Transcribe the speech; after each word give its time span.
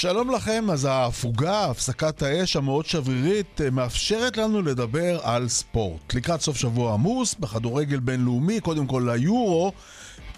שלום 0.00 0.30
לכם, 0.30 0.64
אז 0.72 0.84
ההפוגה, 0.84 1.64
הפסקת 1.64 2.22
האש 2.22 2.56
המאוד 2.56 2.86
שברירית, 2.86 3.60
אה, 3.60 3.70
מאפשרת 3.70 4.36
לנו 4.36 4.62
לדבר 4.62 5.20
על 5.22 5.48
ספורט. 5.48 6.14
לקראת 6.14 6.40
סוף 6.40 6.56
שבוע 6.56 6.94
עמוס, 6.94 7.34
בכדורגל 7.34 8.00
בינלאומי, 8.00 8.60
קודם 8.60 8.86
כל 8.86 9.08
ליורו, 9.12 9.72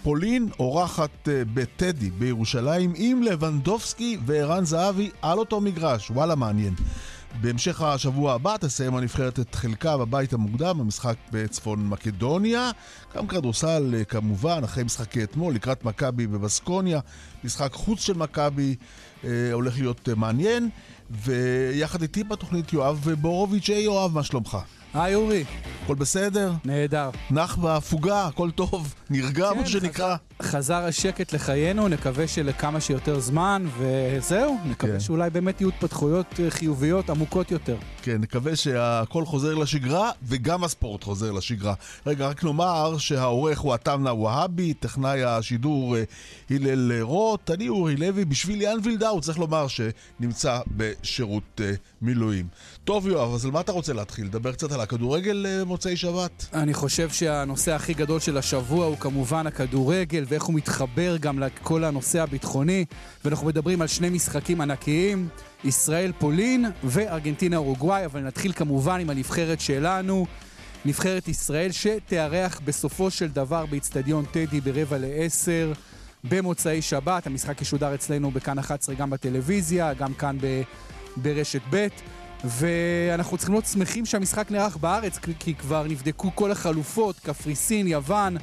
פולין 0.03 0.49
אורחת 0.59 1.29
אה, 1.29 1.41
בטדי 1.53 2.09
בירושלים 2.09 2.93
עם 2.95 3.23
לבנדובסקי 3.23 4.17
וערן 4.25 4.65
זהבי 4.65 5.09
על 5.21 5.37
אותו 5.39 5.61
מגרש, 5.61 6.11
וואלה 6.11 6.35
מעניין. 6.35 6.73
בהמשך 7.41 7.81
השבוע 7.81 8.33
הבא 8.33 8.57
תסיים 8.57 8.95
הנבחרת 8.95 9.39
את 9.39 9.55
חלקה 9.55 9.97
בבית 9.97 10.33
המוקדם, 10.33 10.79
המשחק 10.79 11.15
בצפון 11.31 11.87
מקדוניה. 11.87 12.71
גם 13.15 13.27
כדורסל 13.27 13.95
אה, 13.97 14.03
כמובן, 14.03 14.61
אחרי 14.63 14.83
משחקי 14.83 15.23
אתמול, 15.23 15.53
לקראת 15.53 15.85
מכבי 15.85 16.27
בבסקוניה. 16.27 16.99
משחק 17.43 17.73
חוץ 17.73 17.99
של 17.99 18.13
מכבי 18.13 18.75
הולך 19.53 19.79
להיות 19.79 20.09
אה, 20.09 20.15
מעניין. 20.15 20.69
ויחד 21.11 22.01
איתי 22.01 22.23
בתוכנית 22.23 22.73
יואב 22.73 23.07
בורוביץ', 23.21 23.69
היי 23.69 23.83
יואב, 23.83 24.13
מה 24.13 24.23
שלומך? 24.23 24.57
היי 24.93 25.15
אורי. 25.15 25.43
הכל 25.83 25.95
בסדר? 25.95 26.51
נהדר. 26.65 27.09
נח 27.31 27.55
בהפוגה, 27.55 28.25
הכל 28.27 28.51
טוב, 28.51 28.93
נרגע 29.09 29.49
כן, 29.53 29.57
מה 29.59 29.65
שנקרא. 29.65 30.05
חזר 30.05 30.15
השקט 30.39 31.33
לחיינו, 31.33 31.87
נקווה 31.87 32.27
שלכמה 32.27 32.81
שיותר 32.81 33.19
זמן, 33.19 33.65
וזהו, 33.77 34.57
נקווה 34.65 34.93
כן. 34.93 34.99
שאולי 34.99 35.29
באמת 35.29 35.61
יהיו 35.61 35.69
התפתחויות 35.69 36.39
אה, 36.39 36.51
חיוביות 36.51 37.09
עמוקות 37.09 37.51
יותר. 37.51 37.75
כן, 38.01 38.17
נקווה 38.21 38.55
שהכל 38.55 39.25
חוזר 39.25 39.55
לשגרה, 39.55 40.11
וגם 40.23 40.63
הספורט 40.63 41.03
חוזר 41.03 41.31
לשגרה. 41.31 41.73
רגע, 42.07 42.27
רק 42.27 42.43
נאמר 42.43 42.97
שהעורך 42.97 43.59
הוא 43.59 43.73
עטמנה 43.73 44.13
והבי, 44.13 44.73
טכנאי 44.73 45.23
השידור 45.23 45.95
אה, 45.95 46.03
הלל 46.49 47.01
רוט, 47.01 47.51
אני 47.51 47.69
אורי 47.69 47.95
לוי, 47.95 48.25
בשביל 48.25 48.61
יאן 48.61 48.77
וילדאו, 48.83 49.21
צריך 49.21 49.39
לומר 49.39 49.67
שנמצא 49.67 50.59
בשירות 50.67 51.61
מילואים. 52.01 52.47
טוב, 52.83 53.07
יואב, 53.07 53.33
אז 53.33 53.45
על 53.45 53.51
מה 53.51 53.59
אתה 53.59 53.71
רוצה 53.71 53.93
להתחיל? 53.93 54.25
לדבר 54.25 54.51
קצת 54.51 54.71
על 54.71 54.81
הכדורגל 54.81 55.63
מוצאי 55.65 55.97
שבת? 55.97 56.45
אני 56.53 56.73
חושב 56.73 57.09
שהנושא 57.09 57.71
הכי 57.71 57.93
גדול 57.93 58.19
של 58.19 58.37
השבוע 58.37 58.85
הוא 58.85 58.97
כמובן 58.97 59.47
הכדורגל. 59.47 60.22
ואיך 60.27 60.43
הוא 60.43 60.55
מתחבר 60.55 61.17
גם 61.17 61.39
לכל 61.39 61.83
הנושא 61.83 62.21
הביטחוני. 62.21 62.85
ואנחנו 63.25 63.47
מדברים 63.47 63.81
על 63.81 63.87
שני 63.87 64.09
משחקים 64.09 64.61
ענקיים, 64.61 65.27
ישראל-פולין 65.63 66.65
וארגנטינה 66.83 67.57
אורוגוואי, 67.57 68.05
אבל 68.05 68.21
נתחיל 68.21 68.51
כמובן 68.53 68.99
עם 68.99 69.09
הנבחרת 69.09 69.59
שלנו, 69.59 70.25
נבחרת 70.85 71.27
ישראל 71.27 71.71
שתארח 71.71 72.61
בסופו 72.65 73.11
של 73.11 73.27
דבר 73.27 73.65
באיצטדיון 73.65 74.25
טדי 74.25 74.61
ברבע 74.61 74.97
לעשר. 74.97 75.73
במוצאי 76.23 76.81
שבת, 76.81 77.27
המשחק 77.27 77.61
ישודר 77.61 77.95
אצלנו 77.95 78.31
בכאן 78.31 78.59
11 78.59 78.95
גם 78.95 79.09
בטלוויזיה, 79.09 79.93
גם 79.93 80.13
כאן 80.13 80.37
ב, 80.41 80.61
ברשת 81.15 81.61
ב', 81.69 81.87
ואנחנו 82.43 83.37
צריכים 83.37 83.55
להיות 83.55 83.65
שמחים 83.65 84.05
שהמשחק 84.05 84.51
נערך 84.51 84.77
בארץ, 84.77 85.19
כי 85.39 85.55
כבר 85.55 85.83
נבדקו 85.87 86.31
כל 86.35 86.51
החלופות, 86.51 87.19
קפריסין, 87.19 87.87
יוון, 87.87 88.37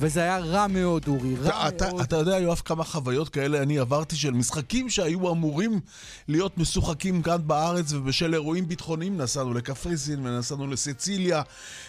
וזה 0.00 0.20
היה 0.20 0.38
רע 0.38 0.66
מאוד, 0.66 1.08
אורי, 1.08 1.34
רע 1.36 1.68
אתה, 1.68 1.88
מאוד. 1.88 2.00
אתה 2.00 2.16
יודע, 2.16 2.38
יואב, 2.38 2.62
כמה 2.64 2.84
חוויות 2.84 3.28
כאלה 3.28 3.62
אני 3.62 3.78
עברתי 3.78 4.16
של 4.16 4.30
משחקים 4.30 4.90
שהיו 4.90 5.32
אמורים 5.32 5.80
להיות 6.28 6.58
משוחקים 6.58 7.22
כאן 7.22 7.36
בארץ, 7.46 7.92
ובשל 7.92 8.34
אירועים 8.34 8.68
ביטחוניים 8.68 9.16
נסענו 9.16 9.54
לקפריסין 9.54 10.26
ונסענו 10.26 10.66
לסיציליה, 10.66 11.42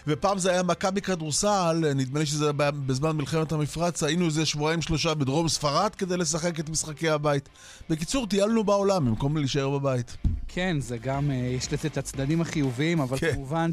ופעם 0.08 0.38
זה 0.38 0.52
היה 0.52 0.64
מכבי 0.64 1.02
כדורסל, 1.02 1.83
נדמה 1.95 2.19
לי 2.19 2.25
שזה 2.25 2.45
היה 2.45 2.72
בזמן 2.72 3.17
מלחמת 3.17 3.52
המפרץ, 3.52 4.03
היינו 4.03 4.25
איזה 4.25 4.45
שבועיים 4.45 4.82
שלושה 4.82 5.14
בדרום 5.14 5.49
ספרד 5.49 5.95
כדי 5.95 6.17
לשחק 6.17 6.59
את 6.59 6.70
משחקי 6.70 7.09
הבית. 7.09 7.49
בקיצור, 7.89 8.27
טיילנו 8.27 8.64
בעולם 8.64 9.05
במקום 9.05 9.37
להישאר 9.37 9.70
בבית. 9.70 10.17
כן, 10.48 10.77
זה 10.80 10.98
גם, 10.98 11.32
אה, 11.32 11.36
יש 11.36 11.73
לזה 11.73 11.87
את 11.87 11.98
הצדדים 11.98 12.42
החיוביים, 12.42 12.99
אבל 12.99 13.17
כן. 13.17 13.33
כמובן 13.33 13.71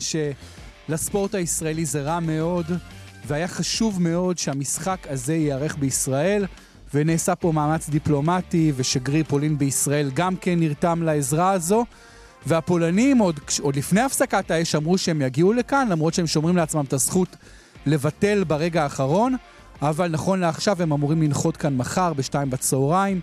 שלספורט 0.89 1.35
הישראלי 1.35 1.85
זה 1.85 2.03
רע 2.03 2.21
מאוד. 2.21 2.67
והיה 3.27 3.49
חשוב 3.49 4.03
מאוד 4.03 4.39
שהמשחק 4.39 5.07
הזה 5.11 5.35
ייערך 5.35 5.77
בישראל, 5.79 6.47
ונעשה 6.95 7.35
פה 7.35 7.53
מאמץ 7.53 7.89
דיפלומטי, 7.89 8.73
ושגריר 8.77 9.25
פולין 9.29 9.59
בישראל 9.59 10.11
גם 10.15 10.37
כן 10.37 10.61
נרתם 10.61 11.03
לעזרה 11.03 11.51
הזו. 11.51 11.85
והפולנים 12.47 13.19
עוד, 13.19 13.41
עוד 13.61 13.77
לפני 13.77 14.01
הפסקת 14.01 14.51
האש 14.51 14.75
אמרו 14.75 14.99
שהם 14.99 15.23
יגיעו 15.23 15.53
לכאן, 15.53 15.89
למרות 15.89 16.15
שהם 16.15 16.27
שומרים 16.27 16.57
לעצמם 16.57 16.85
את 16.85 16.93
הזכות 16.93 17.37
לבטל 17.87 18.45
ברגע 18.45 18.83
האחרון, 18.83 19.37
אבל 19.83 20.09
נכון 20.09 20.41
לעכשיו 20.41 20.83
הם 20.83 20.93
אמורים 20.93 21.23
לנחות 21.23 21.57
כאן 21.57 21.77
מחר 21.77 22.13
בשתיים 22.13 22.51
בצהריים. 22.51 23.21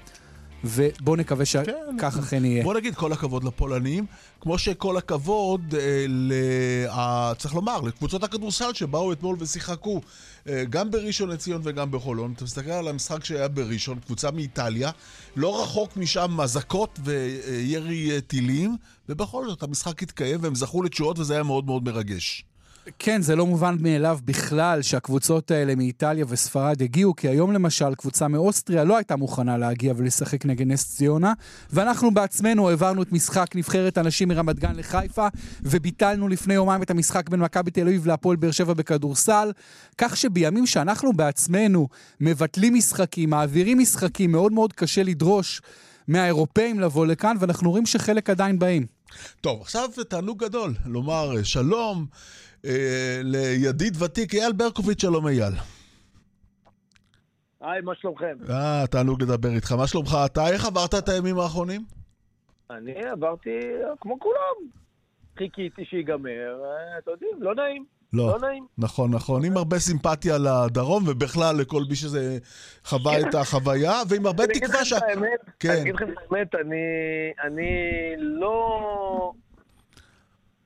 ובואו 0.63 1.15
נקווה 1.15 1.45
שכך 1.45 1.71
כן, 1.99 2.05
אכן 2.19 2.45
יהיה. 2.45 2.63
בוא 2.63 2.73
נגיד 2.73 2.95
כל 2.95 3.13
הכבוד 3.13 3.43
לפולנים, 3.43 4.05
כמו 4.41 4.57
שכל 4.57 4.97
הכבוד, 4.97 5.75
אה, 5.75 6.05
ל... 6.07 6.33
אה, 6.89 7.33
צריך 7.37 7.55
לומר, 7.55 7.81
לקבוצות 7.81 8.23
הכדורסל 8.23 8.73
שבאו 8.73 9.13
אתמול 9.13 9.35
ושיחקו, 9.39 10.01
אה, 10.47 10.63
גם 10.69 10.91
בראשון 10.91 11.29
לציון 11.29 11.61
וגם 11.63 11.91
בחולון. 11.91 12.33
אתה 12.35 12.43
מסתכל 12.43 12.71
על 12.71 12.87
המשחק 12.87 13.25
שהיה 13.25 13.47
בראשון, 13.47 13.99
קבוצה 13.99 14.31
מאיטליה, 14.31 14.91
לא 15.35 15.63
רחוק 15.63 15.97
משם 15.97 16.41
אזעקות 16.41 16.99
וירי 17.03 18.11
אה, 18.11 18.21
טילים, 18.21 18.75
ובכל 19.09 19.49
זאת 19.49 19.63
המשחק 19.63 20.03
התקיים 20.03 20.39
והם 20.43 20.55
זכו 20.55 20.83
לתשואות 20.83 21.19
וזה 21.19 21.33
היה 21.33 21.43
מאוד 21.43 21.65
מאוד 21.65 21.83
מרגש. 21.83 22.45
כן, 22.99 23.21
זה 23.21 23.35
לא 23.35 23.45
מובן 23.45 23.75
מאליו 23.79 24.19
בכלל 24.25 24.81
שהקבוצות 24.81 25.51
האלה 25.51 25.75
מאיטליה 25.75 26.25
וספרד 26.27 26.81
הגיעו, 26.81 27.15
כי 27.15 27.27
היום 27.27 27.51
למשל 27.51 27.95
קבוצה 27.95 28.27
מאוסטריה 28.27 28.83
לא 28.83 28.97
הייתה 28.97 29.15
מוכנה 29.15 29.57
להגיע 29.57 29.93
ולשחק 29.97 30.45
נגד 30.45 30.67
נס 30.67 30.95
ציונה, 30.95 31.33
ואנחנו 31.69 32.13
בעצמנו 32.13 32.69
העברנו 32.69 33.01
את 33.01 33.11
משחק 33.11 33.55
נבחרת 33.55 33.97
הנשים 33.97 34.27
מרמת 34.27 34.59
גן 34.59 34.75
לחיפה, 34.75 35.27
וביטלנו 35.61 36.27
לפני 36.27 36.53
יומיים 36.53 36.83
את 36.83 36.91
המשחק 36.91 37.29
בין 37.29 37.39
מכבי 37.39 37.71
תל 37.71 37.81
אביב 37.81 38.07
להפועל 38.07 38.35
באר 38.35 38.51
שבע 38.51 38.73
בכדורסל, 38.73 39.51
כך 39.97 40.17
שבימים 40.17 40.65
שאנחנו 40.65 41.13
בעצמנו 41.13 41.87
מבטלים 42.21 42.73
משחקים, 42.73 43.29
מעבירים 43.29 43.79
משחקים, 43.79 44.31
מאוד 44.31 44.51
מאוד 44.51 44.73
קשה 44.73 45.03
לדרוש 45.03 45.61
מהאירופאים 46.07 46.79
לבוא 46.79 47.05
לכאן, 47.05 47.35
ואנחנו 47.39 47.69
רואים 47.69 47.85
שחלק 47.85 48.29
עדיין 48.29 48.59
באים. 48.59 48.85
טוב, 49.41 49.61
עכשיו 49.61 49.89
תענוג 50.09 50.43
גדול 50.43 50.73
לומר 50.85 51.43
שלום. 51.43 52.05
אה, 52.65 53.21
לידיד 53.23 54.01
ותיק, 54.01 54.33
אייל 54.35 54.51
ברקוביץ', 54.51 55.01
שלום 55.01 55.27
אייל. 55.27 55.53
היי, 57.61 57.81
מה 57.81 57.95
שלומכם? 57.95 58.37
אה, 58.49 58.83
תענוג 58.91 59.23
לדבר 59.23 59.49
איתך. 59.49 59.71
מה 59.71 59.87
שלומך 59.87 60.17
אתה? 60.25 60.47
איך 60.47 60.65
עברת 60.65 60.93
את 60.93 61.09
הימים 61.09 61.39
האחרונים? 61.39 61.81
אני 62.71 63.05
עברתי 63.11 63.59
כמו 63.99 64.19
כולם. 64.19 64.69
חיכיתי 65.37 65.85
שיגמר, 65.85 66.63
אה, 66.63 66.97
אתם 66.97 67.11
יודעים, 67.11 67.43
לא 67.43 67.55
נעים. 67.55 67.85
לא, 68.13 68.27
לא 68.27 68.47
נעים. 68.47 68.65
נכון, 68.77 69.11
נכון. 69.11 69.45
עם 69.45 69.57
הרבה 69.57 69.79
סימפתיה 69.79 70.37
לדרום, 70.37 71.03
ובכלל 71.07 71.55
לכל 71.57 71.83
מי 71.89 71.95
שזה 71.95 72.37
חווה 72.85 73.19
את 73.19 73.35
החוויה, 73.35 73.93
ועם 74.09 74.25
הרבה 74.25 74.47
תקווה 74.47 74.85
ש... 74.85 74.93
אני 74.93 75.27
כן. 75.59 75.81
אגיד 75.81 75.95
לכם 75.95 76.05
את 76.11 76.17
האמת, 76.31 76.55
אני 77.45 77.69
לא... 78.17 79.33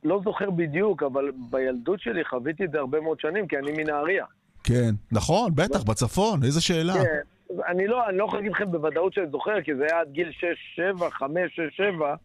לא 0.05 0.21
זוכר 0.23 0.49
בדיוק, 0.49 1.03
אבל 1.03 1.31
בילדות 1.49 1.99
שלי 1.99 2.25
חוויתי 2.25 2.65
את 2.65 2.71
זה 2.71 2.79
הרבה 2.79 3.01
מאוד 3.01 3.19
שנים, 3.19 3.47
כי 3.47 3.57
אני 3.57 3.71
מנהריה. 3.71 4.25
כן, 4.63 4.91
נכון, 5.11 5.55
בטח, 5.55 5.83
בצפון, 5.83 6.43
איזה 6.43 6.61
שאלה. 6.61 6.93
כן, 6.93 7.19
אני 7.67 7.87
לא, 7.87 8.09
אני 8.09 8.17
לא 8.17 8.25
יכול 8.25 8.39
להגיד 8.39 8.51
לכם 8.51 8.71
בוודאות 8.71 9.13
שאני 9.13 9.29
זוכר, 9.31 9.61
כי 9.61 9.75
זה 9.75 9.83
היה 9.83 10.01
עד 10.01 10.11
גיל 10.11 10.31
6, 10.31 10.45
7, 10.75 11.09
5, 11.09 11.31
6, 11.55 11.61
7. 11.77 12.15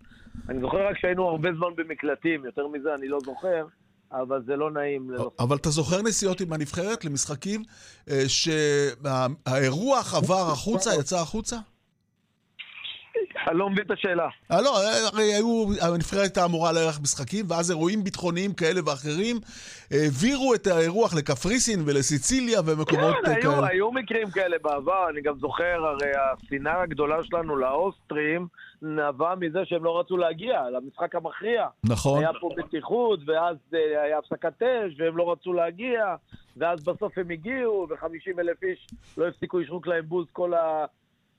אני 0.48 0.60
זוכר 0.60 0.86
רק 0.86 0.98
שהיינו 0.98 1.28
הרבה 1.28 1.48
זמן 1.52 1.68
במקלטים, 1.76 2.44
יותר 2.44 2.68
מזה 2.68 2.94
אני 2.94 3.08
לא 3.08 3.18
זוכר. 3.24 3.64
אבל 4.12 4.42
זה 4.46 4.56
לא 4.56 4.70
נעים. 4.70 5.10
אבל 5.38 5.56
אתה 5.56 5.70
זוכר 5.70 6.02
נסיעות 6.02 6.40
עם 6.40 6.52
הנבחרת 6.52 7.04
למשחקים 7.04 7.62
אה, 8.10 8.22
שהאירוח 8.28 10.14
עבר 10.14 10.50
החוצה, 10.52 10.90
יצא 11.00 11.20
החוצה? 11.20 11.56
אני 13.48 13.58
לא 13.58 13.70
מבין 13.70 13.84
את 13.86 13.90
השאלה. 13.90 14.28
אה, 14.52 14.62
לא, 14.62 14.76
הרי 15.12 15.22
היו, 15.22 15.66
הנבחרת 15.80 16.20
הייתה 16.20 16.44
אמורה 16.44 16.72
לארח 16.72 17.00
משחקים, 17.00 17.44
ואז 17.48 17.70
אירועים 17.70 18.04
ביטחוניים 18.04 18.52
כאלה 18.52 18.80
ואחרים 18.86 19.36
העבירו 19.90 20.54
את 20.54 20.66
האירוח 20.66 21.14
לקפריסין 21.14 21.80
ולסיציליה 21.86 22.60
ומקומות 22.66 23.14
כן, 23.14 23.40
כאלה. 23.40 23.54
היו, 23.54 23.64
היו 23.64 23.92
מקרים 23.92 24.30
כאלה 24.30 24.56
בעבר, 24.62 25.08
אני 25.10 25.20
גם 25.20 25.38
זוכר, 25.38 25.86
הרי 25.86 26.10
השנאה 26.14 26.82
הגדולה 26.82 27.16
שלנו 27.22 27.56
לאוסטרים 27.56 28.46
נבעה 28.82 29.34
מזה 29.34 29.58
שהם 29.64 29.84
לא 29.84 30.00
רצו 30.00 30.16
להגיע 30.16 30.62
למשחק 30.70 31.14
המכריע. 31.14 31.66
נכון. 31.84 32.18
היה 32.18 32.30
פה 32.40 32.50
בטיחות, 32.56 33.20
ואז 33.26 33.56
אה, 33.74 34.02
היה 34.02 34.18
הפסקת 34.18 34.62
אש, 34.62 34.94
והם 34.98 35.16
לא 35.16 35.32
רצו 35.32 35.52
להגיע, 35.52 36.14
ואז 36.56 36.84
בסוף 36.84 37.18
הם 37.18 37.30
הגיעו, 37.30 37.86
ו-50 37.90 38.40
אלף 38.40 38.62
איש 38.62 38.86
לא 39.16 39.28
הפסיקו 39.28 39.58
לשרוק 39.58 39.86
להם 39.86 40.04
בוז 40.08 40.26
כל 40.32 40.54
ה... 40.54 40.84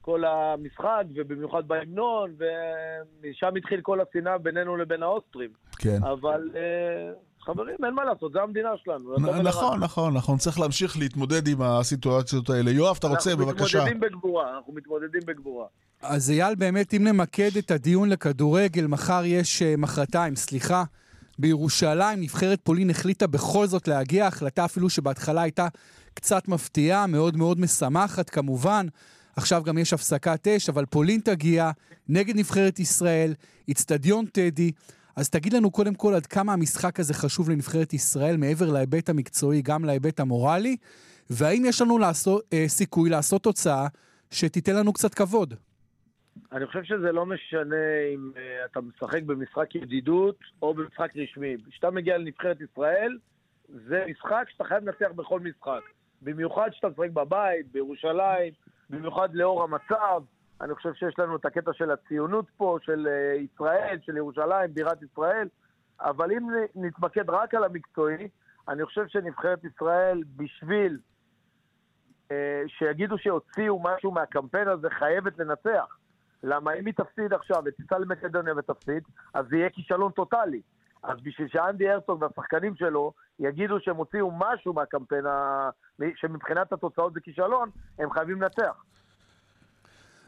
כל 0.02 0.26
המשחק, 0.26 1.04
ובמיוחד 1.16 1.68
בהמנון, 1.68 2.34
ומשם 2.38 3.56
התחיל 3.58 3.82
כל 3.82 4.00
השנאה 4.02 4.38
בינינו 4.38 4.78
לבין 4.78 5.04
האוסטרים. 5.04 5.50
כן. 5.78 6.04
אבל... 6.04 6.50
אה, 6.56 7.14
חברים, 7.46 7.76
אין 7.86 7.94
מה 7.94 8.06
לעשות, 8.06 8.32
זו 8.34 8.40
המדינה 8.40 8.70
שלנו. 8.84 9.16
נכון, 9.44 9.80
נכון, 9.80 10.14
נכון, 10.14 10.38
צריך 10.38 10.60
להמשיך 10.60 10.98
להתמודד 10.98 11.48
עם 11.48 11.62
הסיטואציות 11.62 12.50
האלה. 12.50 12.72
יואב, 12.72 12.96
אתה 13.00 13.08
רוצה, 13.08 13.36
בבקשה. 13.36 13.78
אנחנו 13.78 13.90
מתמודדים 13.90 14.00
בגבורה, 14.00 14.58
אנחנו 14.58 14.74
מתמודדים 14.74 15.22
בגבורה. 15.26 15.66
אז 16.02 16.32
אייל, 16.32 16.56
באמת, 16.56 16.94
אם 16.94 17.04
נמקד 17.08 17.50
את 17.58 17.72
הדיון 17.72 18.10
לכדורגל, 18.10 18.88
מחר 18.88 19.22
יש, 19.26 19.62
אה, 19.62 19.76
מחרתיים, 19.78 20.36
סליחה, 20.36 20.84
בירושלים, 21.40 22.22
נבחרת 22.22 22.60
פולין 22.64 22.90
החליטה 22.90 23.28
בכל 23.28 23.66
זאת 23.66 23.88
להגיע, 23.88 24.28
החלטה 24.28 24.66
אפילו 24.66 24.90
שבהתחלה 24.90 25.42
הייתה 25.42 25.68
קצת 26.14 26.48
מפתיעה, 26.48 27.08
מאוד 27.08 27.38
מאוד 27.38 27.60
משמחת 27.60 28.30
כמובן. 28.30 28.88
עכשיו 29.36 29.64
גם 29.64 29.78
יש 29.78 29.94
הפסקת 29.94 30.48
אש, 30.48 30.70
אבל 30.70 30.86
פולין 30.86 31.20
תגיע 31.20 31.72
נגד 32.10 32.36
נבחרת 32.36 32.80
ישראל, 32.80 33.34
איצטדיון 33.68 34.26
טדי. 34.26 34.72
אז 35.16 35.30
תגיד 35.30 35.54
לנו 35.54 35.72
קודם 35.72 35.96
כל 35.96 36.14
עד 36.14 36.26
כמה 36.26 36.54
המשחק 36.54 37.00
הזה 37.00 37.14
חשוב 37.14 37.50
לנבחרת 37.50 37.94
ישראל, 37.94 38.38
מעבר 38.38 38.72
להיבט 38.72 39.10
המקצועי, 39.10 39.62
גם 39.62 39.86
להיבט 39.86 40.20
המורלי, 40.20 40.78
והאם 41.30 41.64
יש 41.66 41.82
לנו 41.82 41.98
לעשות, 41.98 42.44
אה, 42.54 42.64
סיכוי 42.68 43.10
לעשות 43.10 43.44
תוצאה 43.44 43.88
שתיתן 44.32 44.76
לנו 44.76 44.94
קצת 44.94 45.14
כבוד? 45.14 45.54
אני 46.52 46.66
חושב 46.68 46.84
שזה 46.84 47.12
לא 47.12 47.26
משנה 47.26 47.76
אם 48.14 48.32
uh, 48.36 48.72
אתה 48.72 48.82
משחק 48.82 49.24
במשחק 49.24 49.76
ידידות 49.76 50.36
או 50.62 50.74
במשחק 50.74 51.12
רשמי. 51.16 51.56
כשאתה 51.70 51.92
מגיע 51.92 52.18
לנבחרת 52.18 52.58
ישראל, 52.62 53.18
זה 53.70 54.06
משחק 54.10 54.46
שאתה 54.50 54.64
חייב 54.64 54.84
לנצח 54.84 55.12
בכל 55.16 55.40
משחק. 55.40 55.82
במיוחד 56.22 56.70
כשאתה 56.72 56.90
משחק 56.90 57.10
בבית, 57.14 57.72
בירושלים, 57.72 58.54
במיוחד 58.92 59.34
לאור 59.34 59.64
המצב. 59.64 60.24
אני 60.62 60.76
חושב 60.76 60.94
שיש 60.94 61.20
לנו 61.20 61.36
את 61.36 61.46
הקטע 61.46 61.74
של 61.74 61.92
הציונות 61.92 62.46
פה, 62.58 62.78
של 62.82 63.08
uh, 63.08 63.40
ישראל, 63.42 64.00
של 64.06 64.18
ירושלים, 64.18 64.74
בירת 64.74 65.02
ישראל. 65.04 65.48
אבל 66.00 66.32
אם 66.32 66.48
נתמקד 66.76 67.30
רק 67.30 67.54
על 67.54 67.64
המקצועי, 67.64 68.28
אני 68.68 68.86
חושב 68.86 69.08
שנבחרת 69.08 69.64
ישראל, 69.64 70.24
בשביל 70.36 71.00
uh, 72.30 72.34
שיגידו 72.68 73.18
שהוציאו 73.18 73.80
משהו 73.84 74.12
מהקמפיין 74.12 74.68
הזה, 74.68 74.90
חייבת 74.90 75.40
לנצח. 75.40 75.98
למה 76.44 76.74
אם 76.74 76.86
היא 76.86 76.94
תפסיד 76.94 77.34
עכשיו 77.34 77.62
ותיסע 77.66 77.98
למקדוניה 78.00 78.54
ותפסיד, 78.58 79.04
אז 79.34 79.46
זה 79.50 79.58
יהיה 79.58 79.70
כישלון 79.70 80.12
טוטאלי. 80.12 80.62
אז 81.04 81.18
בשביל 81.24 81.48
שאנדי 81.52 81.90
הרצוג 81.90 82.22
והשחקנים 82.22 82.76
שלו 82.76 83.14
יגידו 83.40 83.80
שהם 83.80 83.96
הוציאו 83.96 84.32
משהו 84.38 84.74
מהקמפיין, 84.74 85.26
ה... 85.26 85.70
שמבחינת 86.16 86.74
התוצאות 86.74 87.14
זה 87.14 87.20
כישלון, 87.20 87.70
הם 88.00 88.12
חייבים 88.12 88.42
לנצח. 88.42 88.84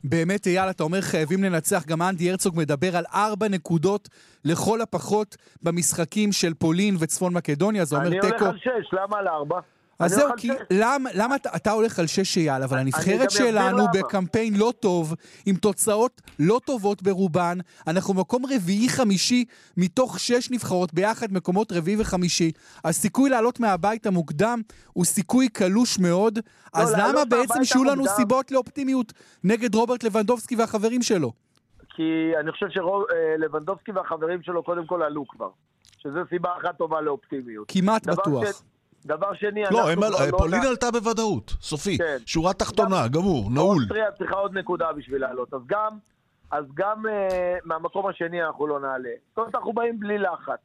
באמת, 0.04 0.48
אייל, 0.48 0.70
אתה 0.70 0.84
אומר 0.84 1.02
חייבים 1.02 1.44
לנצח. 1.44 1.86
גם 1.86 2.02
אנדי 2.02 2.30
הרצוג 2.32 2.58
מדבר 2.58 2.98
על 2.98 3.04
ארבע 3.14 3.48
נקודות 3.48 4.10
לכל 4.46 4.82
הפחות 4.82 5.38
במשחקים 5.64 6.32
של 6.32 6.54
פולין 6.54 6.96
וצפון 7.00 7.34
מקדוניה. 7.34 7.86
זה 7.86 7.96
אומר 7.96 8.10
תיקו... 8.10 8.28
אני 8.28 8.32
הולך 8.32 8.42
על 8.42 8.58
שש, 8.58 8.94
למה 8.94 9.18
על 9.18 9.28
ארבע? 9.28 9.60
אז 10.00 10.12
זהו, 10.12 10.30
כי 10.38 10.50
למה, 10.72 11.10
למה 11.14 11.36
אתה, 11.36 11.50
אתה 11.56 11.72
הולך 11.72 12.00
על 12.00 12.08
שש 12.08 12.38
אייל, 12.38 12.64
אבל 12.64 12.78
הנבחרת 12.78 13.32
שלנו 13.32 13.86
בקמפיין 13.94 14.54
לא 14.58 14.74
טוב, 14.80 15.14
עם 15.46 15.56
תוצאות 15.56 16.22
לא 16.40 16.60
טובות 16.66 17.04
ברובן, 17.04 17.58
אנחנו 17.88 18.14
מקום 18.14 18.44
רביעי-חמישי 18.56 19.46
מתוך 19.78 20.20
שש 20.20 20.52
נבחרות 20.52 20.94
ביחד, 20.94 21.34
מקומות 21.34 21.72
רביעי 21.72 22.02
וחמישי. 22.02 22.52
הסיכוי 22.86 23.30
לעלות 23.30 23.60
מהבית 23.60 24.06
המוקדם 24.06 24.62
הוא 24.94 25.06
סיכוי 25.06 25.50
קלוש 25.50 26.00
מאוד, 26.00 26.38
לא, 26.38 26.82
אז 26.82 26.96
למה 26.98 27.26
בעצם 27.26 27.64
שיהיו 27.64 27.84
לנו 27.84 27.94
המוקדם... 27.94 28.16
סיבות 28.16 28.52
לאופטימיות 28.52 29.14
נגד 29.44 29.76
רוברט 29.76 30.04
לבנדובסקי 30.04 30.56
והחברים 30.56 31.02
שלו? 31.02 31.32
כי 31.96 32.32
אני 32.40 32.52
חושב 32.52 32.66
שלבנדובסקי 32.70 33.92
והחברים 33.92 34.44
שלו 34.44 34.64
קודם 34.64 34.86
כל 34.86 35.04
עלו 35.04 35.28
כבר. 35.28 35.50
שזו 35.98 36.20
סיבה 36.30 36.50
אחת 36.62 36.78
טובה 36.78 37.02
לאופטימיות. 37.02 37.66
כמעט 37.68 38.08
בטוח. 38.08 38.44
ש... 38.46 38.73
דבר 39.06 39.34
שני, 39.34 39.64
לא, 39.72 39.92
הם, 39.92 40.00
לא 40.00 40.38
פולין 40.38 40.64
לא 40.64 40.70
עלתה 40.70 40.92
בוודאות, 40.92 41.54
סופי. 41.62 41.98
כן. 41.98 42.18
שורה 42.26 42.54
תחתונה, 42.54 43.08
גמור, 43.08 43.52
נעול. 43.52 43.78
אוסטריה 43.82 44.12
צריכה 44.12 44.36
עוד 44.36 44.58
נקודה 44.58 44.94
בשביל 44.94 45.22
לעלות. 45.22 45.54
אז 45.54 45.62
גם, 45.66 45.98
אז 46.52 46.66
גם 46.74 47.06
uh, 47.06 47.10
מהמקום 47.64 48.08
השני 48.08 48.44
אנחנו 48.44 48.68
לא 48.68 48.80
נעלה. 48.80 49.10
זאת 49.30 49.38
אומרת, 49.38 49.56
אנחנו 49.56 49.74
באים 49.74 50.00
בלי 50.00 50.18
לחץ. 50.18 50.60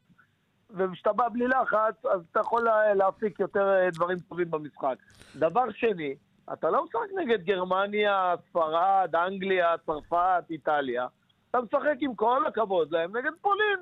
וכשאתה 0.70 1.12
בא 1.12 1.28
בלי 1.28 1.48
לחץ, 1.48 2.06
אז 2.14 2.20
אתה 2.32 2.40
יכול 2.40 2.68
להפיק 2.94 3.40
יותר 3.40 3.74
uh, 3.88 3.94
דברים 3.94 4.18
טובים 4.18 4.50
במשחק. 4.50 4.96
דבר 5.36 5.64
שני, 5.70 6.14
אתה 6.52 6.70
לא 6.70 6.84
משחק 6.84 7.18
נגד 7.22 7.44
גרמניה, 7.44 8.34
ספרד, 8.50 9.14
אנגליה, 9.26 9.74
צרפת, 9.86 10.44
איטליה. 10.50 11.06
אתה 11.50 11.60
משחק 11.60 11.96
עם 12.00 12.14
כל 12.14 12.46
הכבוד 12.46 12.92
להם 12.92 13.16
נגד 13.16 13.32
פולין. 13.40 13.78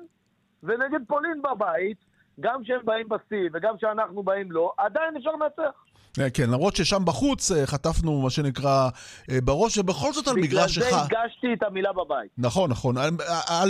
ונגד 0.63 0.99
פולין 1.07 1.41
בבית, 1.41 1.97
גם 2.39 2.63
כשהם 2.63 2.79
באים 2.83 3.09
בשיא 3.09 3.49
וגם 3.53 3.77
כשאנחנו 3.77 4.23
באים 4.23 4.51
לא, 4.51 4.71
עדיין 4.77 5.17
אפשר 5.17 5.31
לנצח. 5.31 5.87
אה, 6.19 6.29
כן, 6.29 6.49
למרות 6.49 6.75
ששם 6.75 7.05
בחוץ 7.05 7.51
אה, 7.51 7.65
חטפנו 7.65 8.21
מה 8.21 8.29
שנקרא 8.29 8.89
אה, 9.31 9.41
בראש, 9.43 9.77
ובכל 9.77 10.11
זאת 10.13 10.27
על 10.27 10.35
מגרש 10.35 10.77
אחד... 10.77 10.87
בגלל 10.87 10.99
זה 10.99 11.19
הדגשתי 11.19 11.53
את 11.53 11.63
המילה 11.63 11.93
בבית. 11.93 12.31
נכון, 12.37 12.69
נכון. 12.69 12.97
על, 12.97 13.09
על 13.49 13.69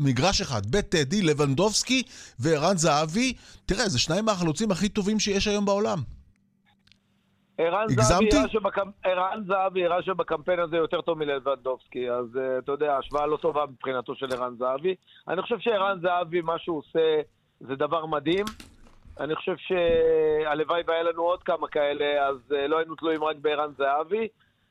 מגרש 0.00 0.40
אחד, 0.40 0.66
בטדי, 0.70 1.22
לבנדובסקי 1.22 2.02
וערן 2.40 2.76
זהבי, 2.76 3.32
תראה, 3.66 3.88
זה 3.88 3.98
שניים 3.98 4.24
מהחלוצים 4.24 4.70
הכי 4.70 4.88
טובים 4.88 5.18
שיש 5.18 5.48
היום 5.48 5.64
בעולם. 5.64 5.98
ערן 9.04 9.44
זהבי 9.46 9.84
הראה 9.84 10.02
שבקמפיין 10.02 10.60
הזה 10.60 10.76
יותר 10.76 11.00
טוב 11.00 11.18
מלבנדובסקי, 11.18 12.10
אז 12.10 12.38
אתה 12.58 12.72
יודע, 12.72 12.96
השוואה 12.96 13.26
לא 13.26 13.36
טובה 13.36 13.64
מבחינתו 13.66 14.14
של 14.14 14.26
ערן 14.32 14.54
זהבי. 14.58 14.94
אני 15.28 15.42
חושב 15.42 15.58
שערן 15.58 15.98
זהבי, 16.02 16.40
מה 16.40 16.58
שהוא 16.58 16.78
עושה... 16.78 17.20
זה 17.60 17.76
דבר 17.76 18.06
מדהים. 18.06 18.44
אני 19.20 19.34
חושב 19.34 19.54
שהלוואי 19.56 20.82
והיה 20.86 21.02
לנו 21.02 21.22
עוד 21.22 21.42
כמה 21.42 21.68
כאלה, 21.68 22.26
אז 22.26 22.36
אה, 22.52 22.66
לא 22.66 22.78
היינו 22.78 22.94
תלויים 22.94 23.24
רק 23.24 23.36
בערן 23.36 23.72
זהבי. 23.78 24.28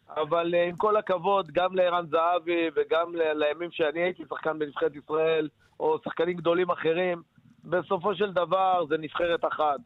אבל 0.09 0.55
אה, 0.55 0.67
עם 0.67 0.75
כל 0.75 0.97
הכבוד, 0.97 1.51
גם 1.51 1.75
לערן 1.75 2.05
זהבי 2.09 2.69
וגם 2.75 3.15
לימים 3.15 3.71
שאני 3.71 3.99
הייתי 3.99 4.23
שחקן 4.29 4.59
בנבחרת 4.59 4.95
ישראל, 4.95 5.49
או 5.79 5.97
שחקנים 6.03 6.37
גדולים 6.37 6.71
אחרים, 6.71 7.21
בסופו 7.63 8.15
של 8.15 8.33
דבר 8.33 8.85
זה 8.89 8.97
נבחרת 8.97 9.45
אחת. 9.45 9.79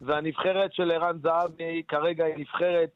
והנבחרת 0.00 0.72
של 0.72 0.90
ערן 0.90 1.18
זהבי 1.22 1.82
כרגע 1.88 2.24
היא 2.24 2.34
נבחרת, 2.38 2.90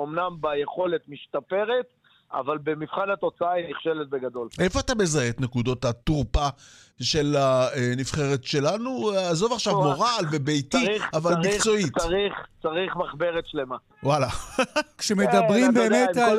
אמנם 0.00 0.36
ביכולת 0.40 1.08
משתפרת, 1.08 1.86
אבל 2.32 2.58
במבחן 2.58 3.10
התוצאה 3.12 3.52
היא 3.52 3.70
נכשלת 3.70 4.08
בגדול. 4.08 4.48
איפה 4.58 4.80
אתה 4.80 4.94
מזהה 4.94 5.28
את 5.28 5.40
נקודות 5.40 5.84
התורפה 5.84 6.48
של 7.02 7.36
הנבחרת 7.38 8.44
שלנו? 8.44 9.10
עזוב 9.10 9.52
עכשיו 9.52 9.74
מורל 9.74 10.24
וביתי, 10.32 10.86
אבל 11.14 11.34
צריך, 11.34 11.54
מקצועית. 11.54 11.98
צריך, 11.98 12.34
צריך 12.62 12.96
מחברת 12.96 13.46
שלמה. 13.46 13.76
וואלה. 14.02 14.28
כשמדברים 14.98 15.66
כן, 15.66 15.74
באמת 15.74 16.16
על... 16.16 16.38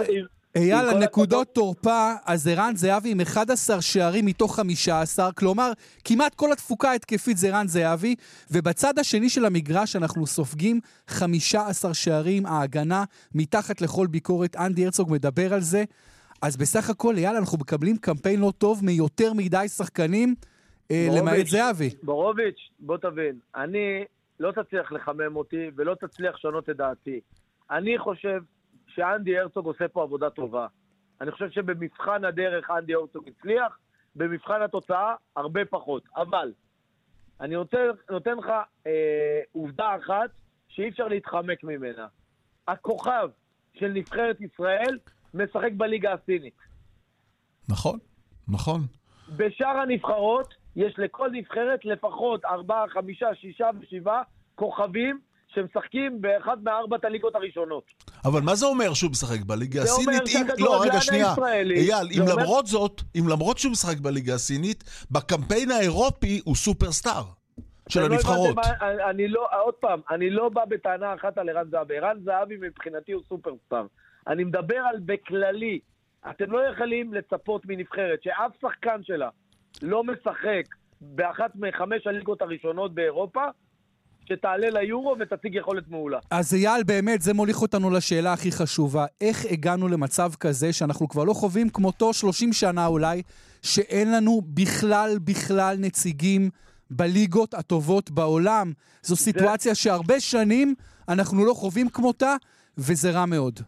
אייל, 0.58 0.86
על 0.86 0.98
נקודות 0.98 1.48
תורפה, 1.48 2.14
אז 2.26 2.48
ערן 2.48 2.76
זהבי 2.76 3.12
עם 3.12 3.22
11 3.22 3.82
שערים 3.82 4.26
מתוך 4.26 4.56
15, 4.56 5.32
כלומר, 5.32 5.72
כמעט 6.06 6.36
כל 6.36 6.52
התפוקה 6.52 6.90
ההתקפית 6.92 7.38
זה 7.38 7.48
ערן 7.48 7.68
זהבי, 7.68 8.16
ובצד 8.52 9.00
השני 9.00 9.30
של 9.30 9.46
המגרש 9.46 9.96
אנחנו 9.96 10.28
סופגים 10.28 10.80
15 11.08 11.94
שערים, 11.94 12.46
ההגנה 12.46 13.04
מתחת 13.36 13.82
לכל 13.82 14.08
ביקורת, 14.08 14.56
אנדי 14.56 14.86
הרצוג 14.86 15.12
מדבר 15.12 15.54
על 15.54 15.62
זה. 15.62 15.84
אז 16.42 16.58
בסך 16.58 16.90
הכל, 16.90 17.16
אייל, 17.16 17.36
אנחנו 17.36 17.58
מקבלים 17.58 17.98
קמפיין 17.98 18.40
לא 18.40 18.54
טוב 18.58 18.86
מיותר 18.86 19.34
מדי 19.34 19.68
שחקנים, 19.68 20.36
אה, 20.92 21.08
למעט 21.18 21.48
זהבי. 21.48 21.90
בורוביץ', 22.04 22.70
בוא 22.80 22.98
תבין, 22.98 23.36
אני, 23.56 24.04
לא 24.40 24.52
תצליח 24.52 24.92
לחמם 24.92 25.36
אותי 25.36 25.70
ולא 25.76 25.96
תצליח 25.96 26.36
לשנות 26.36 26.70
את 26.70 26.78
דעתי. 26.78 27.20
אני 27.72 27.98
חושב 27.98 28.42
שאנדי 28.98 29.40
הרצוג 29.40 29.66
עושה 29.66 29.88
פה 29.88 30.04
עבודה 30.04 30.30
טובה. 30.30 30.68
אני 31.22 31.32
חושב 31.32 31.50
שבמבחן 31.50 32.26
הדרך 32.26 32.70
אנדי 32.70 32.94
הרצוג 32.94 33.28
הצליח, 33.28 33.78
במבחן 34.16 34.62
התוצאה 34.62 35.16
הרבה 35.36 35.66
פחות. 35.66 36.04
אבל 36.16 36.54
אני 37.42 37.56
רוצה, 37.56 37.78
נותן 38.10 38.38
לך 38.38 38.46
אה, 38.88 39.42
עובדה 39.52 39.96
אחת 39.96 40.30
שאי 40.68 40.90
אפשר 40.90 41.08
להתחמק 41.08 41.64
ממנה. 41.64 42.08
הכוכב 42.68 43.30
של 43.74 43.88
נבחרת 43.88 44.42
ישראל 44.42 45.00
משחק 45.34 45.72
בליגה 45.78 46.14
הסינית. 46.14 46.58
נכון, 47.70 48.00
נכון. 48.48 48.82
בשאר 49.38 49.78
הנבחרות 49.78 50.54
יש 50.76 51.00
לכל 51.00 51.30
נבחרת 51.32 51.86
לפחות 51.86 52.46
ארבעה, 52.46 52.86
חמישה, 52.90 53.36
שישה 53.36 53.70
ושבעה 53.80 54.22
כוכבים 54.56 55.20
שמשחקים 55.54 56.22
באחת 56.22 56.58
מארבעת 56.64 57.06
הליגות 57.06 57.36
הראשונות. 57.36 57.84
אבל 58.26 58.42
מה 58.42 58.56
זה 58.56 58.66
אומר 58.66 58.94
שהוא 58.94 59.12
משחק 59.12 59.42
בליגה 59.46 59.82
הסינית? 59.82 60.26
זה 60.26 60.40
אומר 60.40 60.58
לא, 60.58 60.82
רגע, 60.82 61.02
שנייה. 61.02 61.34
אייל, 61.76 62.08
אם 62.16 62.22
אומר... 62.22 62.36
למרות 62.36 62.68
זאת, 62.68 63.02
אם 63.16 63.28
למרות 63.28 63.58
שהוא 63.58 63.72
משחק 63.72 63.98
בליגה 63.98 64.34
הסינית, 64.34 64.84
בקמפיין 65.12 65.72
האירופי 65.72 66.42
הוא 66.46 66.56
סופרסטאר. 66.56 67.24
של 67.90 68.00
לא 68.00 68.06
הנבחרות. 68.06 68.48
לא 68.48 68.56
מה, 68.56 69.10
אני 69.10 69.28
לא, 69.28 69.48
עוד 69.64 69.74
פעם, 69.74 70.00
אני 70.12 70.30
לא 70.30 70.50
בא 70.50 70.66
בטענה 70.66 71.14
אחת 71.14 71.38
על 71.38 71.50
ערן 71.50 71.70
זהבי. 71.70 71.98
ערן 71.98 72.18
זהבי 72.24 72.58
מבחינתי 72.62 73.12
הוא 73.12 73.24
סופרסטאר. 73.30 73.86
אני 74.28 74.44
מדבר 74.44 74.78
על 74.78 75.00
בכללי. 75.06 75.80
אתם 76.30 76.52
לא 76.52 76.60
יכולים 76.60 77.14
לצפות 77.14 77.66
מנבחרת 77.66 78.24
שאף 78.24 78.52
שחקן 78.62 79.04
שלה 79.04 79.30
לא 79.82 80.04
משחק 80.04 80.64
באחת 81.02 81.52
מחמש 81.56 82.08
הליגות 82.08 82.42
הראשונות 82.42 82.94
באירופה, 82.94 83.44
שתעלה 84.28 84.70
ליורו 84.70 85.16
ותציג 85.20 85.56
יכולת 85.56 85.88
מעולה. 85.88 86.20
אז 86.32 86.54
אייל, 86.54 86.84
באמת, 86.84 87.22
זה 87.22 87.34
מוליך 87.34 87.62
אותנו 87.62 87.90
לשאלה 87.90 88.34
הכי 88.34 88.52
חשובה. 88.52 89.06
איך 89.22 89.46
הגענו 89.52 89.88
למצב 89.88 90.32
כזה 90.40 90.74
שאנחנו 90.74 91.08
כבר 91.08 91.24
לא 91.24 91.34
חווים 91.34 91.70
כמותו 91.70 92.14
30 92.14 92.54
שנה 92.54 92.86
אולי, 92.88 93.22
שאין 93.62 94.12
לנו 94.12 94.42
בכלל 94.54 95.10
בכלל 95.24 95.76
נציגים 95.80 96.50
בליגות 96.90 97.54
הטובות 97.54 98.12
בעולם? 98.12 98.72
זו 99.02 99.16
סיטואציה 99.16 99.76
שהרבה 99.76 100.20
שנים 100.20 100.76
אנחנו 101.10 101.46
לא 101.46 101.54
חווים 101.54 101.90
כמותה, 101.90 102.36
וזה 102.78 103.12
רע 103.12 103.26
מאוד. 103.26 103.60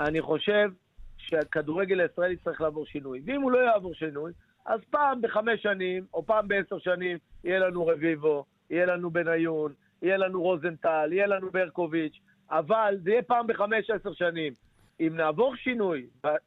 אני 0.00 0.20
חושב 0.22 0.70
שהכדורגל 1.16 2.00
הישראלי 2.00 2.36
צריך 2.36 2.60
לעבור 2.60 2.86
שינוי. 2.86 3.20
ואם 3.26 3.42
הוא 3.42 3.52
לא 3.52 3.58
יעבור 3.58 3.94
שינוי, 3.94 4.32
אז 4.66 4.80
פעם 4.90 5.22
בחמש 5.22 5.62
שנים, 5.62 6.04
או 6.14 6.26
פעם 6.26 6.48
בעשר 6.48 6.78
שנים, 6.78 7.18
יהיה 7.44 7.58
לנו 7.58 7.86
רביבו, 7.86 8.44
יהיה 8.70 8.86
לנו 8.86 9.10
בניון, 9.10 9.72
יהיה 10.02 10.16
לנו 10.16 10.42
רוזנטל, 10.42 11.08
יהיה 11.12 11.26
לנו 11.26 11.50
ברקוביץ', 11.50 12.20
אבל 12.50 12.96
זה 13.02 13.10
יהיה 13.10 13.22
פעם 13.22 13.46
בחמש, 13.46 13.90
עשר 13.90 14.12
שנים. 14.12 14.52
אם 15.00 15.12
נעבור 15.16 15.56
שינוי 15.56 16.06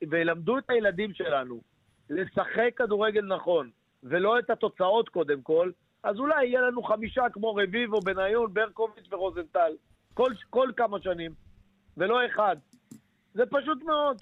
וילמדו 0.10 0.58
את 0.58 0.70
הילדים 0.70 1.14
שלנו 1.14 1.62
לשחק 2.10 2.72
כדורגל 2.76 3.26
נכון, 3.26 3.70
ולא 4.04 4.40
את 4.40 4.50
התוצאות 4.50 5.10
קודם 5.10 5.42
כל, 5.42 5.72
אז 6.04 6.18
אולי 6.18 6.46
יהיה 6.46 6.62
לנו 6.62 6.84
חמישה 6.84 7.30
כמו 7.34 7.56
רביבו, 7.56 8.00
בניון, 8.00 8.54
ברקוביץ' 8.54 9.08
ורוזנטל. 9.12 9.72
כל, 10.14 10.32
כל 10.50 10.70
כמה 10.78 10.98
שנים, 11.02 11.32
ולא 11.98 12.26
אחד. 12.26 12.56
זה 13.34 13.44
פשוט 13.50 13.84
מאוד. 13.84 14.22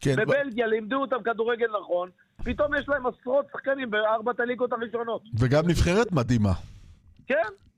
כן, 0.00 0.16
בבלגיה 0.16 0.66
ב... 0.66 0.70
לימדו 0.70 0.96
אותם 0.96 1.22
כדורגל 1.22 1.66
נכון, 1.80 2.10
פתאום 2.44 2.74
יש 2.74 2.88
להם 2.88 3.06
עשרות 3.06 3.46
שחקנים 3.52 3.90
בארבעת 3.90 4.40
הליגות 4.40 4.72
הראשונות. 4.72 5.22
וגם 5.40 5.62
נבחרת 5.68 6.12
מדהימה. 6.12 6.52
כן. 7.26 7.69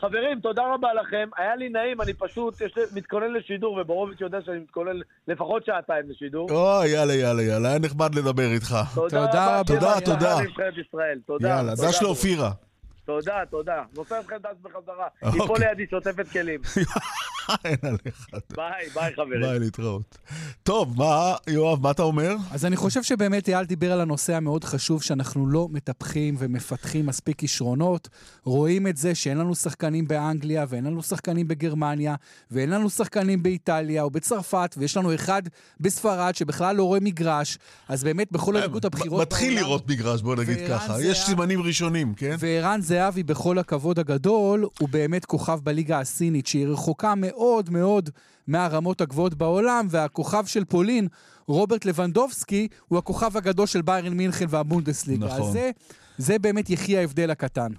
חברים, 0.00 0.40
תודה 0.40 0.62
רבה 0.74 0.88
לכם. 0.94 1.28
היה 1.36 1.56
לי 1.56 1.68
נעים, 1.68 2.00
אני 2.00 2.14
פשוט 2.14 2.60
יש, 2.60 2.72
מתכונן 2.94 3.32
לשידור, 3.32 3.78
ובורוביץ' 3.80 4.20
יודע 4.20 4.38
שאני 4.46 4.58
מתכונן 4.58 4.98
לפחות 5.28 5.64
שעתיים 5.64 6.10
לשידור. 6.10 6.50
או, 6.50 6.84
יאללה, 6.86 7.14
יאללה, 7.14 7.42
יאללה, 7.42 7.68
היה 7.68 7.78
נחמד 7.78 8.14
לדבר 8.14 8.52
איתך. 8.54 8.76
תודה, 8.94 9.26
תודה, 9.26 9.60
תודה. 9.66 10.00
תודה. 10.04 10.36
תודה. 11.26 11.48
יאללה, 11.48 11.72
דש 11.74 12.02
לאופירה. 12.02 12.50
תודה, 13.04 13.42
תודה. 13.50 13.82
נופל 13.96 14.20
לכם 14.20 14.36
דש 14.42 14.56
בחזרה. 14.62 15.06
היא 15.22 15.32
פה 15.32 15.44
אוקיי. 15.44 15.68
לידי 15.68 15.86
שוטפת 15.90 16.28
כלים. 16.28 16.60
אין 17.64 17.76
עליך. 17.82 18.26
ביי, 18.56 18.88
ביי 18.94 19.12
חברים. 19.16 19.40
ביי, 19.40 19.58
להתראות. 19.58 20.18
טוב, 20.62 20.94
מה, 20.96 21.34
יואב, 21.46 21.82
מה 21.82 21.90
אתה 21.90 22.02
אומר? 22.02 22.36
אז 22.50 22.64
אני 22.64 22.76
חושב 22.76 23.02
שבאמת 23.02 23.48
אייל 23.48 23.64
דיבר 23.64 23.92
על 23.92 24.00
הנושא 24.00 24.34
המאוד 24.34 24.64
חשוב, 24.64 25.02
שאנחנו 25.02 25.46
לא 25.46 25.68
מטפחים 25.70 26.34
ומפתחים 26.38 27.06
מספיק 27.06 27.38
כישרונות. 27.38 28.08
רואים 28.44 28.86
את 28.86 28.96
זה 28.96 29.14
שאין 29.14 29.38
לנו 29.38 29.54
שחקנים 29.54 30.08
באנגליה, 30.08 30.64
ואין 30.68 30.84
לנו 30.84 31.02
שחקנים 31.02 31.48
בגרמניה, 31.48 32.14
ואין 32.50 32.70
לנו 32.70 32.90
שחקנים 32.90 33.42
באיטליה 33.42 34.02
או 34.02 34.10
בצרפת, 34.10 34.74
ויש 34.78 34.96
לנו 34.96 35.14
אחד 35.14 35.42
בספרד 35.80 36.34
שבכלל 36.34 36.76
לא 36.76 36.84
רואה 36.84 37.00
מגרש. 37.00 37.58
אז 37.88 38.04
באמת, 38.04 38.32
בכל 38.32 38.56
אה, 38.56 38.62
הליגות 38.62 38.84
הבחירות 38.84 39.20
מתחיל 39.20 39.56
לראות 39.56 39.90
מגרש, 39.90 40.22
בוא 40.22 40.36
נגיד 40.36 40.58
ככה. 40.68 40.96
יש 41.02 41.24
סימנים 41.26 41.62
ראשונים, 41.62 42.14
כן? 42.14 42.36
וערן 42.38 42.80
זהבי, 42.80 43.22
בכל 43.22 43.58
הכבוד 43.58 43.98
הגדול, 43.98 44.66
הוא 44.78 44.88
באמת 44.88 45.24
כוכב 45.24 45.60
בליגה 45.62 46.00
הסינית, 46.00 46.46
שהיא 46.46 46.66
רחוקה 46.66 47.14
מאוד 47.16 47.37
מאוד 47.70 48.10
מהרמות 48.46 49.00
הגבוהות 49.00 49.34
בעולם, 49.34 49.86
והכוכב 49.90 50.46
של 50.46 50.64
פולין, 50.64 51.08
רוברט 51.46 51.84
לבנדובסקי, 51.84 52.68
הוא 52.88 52.98
הכוכב 52.98 53.36
הגדול 53.36 53.66
של 53.66 53.82
ביירן 53.82 54.12
מינכן 54.12 54.46
והבונדסליגה. 54.48 55.26
נכון. 55.26 55.40
אז 55.40 55.52
זה, 55.52 55.70
זה 56.18 56.38
באמת 56.38 56.70
יחי 56.70 56.98
ההבדל 56.98 57.30
הקטן. 57.30 57.72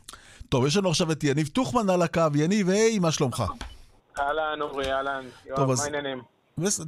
טוב, 0.49 0.65
יש 0.65 0.77
לנו 0.77 0.89
עכשיו 0.89 1.11
את 1.11 1.23
יניב 1.23 1.47
טוחמן 1.47 1.89
על 1.89 2.01
הקו. 2.01 2.21
יניב, 2.35 2.69
היי, 2.69 2.99
מה 2.99 3.11
שלומך? 3.11 3.43
אהלן, 4.19 4.61
אורי, 4.61 4.93
אהלן. 4.93 5.23
יואב, 5.45 5.67
מה 5.67 5.83
העניינים? 5.83 6.21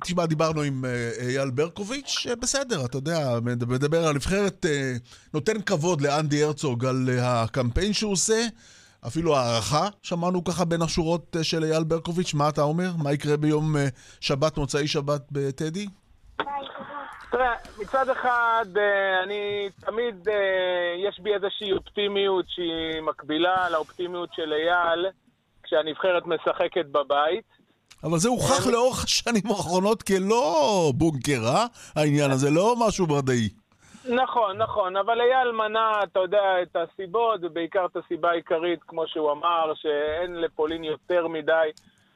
תשמע, 0.03 0.25
דיברנו 0.25 0.61
עם 0.61 0.85
אה, 0.85 1.11
אייל 1.27 1.49
ברקוביץ', 1.49 2.25
אה, 2.29 2.35
בסדר, 2.35 2.85
אתה 2.85 2.97
יודע, 2.97 3.39
מדבר 3.67 4.03
על 4.03 4.09
הנבחרת, 4.09 4.65
אה, 4.65 4.93
נותן 5.33 5.61
כבוד 5.61 6.01
לאנדי 6.01 6.43
הרצוג 6.43 6.85
על 6.85 7.09
הקמפיין 7.21 7.93
שהוא 7.93 8.11
עושה, 8.11 8.47
אפילו 9.07 9.37
הערכה, 9.37 9.87
שמענו 10.01 10.43
ככה 10.43 10.65
בין 10.65 10.81
השורות 10.81 11.35
של 11.41 11.63
אייל 11.63 11.83
ברקוביץ', 11.83 12.33
מה 12.33 12.49
אתה 12.49 12.61
אומר? 12.61 12.89
מה 13.03 13.13
יקרה 13.13 13.37
ביום 13.37 13.75
שבת, 14.21 14.57
מוצאי 14.57 14.87
שבת 14.87 15.21
בטדי? 15.31 15.87
תראה, 17.31 17.53
מצד 17.81 18.09
אחד, 18.09 18.65
אני 19.23 19.69
תמיד, 19.79 20.27
יש 21.09 21.19
בי 21.19 21.33
איזושהי 21.33 21.71
אופטימיות 21.73 22.45
שהיא 22.49 23.01
מקבילה 23.01 23.69
לאופטימיות 23.69 24.29
של 24.35 24.53
אייל 24.53 25.05
כשהנבחרת 25.63 26.23
משחקת 26.25 26.85
בבית. 26.85 27.45
אבל 28.03 28.17
זה 28.17 28.29
הוכח 28.29 28.67
לאורך 28.67 29.03
השנים 29.03 29.47
האחרונות 29.49 30.03
כלא 30.03 30.91
בונקר, 30.95 31.47
אה? 31.47 31.65
העניין 31.95 32.31
הזה, 32.31 32.49
לא 32.49 32.75
משהו 32.79 33.07
ברדאי. 33.07 33.49
נכון, 34.05 34.57
נכון, 34.57 34.97
אבל 34.97 35.21
אייל 35.21 35.51
מנה, 35.51 36.03
אתה 36.03 36.19
יודע, 36.19 36.61
את 36.61 36.75
הסיבות, 36.75 37.39
ובעיקר 37.43 37.85
את 37.85 37.97
הסיבה 37.97 38.29
העיקרית, 38.29 38.79
כמו 38.87 39.07
שהוא 39.07 39.31
אמר, 39.31 39.73
שאין 39.75 40.41
לפולין 40.41 40.83
יותר 40.83 41.27
מדי 41.27 41.69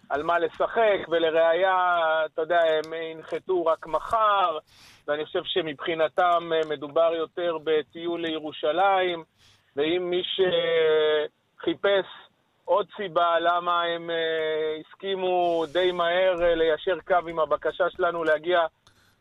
על 0.09 0.23
מה 0.23 0.39
לשחק, 0.39 1.07
ולראיה, 1.09 1.97
אתה 2.25 2.41
יודע, 2.41 2.59
הם 2.61 2.93
ינחתו 2.93 3.65
רק 3.65 3.87
מחר, 3.87 4.57
ואני 5.07 5.25
חושב 5.25 5.41
שמבחינתם 5.43 6.51
מדובר 6.69 7.11
יותר 7.15 7.57
בטיול 7.63 8.21
לירושלים, 8.21 9.23
ואם 9.75 10.09
מי 10.09 10.21
שחיפש 11.57 12.05
עוד 12.65 12.87
סיבה 12.97 13.39
למה 13.39 13.81
הם 13.83 14.09
uh, 14.09 14.13
הסכימו 14.87 15.63
די 15.71 15.91
מהר 15.91 16.35
uh, 16.37 16.55
ליישר 16.55 16.97
קו 17.07 17.27
עם 17.27 17.39
הבקשה 17.39 17.89
שלנו 17.89 18.23
להגיע 18.23 18.59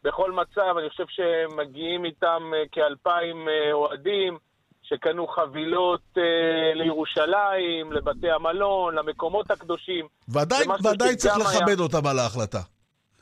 בכל 0.04 0.32
מצב. 0.32 0.78
אני 0.78 0.90
חושב 0.90 1.04
שהם 1.08 1.56
מגיעים 1.56 2.04
איתם 2.04 2.42
uh, 2.52 2.68
כאלפיים 2.72 3.48
uh, 3.48 3.72
אוהדים 3.72 4.38
שקנו 4.82 5.26
חבילות 5.26 6.02
uh, 6.14 6.20
לירושלים, 6.74 7.92
לבתי 7.92 8.30
המלון, 8.30 8.94
למקומות 8.94 9.50
הקדושים. 9.50 10.06
ועדיין, 10.28 10.70
ועדיין 10.82 11.16
צריך 11.16 11.36
לכבד 11.36 11.68
היה... 11.68 11.78
אותם 11.78 12.06
על 12.06 12.18
ההחלטה. 12.18 12.60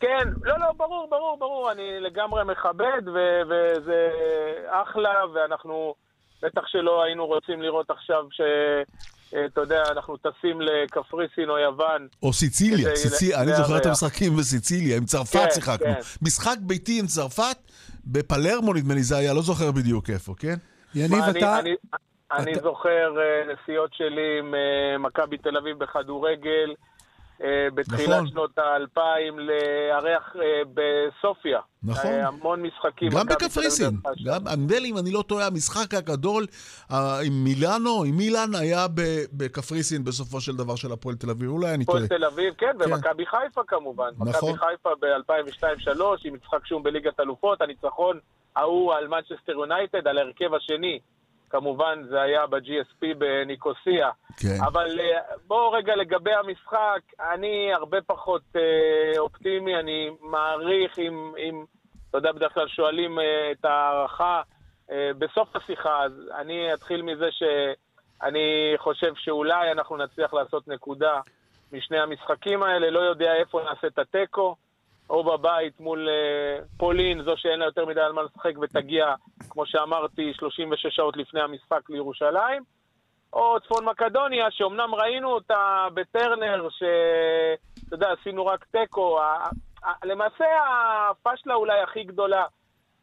כן, 0.00 0.28
לא, 0.42 0.58
לא, 0.58 0.66
ברור, 0.76 1.06
ברור, 1.10 1.36
ברור, 1.38 1.72
אני 1.72 2.00
לגמרי 2.00 2.44
מכבד, 2.44 3.08
ו- 3.14 3.42
וזה 3.48 4.10
אחלה, 4.68 5.14
ואנחנו 5.34 5.94
בטח 6.42 6.66
שלא 6.66 7.02
היינו 7.02 7.26
רוצים 7.26 7.62
לראות 7.62 7.90
עכשיו 7.90 8.24
ש... 8.30 8.40
אה, 9.34 9.46
אתה 9.46 9.60
יודע, 9.60 9.82
אנחנו 9.90 10.16
טסים 10.16 10.60
לקפריסין 10.60 11.50
או 11.50 11.58
יוון. 11.58 12.08
או 12.22 12.32
סיציליה, 12.32 12.96
סיציליה, 12.96 13.42
אני 13.42 13.52
זוכר 13.52 13.76
את 13.76 13.86
המשחקים 13.86 14.36
בסיציליה, 14.36 14.96
עם 14.96 15.04
צרפת 15.04 15.32
כן, 15.32 15.50
שיחקנו. 15.54 15.86
כן. 15.86 16.00
משחק 16.22 16.56
ביתי 16.60 17.00
עם 17.00 17.06
צרפת, 17.06 17.56
בפלרמו 18.04 18.74
נדמה 18.74 18.94
לי 18.94 19.02
זה 19.02 19.16
היה, 19.16 19.34
לא 19.34 19.42
זוכר 19.42 19.72
בדיוק 19.72 20.10
איפה, 20.10 20.34
כן? 20.38 20.54
יניב, 20.94 21.22
אתה... 21.30 21.58
אני, 21.58 21.74
אני 22.32 22.54
זוכר 22.54 23.14
אה, 23.20 23.52
נסיעות 23.52 23.94
שלי 23.94 24.38
עם 24.38 24.54
אה, 24.54 24.98
מכבי 24.98 25.38
תל 25.38 25.56
אביב 25.56 25.78
בכדורגל. 25.78 26.74
אה, 27.42 27.68
בתחילת 27.74 28.08
נכון. 28.08 28.26
שנות 28.26 28.58
האלפיים 28.58 29.38
לארח 29.38 30.36
אה, 30.36 30.62
בסופיה. 30.74 31.60
נכון. 31.82 32.10
אה, 32.10 32.28
המון 32.28 32.62
משחקים. 32.62 33.10
גם 33.10 33.26
בקפריסין. 33.26 33.90
גם, 34.24 34.48
נדמה 34.48 34.78
לי, 34.78 34.90
אם 34.90 34.98
אני 34.98 35.10
לא 35.10 35.24
טועה, 35.26 35.46
המשחק 35.46 35.94
הגדול 35.94 36.46
עם 36.90 37.44
מילאנו, 37.44 38.04
עם 38.04 38.16
מילאן, 38.16 38.54
היה 38.54 38.86
בקפריסין 39.32 40.04
בסופו 40.04 40.40
של 40.40 40.56
דבר 40.56 40.76
של 40.76 40.92
הפועל 40.92 41.16
תל 41.16 41.30
אביב. 41.30 41.50
אולי 41.50 41.74
אני 41.74 41.84
טועה. 41.84 42.04
הפועל 42.04 42.18
תל 42.18 42.24
אביב, 42.24 42.54
כן, 42.54 42.66
כן. 42.78 42.92
ומכבי 42.92 43.26
חיפה 43.26 43.60
כמובן. 43.68 44.10
נכון. 44.18 44.50
מכבי 44.54 44.66
חיפה 44.66 44.90
ב-2002-2003, 45.00 46.02
עם 46.24 46.34
משחק 46.34 46.66
שום 46.66 46.82
בליגת 46.82 47.20
אלופות, 47.20 47.60
הניצחון 47.60 48.18
ההוא 48.56 48.94
על 48.94 49.08
מנצ'סטר 49.08 49.52
יונייטד, 49.52 50.06
על 50.06 50.18
ההרכב 50.18 50.54
השני. 50.54 50.98
כמובן 51.52 52.02
זה 52.09 52.21
היה 52.21 52.47
ב-GSP 52.47 53.14
בניקוסיה. 53.18 54.11
כן. 54.37 54.64
אבל 54.66 55.00
אה, 55.00 55.21
בואו 55.47 55.71
רגע 55.71 55.97
לגבי 55.97 56.32
המשחק, 56.32 57.00
אני 57.21 57.75
הרבה 57.75 57.99
פחות 58.06 58.42
אה, 58.56 59.18
אופטימי, 59.18 59.76
אני 59.76 60.11
מעריך 60.21 60.99
אם, 60.99 61.32
אם, 61.38 61.64
אתה 62.11 62.18
יודע, 62.18 62.32
בדרך 62.32 62.54
כלל 62.54 62.68
שואלים 62.68 63.18
אה, 63.18 63.52
את 63.52 63.64
ההערכה 63.64 64.42
אה, 64.90 65.11
בסוף 65.18 65.56
השיחה, 65.56 66.02
אז 66.04 66.12
אני 66.38 66.75
אתחיל 66.75 67.02
מזה 67.02 67.28
שאני 67.30 68.75
חושב 68.76 69.12
שאולי 69.14 69.73
אנחנו 69.73 69.97
נצליח 69.97 70.35
לעשות 70.35 70.68
נקודה 70.68 71.21
משני 71.73 72.00
המשחקים 72.00 72.62
האלה, 72.62 72.90
לא 72.90 73.00
יודע 73.00 73.35
איפה 73.35 73.61
נעשה 73.64 73.87
את 73.87 73.99
התיקו. 73.99 74.56
או 75.12 75.25
בבית 75.25 75.81
מול 75.81 76.09
uh, 76.09 76.78
פולין, 76.78 77.23
זו 77.23 77.37
שאין 77.37 77.59
לה 77.59 77.64
יותר 77.64 77.87
מדי 77.87 78.00
על 78.00 78.12
מה 78.12 78.23
לשחק 78.23 78.52
ותגיע, 78.61 79.14
כמו 79.50 79.66
שאמרתי, 79.66 80.35
36 80.35 80.87
שעות 80.97 81.16
לפני 81.16 81.40
המשחק 81.40 81.90
לירושלים, 81.90 82.62
או 83.33 83.57
צפון 83.61 83.85
מקדוניה, 83.85 84.50
שאומנם 84.50 84.95
ראינו 84.95 85.33
אותה 85.33 85.87
בטרנר, 85.95 86.69
שאתה 86.71 87.95
יודע, 87.95 88.12
עשינו 88.21 88.47
רק 88.47 88.64
תיקו. 88.64 89.19
למעשה 90.04 90.45
הפשלה 91.11 91.54
אולי 91.54 91.81
הכי 91.81 92.04
גדולה 92.04 92.47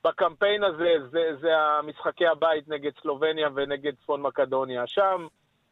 בקמפיין 0.04 0.64
הזה 0.64 0.94
זה, 1.12 1.36
זה 1.42 1.58
המשחקי 1.58 2.28
הבית 2.28 2.68
נגד 2.68 2.92
סלובניה 3.02 3.50
ונגד 3.56 3.94
צפון 4.04 4.22
מקדוניה. 4.22 4.88
שם 4.88 5.28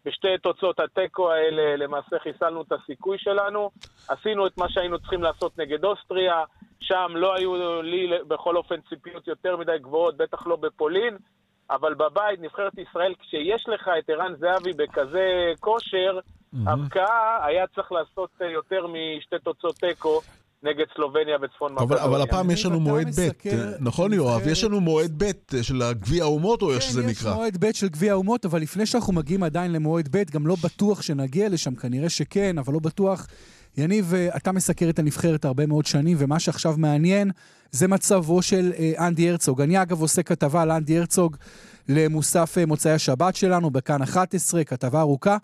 בשתי 0.07 0.37
תוצאות 0.41 0.79
התיקו 0.79 1.31
האלה 1.31 1.75
למעשה 1.75 2.19
חיסלנו 2.19 2.61
את 2.61 2.71
הסיכוי 2.71 3.17
שלנו. 3.17 3.71
עשינו 4.07 4.47
את 4.47 4.57
מה 4.57 4.69
שהיינו 4.69 4.99
צריכים 4.99 5.23
לעשות 5.23 5.57
נגד 5.57 5.85
אוסטריה, 5.85 6.43
שם 6.79 7.11
לא 7.15 7.35
היו 7.35 7.81
לי 7.81 8.09
בכל 8.27 8.57
אופן 8.57 8.75
ציפיות 8.89 9.27
יותר 9.27 9.57
מדי 9.57 9.77
גבוהות, 9.81 10.17
בטח 10.17 10.47
לא 10.47 10.55
בפולין, 10.55 11.17
אבל 11.69 11.93
בבית, 11.93 12.39
נבחרת 12.39 12.77
ישראל, 12.77 13.13
כשיש 13.19 13.69
לך 13.69 13.89
את 13.99 14.09
ערן 14.09 14.35
זהבי 14.35 14.73
בכזה 14.73 15.53
כושר, 15.59 16.19
הבקעה 16.67 17.45
היה 17.45 17.67
צריך 17.67 17.91
לעשות 17.91 18.29
יותר 18.41 18.87
משתי 18.87 19.35
תוצאות 19.43 19.75
תיקו. 19.75 20.21
נגד 20.63 20.85
סלובניה 20.95 21.37
וצפון 21.41 21.73
מקדוניה. 21.73 22.03
אבל 22.03 22.21
הפעם 22.21 22.51
יש 22.51 22.65
לנו 22.65 22.79
מועד 22.79 23.07
ב', 23.19 23.29
נכון 23.79 24.13
יואב? 24.13 24.47
יש 24.47 24.63
לנו 24.63 24.81
מועד 24.81 25.23
ב' 25.23 25.31
של 25.61 25.83
גביע 25.93 26.23
האומות, 26.23 26.61
או 26.61 26.73
איך 26.73 26.81
שזה 26.81 27.01
נקרא? 27.01 27.11
כן, 27.13 27.29
יש 27.29 27.35
מועד 27.35 27.57
ב' 27.65 27.71
של 27.73 27.87
גביע 27.89 28.11
האומות, 28.11 28.45
אבל 28.45 28.61
לפני 28.61 28.85
שאנחנו 28.85 29.13
מגיעים 29.13 29.43
עדיין 29.43 29.71
למועד 29.71 30.07
ב', 30.11 30.23
גם 30.31 30.47
לא 30.47 30.55
בטוח 30.63 31.01
שנגיע 31.01 31.49
לשם, 31.49 31.75
כנראה 31.75 32.09
שכן, 32.09 32.57
אבל 32.57 32.73
לא 32.73 32.79
בטוח. 32.79 33.27
יניב, 33.77 34.13
אתה 34.35 34.51
מסקר 34.51 34.89
את 34.89 34.99
הנבחרת 34.99 35.45
הרבה 35.45 35.65
מאוד 35.65 35.85
שנים, 35.85 36.17
ומה 36.19 36.39
שעכשיו 36.39 36.73
מעניין 36.77 37.31
זה 37.71 37.87
מצבו 37.87 38.41
של 38.41 38.71
אה, 38.79 39.07
אנדי 39.07 39.29
הרצוג. 39.29 39.61
אני 39.61 39.81
אגב 39.81 40.01
עושה 40.01 40.23
כתבה 40.23 40.61
על 40.61 40.71
אנדי 40.71 40.97
הרצוג 40.97 41.37
למוסף 41.89 42.57
אה, 42.57 42.65
מוצאי 42.65 42.91
השבת 42.91 43.35
שלנו, 43.35 43.69
בכאן 43.69 44.01
11, 44.01 44.63
כתבה 44.63 44.99
ארוכה. 44.99 45.37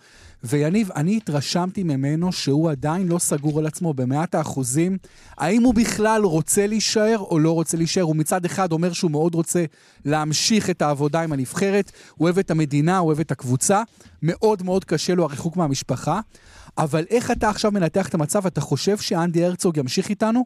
ויניב, 0.44 0.92
אני 0.96 1.18
התרשמתי 1.18 1.84
ממנו 1.84 2.32
שהוא 2.32 2.72
עדיין 2.72 3.08
לא 3.08 3.20
סגור 3.20 3.60
על 3.60 3.66
עצמו 3.66 3.94
במאת 3.94 4.36
האחוזים. 4.36 4.98
האם 5.38 5.64
הוא 5.64 5.74
בכלל 5.74 6.22
רוצה 6.24 6.68
להישאר 6.68 7.18
או 7.20 7.40
לא 7.40 7.52
רוצה 7.52 7.78
להישאר? 7.78 8.02
הוא 8.02 8.16
מצד 8.16 8.46
אחד 8.46 8.72
אומר 8.72 8.94
שהוא 8.94 9.12
מאוד 9.12 9.36
רוצה 9.36 9.66
להמשיך 10.06 10.70
את 10.70 10.82
העבודה 10.82 11.22
עם 11.22 11.34
הנבחרת, 11.34 11.92
הוא 12.16 12.26
אוהב 12.26 12.40
את 12.40 12.52
המדינה, 12.52 12.98
הוא 12.98 13.08
אוהב 13.08 13.20
את 13.20 13.32
הקבוצה. 13.32 13.84
מאוד 14.24 14.64
מאוד 14.64 14.86
קשה 14.86 15.16
לו 15.16 15.24
הריחוק 15.24 15.58
מהמשפחה. 15.58 16.20
אבל 16.78 17.06
איך 17.10 17.32
אתה 17.32 17.50
עכשיו 17.50 17.72
מנתח 17.72 18.08
את 18.08 18.14
המצב? 18.14 18.46
אתה 18.46 18.62
חושב 18.62 18.98
שאנדי 18.98 19.46
הרצוג 19.46 19.78
ימשיך 19.78 20.10
איתנו? 20.10 20.46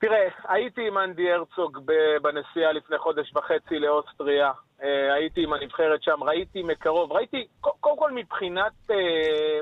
תראה, 0.00 0.28
הייתי 0.48 0.86
עם 0.86 0.98
אנדי 0.98 1.32
הרצוג 1.32 1.78
בנסיעה 2.22 2.72
לפני 2.72 2.98
חודש 2.98 3.32
וחצי 3.36 3.78
לאוסטריה. 3.78 4.52
אה, 4.82 5.14
הייתי 5.14 5.42
עם 5.42 5.52
הנבחרת 5.52 6.02
שם, 6.02 6.24
ראיתי 6.24 6.62
מקרוב, 6.62 7.12
ראיתי, 7.12 7.46
קודם 7.60 7.98
כל 7.98 8.12
מבחינת 8.12 8.72
אה, 8.90 9.60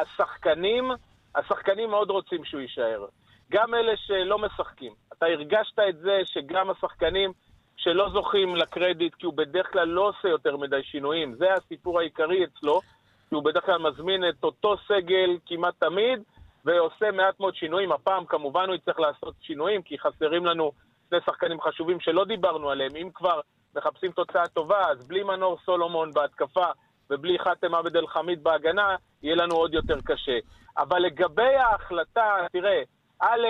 השחקנים, 0.00 0.90
השחקנים 1.34 1.90
מאוד 1.90 2.10
רוצים 2.10 2.44
שהוא 2.44 2.60
יישאר. 2.60 3.06
גם 3.50 3.74
אלה 3.74 3.92
שלא 3.96 4.38
משחקים. 4.38 4.92
אתה 5.12 5.26
הרגשת 5.26 5.78
את 5.88 5.98
זה 5.98 6.20
שגם 6.24 6.70
השחקנים 6.70 7.32
שלא 7.76 8.10
זוכים 8.10 8.56
לקרדיט, 8.56 9.14
כי 9.14 9.26
הוא 9.26 9.34
בדרך 9.34 9.72
כלל 9.72 9.88
לא 9.88 10.08
עושה 10.08 10.28
יותר 10.28 10.56
מדי 10.56 10.82
שינויים, 10.82 11.34
זה 11.34 11.52
הסיפור 11.52 11.98
העיקרי 11.98 12.44
אצלו, 12.44 12.80
כי 13.28 13.34
הוא 13.34 13.44
בדרך 13.44 13.66
כלל 13.66 13.78
מזמין 13.78 14.28
את 14.28 14.44
אותו 14.44 14.76
סגל 14.88 15.38
כמעט 15.46 15.74
תמיד, 15.78 16.22
ועושה 16.64 17.10
מעט 17.10 17.40
מאוד 17.40 17.54
שינויים. 17.54 17.92
הפעם 17.92 18.26
כמובן 18.26 18.64
הוא 18.66 18.74
יצטרך 18.74 19.00
לעשות 19.00 19.34
שינויים, 19.40 19.82
כי 19.82 19.98
חסרים 19.98 20.46
לנו 20.46 20.72
שני 21.08 21.18
שחקנים 21.26 21.60
חשובים 21.60 22.00
שלא 22.00 22.24
דיברנו 22.24 22.70
עליהם. 22.70 22.96
אם 22.96 23.10
כבר 23.14 23.40
מחפשים 23.76 24.12
תוצאה 24.12 24.46
טובה, 24.46 24.90
אז 24.90 25.08
בלי 25.08 25.22
מנור 25.22 25.58
סולומון 25.64 26.12
בהתקפה 26.12 26.66
ובלי 27.10 27.38
חאתם 27.38 27.74
עבד 27.74 27.96
אל 27.96 28.06
חמיד 28.06 28.42
בהגנה, 28.44 28.96
יהיה 29.22 29.36
לנו 29.36 29.54
עוד 29.54 29.74
יותר 29.74 30.00
קשה. 30.04 30.38
אבל 30.78 30.98
לגבי 30.98 31.54
ההחלטה, 31.56 32.46
תראה, 32.52 32.82
א', 33.20 33.46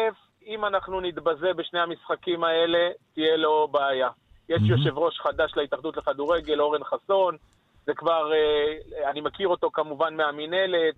אם 0.46 0.64
אנחנו 0.64 1.00
נתבזה 1.00 1.52
בשני 1.52 1.80
המשחקים 1.80 2.44
האלה, 2.44 2.90
תהיה 3.14 3.36
לו 3.36 3.68
בעיה. 3.68 4.08
יש 4.48 4.62
mm-hmm. 4.62 4.64
יושב 4.64 4.98
ראש 4.98 5.20
חדש 5.20 5.52
להתאחדות 5.56 5.96
לכדורגל, 5.96 6.60
אורן 6.60 6.84
חסון, 6.84 7.36
זה 7.86 7.94
כבר, 7.94 8.32
אה, 8.32 9.10
אני 9.10 9.20
מכיר 9.20 9.48
אותו 9.48 9.70
כמובן 9.70 10.16
מהמינהלת, 10.16 10.94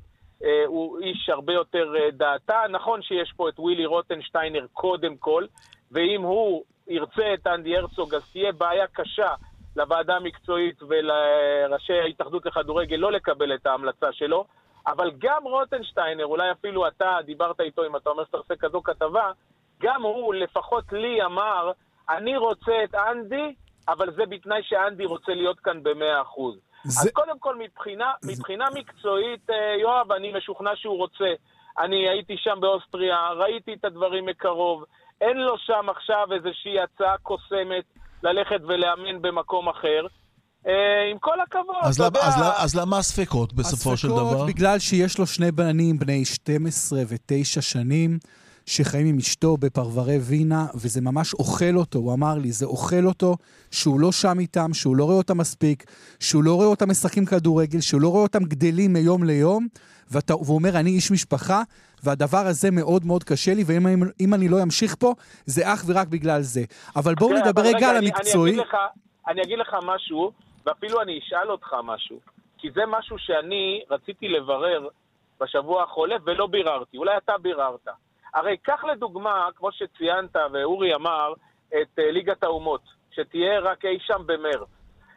הוא 0.66 0.98
איש 1.00 1.28
הרבה 1.28 1.52
יותר 1.52 1.94
אה, 1.96 2.10
דעתה. 2.10 2.62
נכון 2.70 3.02
שיש 3.02 3.32
פה 3.36 3.48
את 3.48 3.58
ווילי 3.58 3.86
רוטנשטיינר 3.86 4.66
קודם 4.72 5.16
כל, 5.16 5.44
ואם 5.92 6.22
הוא 6.22 6.64
ירצה 6.88 7.34
את 7.34 7.46
אנדי 7.46 7.76
הרצוג, 7.76 8.14
אז 8.14 8.30
תהיה 8.32 8.52
בעיה 8.52 8.86
קשה 8.86 9.34
לוועדה 9.76 10.16
המקצועית 10.16 10.82
ולראשי 10.82 11.92
ההתאחדות 11.92 12.46
לכדורגל 12.46 12.96
לא 12.96 13.12
לקבל 13.12 13.54
את 13.54 13.66
ההמלצה 13.66 14.12
שלו. 14.12 14.44
אבל 14.86 15.10
גם 15.18 15.42
רוטנשטיינר, 15.44 16.26
אולי 16.26 16.50
אפילו 16.52 16.88
אתה 16.88 17.18
דיברת 17.24 17.60
איתו, 17.60 17.86
אם 17.86 17.96
אתה 17.96 18.10
אומר 18.10 18.24
שאתה 18.24 18.36
עושה 18.36 18.56
כזו 18.56 18.82
כתבה, 18.82 19.32
גם 19.80 20.02
הוא, 20.02 20.34
לפחות 20.34 20.92
לי, 20.92 21.24
אמר, 21.24 21.72
אני 22.08 22.36
רוצה 22.36 22.84
את 22.84 22.94
אנדי, 22.94 23.54
אבל 23.88 24.12
זה 24.14 24.26
בתנאי 24.26 24.62
שאנדי 24.62 25.04
רוצה 25.04 25.34
להיות 25.34 25.60
כאן 25.60 25.82
במאה 25.82 26.22
אחוז. 26.22 26.65
זה... 26.86 27.00
אז 27.00 27.10
קודם 27.12 27.38
כל, 27.38 27.56
מבחינה, 27.58 28.12
זה... 28.20 28.32
מבחינה 28.32 28.64
מקצועית, 28.74 29.50
אה, 29.50 29.74
יואב, 29.80 30.12
אני 30.12 30.32
משוכנע 30.36 30.70
שהוא 30.76 30.96
רוצה. 30.96 31.30
אני 31.78 32.08
הייתי 32.08 32.36
שם 32.36 32.58
באוסטריה, 32.60 33.16
ראיתי 33.36 33.74
את 33.74 33.84
הדברים 33.84 34.26
מקרוב. 34.26 34.84
אין 35.20 35.36
לו 35.36 35.58
שם 35.58 35.86
עכשיו 35.88 36.26
איזושהי 36.32 36.80
הצעה 36.80 37.18
קוסמת 37.18 37.84
ללכת 38.22 38.60
ולאמן 38.68 39.22
במקום 39.22 39.68
אחר. 39.68 40.06
אה, 40.66 41.10
עם 41.10 41.18
כל 41.18 41.40
הכבוד, 41.40 41.76
אז, 41.82 42.00
למה, 42.00 42.18
אז, 42.22 42.34
אז 42.64 42.76
למה 42.76 42.98
הספקות 42.98 43.52
בסופו 43.52 43.96
של 43.96 44.08
דבר? 44.08 44.20
הספקות 44.20 44.46
בגלל 44.46 44.78
שיש 44.78 45.18
לו 45.18 45.26
שני 45.26 45.52
בנים 45.52 45.98
בני 45.98 46.24
12 46.24 46.98
ו-9 47.08 47.60
שנים. 47.60 48.18
שחיים 48.66 49.06
עם 49.06 49.16
אשתו 49.18 49.56
בפרברי 49.56 50.18
וינה, 50.18 50.66
וזה 50.74 51.00
ממש 51.00 51.34
אוכל 51.34 51.76
אותו, 51.76 51.98
הוא 51.98 52.14
אמר 52.14 52.34
לי, 52.38 52.52
זה 52.52 52.66
אוכל 52.66 53.06
אותו, 53.06 53.36
שהוא 53.70 54.00
לא 54.00 54.12
שם 54.12 54.38
איתם, 54.38 54.74
שהוא 54.74 54.96
לא 54.96 55.04
רואה 55.04 55.16
אותם 55.16 55.38
מספיק, 55.38 55.84
שהוא 56.20 56.44
לא 56.44 56.54
רואה 56.54 56.66
אותם 56.66 56.90
משחקים 56.90 57.26
כדורגל, 57.26 57.80
שהוא 57.80 58.00
לא 58.00 58.08
רואה 58.08 58.22
אותם 58.22 58.44
גדלים 58.44 58.92
מיום 58.92 59.24
ליום, 59.24 59.66
ואתה, 60.10 60.36
והוא 60.36 60.54
אומר, 60.54 60.70
אני 60.80 60.90
איש 60.90 61.10
משפחה, 61.10 61.62
והדבר 62.04 62.46
הזה 62.46 62.70
מאוד 62.70 63.04
מאוד 63.04 63.24
קשה 63.24 63.54
לי, 63.54 63.64
ואם 63.66 64.34
אני 64.34 64.48
לא 64.48 64.62
אמשיך 64.62 64.96
פה, 64.98 65.14
זה 65.44 65.72
אך 65.72 65.84
ורק 65.86 66.08
בגלל 66.08 66.40
זה. 66.40 66.64
אבל 66.96 67.14
בואו 67.14 67.36
okay, 67.36 67.40
נדבר 67.40 67.62
רגע 67.62 67.90
על 67.90 67.96
המקצועי. 67.96 68.52
אני 68.52 68.60
אגיד, 68.60 68.66
לך, 68.68 68.76
אני 69.28 69.42
אגיד 69.42 69.58
לך 69.58 69.76
משהו, 69.82 70.32
ואפילו 70.66 71.02
אני 71.02 71.18
אשאל 71.18 71.50
אותך 71.50 71.74
משהו, 71.84 72.20
כי 72.58 72.68
זה 72.74 72.80
משהו 72.88 73.18
שאני 73.18 73.82
רציתי 73.90 74.28
לברר 74.28 74.88
בשבוע 75.40 75.82
החולף 75.82 76.22
ולא 76.26 76.46
ביררתי, 76.46 76.96
אולי 76.96 77.16
אתה 77.16 77.32
ביררת. 77.42 77.88
הרי 78.36 78.56
קח 78.56 78.84
לדוגמה, 78.84 79.48
כמו 79.56 79.72
שציינת 79.72 80.36
ואורי 80.52 80.94
אמר, 80.94 81.32
את 81.68 81.98
אה, 81.98 82.10
ליגת 82.10 82.44
האומות, 82.44 82.80
שתהיה 83.10 83.60
רק 83.60 83.84
אי 83.84 83.98
שם 84.00 84.22
במרץ. 84.26 84.68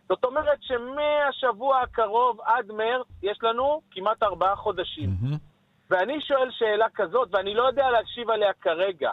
זאת 0.10 0.23
אומרת 0.23 0.58
שמהשבוע 0.62 1.82
הקרוב 1.82 2.41
עד 2.41 2.71
מרץ 2.71 3.08
יש 3.23 3.39
לנו 3.43 3.82
כמעט 3.91 4.23
ארבעה 4.23 4.55
חודשים. 4.55 5.10
Mm-hmm. 5.10 5.38
ואני 5.89 6.21
שואל 6.21 6.51
שאלה 6.51 6.89
כזאת, 6.95 7.29
ואני 7.32 7.53
לא 7.53 7.63
יודע 7.63 7.89
להקשיב 7.89 8.29
עליה 8.29 8.53
כרגע. 8.53 9.12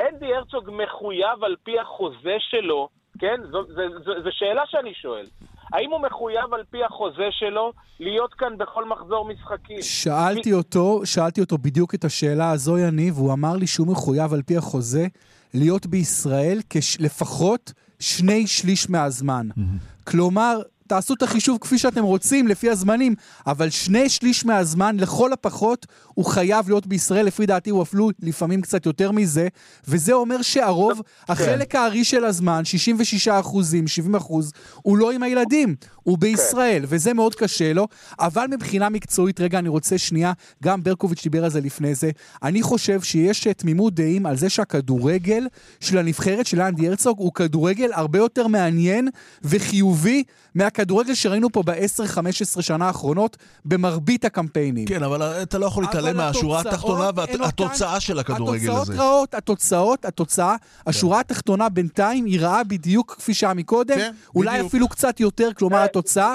אנדי 0.00 0.34
הרצוג 0.34 0.70
מחויב 0.72 1.44
על 1.44 1.56
פי 1.62 1.78
החוזה 1.78 2.36
שלו, 2.38 2.88
כן? 3.18 3.40
זו, 3.50 3.64
זו, 3.64 3.82
זו, 4.04 4.22
זו 4.22 4.30
שאלה 4.32 4.66
שאני 4.66 4.94
שואל. 4.94 5.26
האם 5.72 5.90
הוא 5.90 6.00
מחויב 6.00 6.54
על 6.54 6.62
פי 6.70 6.84
החוזה 6.84 7.28
שלו 7.30 7.72
להיות 8.00 8.34
כאן 8.34 8.58
בכל 8.58 8.84
מחזור 8.84 9.28
משחקים? 9.28 9.82
שאלתי 9.82 10.52
אותו, 10.52 11.00
שאלתי 11.04 11.40
אותו 11.40 11.58
בדיוק 11.58 11.94
את 11.94 12.04
השאלה 12.04 12.50
הזו, 12.50 12.78
יניב, 12.78 13.18
והוא 13.18 13.32
אמר 13.32 13.56
לי 13.56 13.66
שהוא 13.66 13.86
מחויב 13.86 14.34
על 14.34 14.42
פי 14.42 14.56
החוזה 14.56 15.06
להיות 15.54 15.86
בישראל 15.86 16.58
לפחות 17.00 17.72
שני 18.00 18.46
שליש 18.46 18.90
מהזמן. 18.90 19.48
Mm-hmm. 19.50 20.10
כלומר, 20.10 20.60
תעשו 20.88 21.14
את 21.14 21.22
החישוב 21.22 21.58
כפי 21.60 21.78
שאתם 21.78 22.02
רוצים, 22.04 22.48
לפי 22.48 22.70
הזמנים, 22.70 23.14
אבל 23.46 23.70
שני 23.70 24.08
שליש 24.08 24.44
מהזמן, 24.44 24.96
לכל 24.96 25.32
הפחות, 25.32 25.86
הוא 26.14 26.24
חייב 26.24 26.68
להיות 26.68 26.86
בישראל, 26.86 27.26
לפי 27.26 27.46
דעתי 27.46 27.70
הוא 27.70 27.82
אפילו 27.82 28.10
לפעמים 28.22 28.60
קצת 28.60 28.86
יותר 28.86 29.12
מזה, 29.12 29.48
וזה 29.88 30.12
אומר 30.12 30.42
שהרוב, 30.42 31.02
כן. 31.26 31.32
החלק 31.32 31.74
הארי 31.74 32.04
של 32.04 32.24
הזמן, 32.24 32.64
66 32.64 33.28
אחוזים, 33.28 33.86
70 33.86 34.14
אחוז, 34.14 34.52
הוא 34.82 34.98
לא 34.98 35.10
עם 35.10 35.22
הילדים, 35.22 35.74
הוא 36.02 36.18
בישראל, 36.18 36.82
כן. 36.82 36.86
וזה 36.88 37.14
מאוד 37.14 37.34
קשה 37.34 37.72
לו, 37.72 37.88
אבל 38.18 38.46
מבחינה 38.50 38.88
מקצועית, 38.88 39.40
רגע, 39.40 39.58
אני 39.58 39.68
רוצה 39.68 39.98
שנייה, 39.98 40.32
גם 40.62 40.82
ברקוביץ' 40.82 41.22
דיבר 41.22 41.44
על 41.44 41.50
זה 41.50 41.60
לפני 41.60 41.94
זה, 41.94 42.10
אני 42.42 42.62
חושב 42.62 43.02
שיש 43.02 43.48
תמימות 43.48 43.94
דעים 43.94 44.26
על 44.26 44.36
זה 44.36 44.48
שהכדורגל 44.48 45.46
של 45.80 45.98
הנבחרת 45.98 46.46
של 46.46 46.60
אנדי 46.60 46.88
הרצוג 46.88 47.18
הוא 47.18 47.32
כדורגל 47.32 47.90
הרבה 47.92 48.18
יותר 48.18 48.46
מעניין 48.46 49.08
וחיובי 49.42 50.22
מהכדורגל 50.54 50.77
שראינו 51.14 51.52
פה 51.52 51.62
ב-10-15 51.62 52.62
שנה 52.62 52.86
האחרונות 52.86 53.36
במרבית 53.64 54.24
הקמפיינים. 54.24 54.86
כן, 54.86 55.02
אבל 55.02 55.22
אתה 55.22 55.58
לא 55.58 55.66
יכול 55.66 55.82
להתעלם 55.82 56.16
מהשורה 56.16 56.60
התחתונה 56.60 57.10
והתוצאה 57.14 58.00
של 58.00 58.18
הכדורגל 58.18 58.70
הזה. 58.70 58.82
התוצאות 58.82 58.98
רעות, 58.98 59.34
התוצאות, 59.34 60.04
התוצאה, 60.04 60.56
כן. 60.58 60.90
השורה 60.90 61.20
התחתונה 61.20 61.68
בינתיים 61.68 62.24
היא 62.24 62.40
רעה 62.40 62.64
בדיוק 62.64 63.14
כפי 63.18 63.34
שהיה 63.34 63.54
מקודם, 63.54 63.96
כן, 63.96 64.12
אולי 64.34 64.50
בדיוק. 64.50 64.66
אפילו 64.66 64.88
קצת 64.88 65.20
יותר, 65.20 65.50
כלומר 65.56 65.82
התוצאה. 65.82 66.34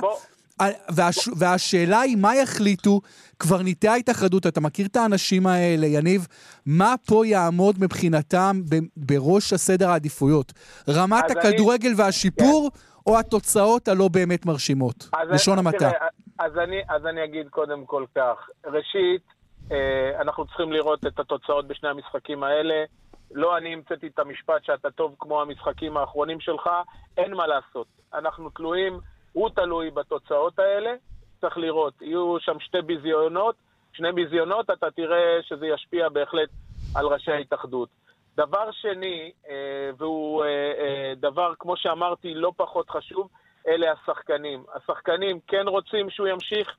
והש... 0.89 1.29
והשאלה 1.35 1.99
היא, 1.99 2.17
מה 2.17 2.35
יחליטו 2.35 3.01
קברניטי 3.37 3.87
ההתאחדות? 3.87 4.47
אתה 4.47 4.61
מכיר 4.61 4.85
את 4.85 4.95
האנשים 4.95 5.47
האלה, 5.47 5.87
יניב? 5.87 6.27
מה 6.65 6.95
פה 7.05 7.27
יעמוד 7.27 7.75
מבחינתם 7.79 8.61
בראש 8.97 9.53
הסדר 9.53 9.89
העדיפויות? 9.89 10.53
רמת 10.89 11.31
הכדורגל 11.31 11.87
אני... 11.87 11.95
והשיפור, 11.95 12.69
כן. 12.73 12.79
או 13.07 13.19
התוצאות 13.19 13.87
הלא 13.87 14.07
באמת 14.07 14.45
מרשימות? 14.45 15.09
לשון 15.29 15.59
המעטה. 15.59 15.91
אז 16.39 16.57
אני, 16.57 16.81
אז 16.89 17.05
אני 17.05 17.23
אגיד 17.23 17.49
קודם 17.49 17.85
כל 17.85 18.05
כך. 18.15 18.49
ראשית, 18.65 19.21
אה, 19.71 20.21
אנחנו 20.21 20.45
צריכים 20.45 20.71
לראות 20.71 21.05
את 21.05 21.19
התוצאות 21.19 21.67
בשני 21.67 21.89
המשחקים 21.89 22.43
האלה. 22.43 22.83
לא 23.31 23.57
אני 23.57 23.73
המצאתי 23.73 24.07
את 24.07 24.19
המשפט 24.19 24.63
שאתה 24.63 24.91
טוב 24.91 25.15
כמו 25.19 25.41
המשחקים 25.41 25.97
האחרונים 25.97 26.39
שלך, 26.39 26.69
אין 27.17 27.33
מה 27.33 27.47
לעשות. 27.47 27.87
אנחנו 28.13 28.49
תלויים, 28.49 28.99
הוא 29.33 29.49
תלוי 29.49 29.91
בתוצאות 29.91 30.59
האלה, 30.59 30.93
צריך 31.41 31.57
לראות. 31.57 32.01
יהיו 32.01 32.35
שם 32.39 32.59
שתי 32.59 32.81
ביזיונות, 32.81 33.55
שני 33.93 34.11
ביזיונות, 34.11 34.69
אתה 34.69 34.91
תראה 34.91 35.39
שזה 35.41 35.67
ישפיע 35.67 36.09
בהחלט 36.09 36.49
על 36.95 37.05
ראשי 37.05 37.31
ההתאחדות. 37.31 37.89
דבר 38.37 38.71
שני, 38.71 39.31
אה, 39.49 39.89
והוא 39.97 40.45
אה, 40.45 41.13
דבר, 41.15 41.53
כמו 41.59 41.77
שאמרתי, 41.77 42.33
לא 42.33 42.51
פחות 42.57 42.89
חשוב, 42.89 43.29
אלה 43.67 43.91
השחקנים. 43.91 44.63
השחקנים 44.75 45.39
כן 45.47 45.67
רוצים 45.67 46.09
שהוא 46.09 46.27
ימשיך, 46.27 46.75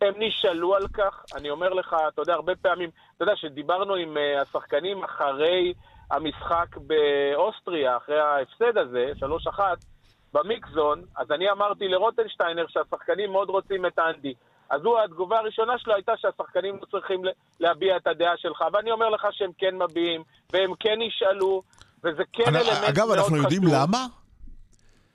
הם 0.00 0.14
נשאלו 0.18 0.74
על 0.74 0.88
כך. 0.94 1.24
אני 1.36 1.50
אומר 1.50 1.68
לך, 1.68 1.96
אתה 2.08 2.22
יודע, 2.22 2.34
הרבה 2.34 2.52
פעמים, 2.56 2.90
אתה 3.16 3.24
יודע, 3.24 3.36
שדיברנו 3.36 3.94
עם 3.94 4.16
השחקנים 4.40 5.04
אחרי 5.04 5.74
המשחק 6.10 6.76
באוסטריה, 6.76 7.96
אחרי 7.96 8.20
ההפסד 8.20 8.78
הזה, 8.78 9.12
3-1, 9.48 9.60
במיקזון, 10.34 11.02
אז 11.16 11.30
אני 11.30 11.50
אמרתי 11.50 11.88
לרוטנשטיינר 11.88 12.66
שהשחקנים 12.68 13.32
מאוד 13.32 13.48
רוצים 13.48 13.86
את 13.86 13.98
אנדי. 13.98 14.34
אז 14.72 14.80
הוא, 14.84 14.98
התגובה 15.04 15.38
הראשונה 15.38 15.72
שלו 15.78 15.94
הייתה 15.94 16.12
שהשחקנים 16.16 16.74
לא 16.80 16.86
צריכים 16.90 17.22
להביע 17.60 17.96
את 17.96 18.06
הדעה 18.06 18.36
שלך, 18.36 18.64
ואני 18.72 18.90
אומר 18.90 19.08
לך 19.10 19.22
שהם 19.30 19.50
כן 19.58 19.74
מביעים, 19.82 20.22
והם 20.52 20.70
כן 20.80 20.98
ישאלו, 21.08 21.62
וזה 22.04 22.22
כן 22.32 22.42
אלמנט 22.46 22.64
מאוד 22.64 22.74
חשוב. 22.74 22.84
אגב, 22.84 23.10
אנחנו 23.10 23.36
יודעים 23.36 23.62
למה? 23.64 24.06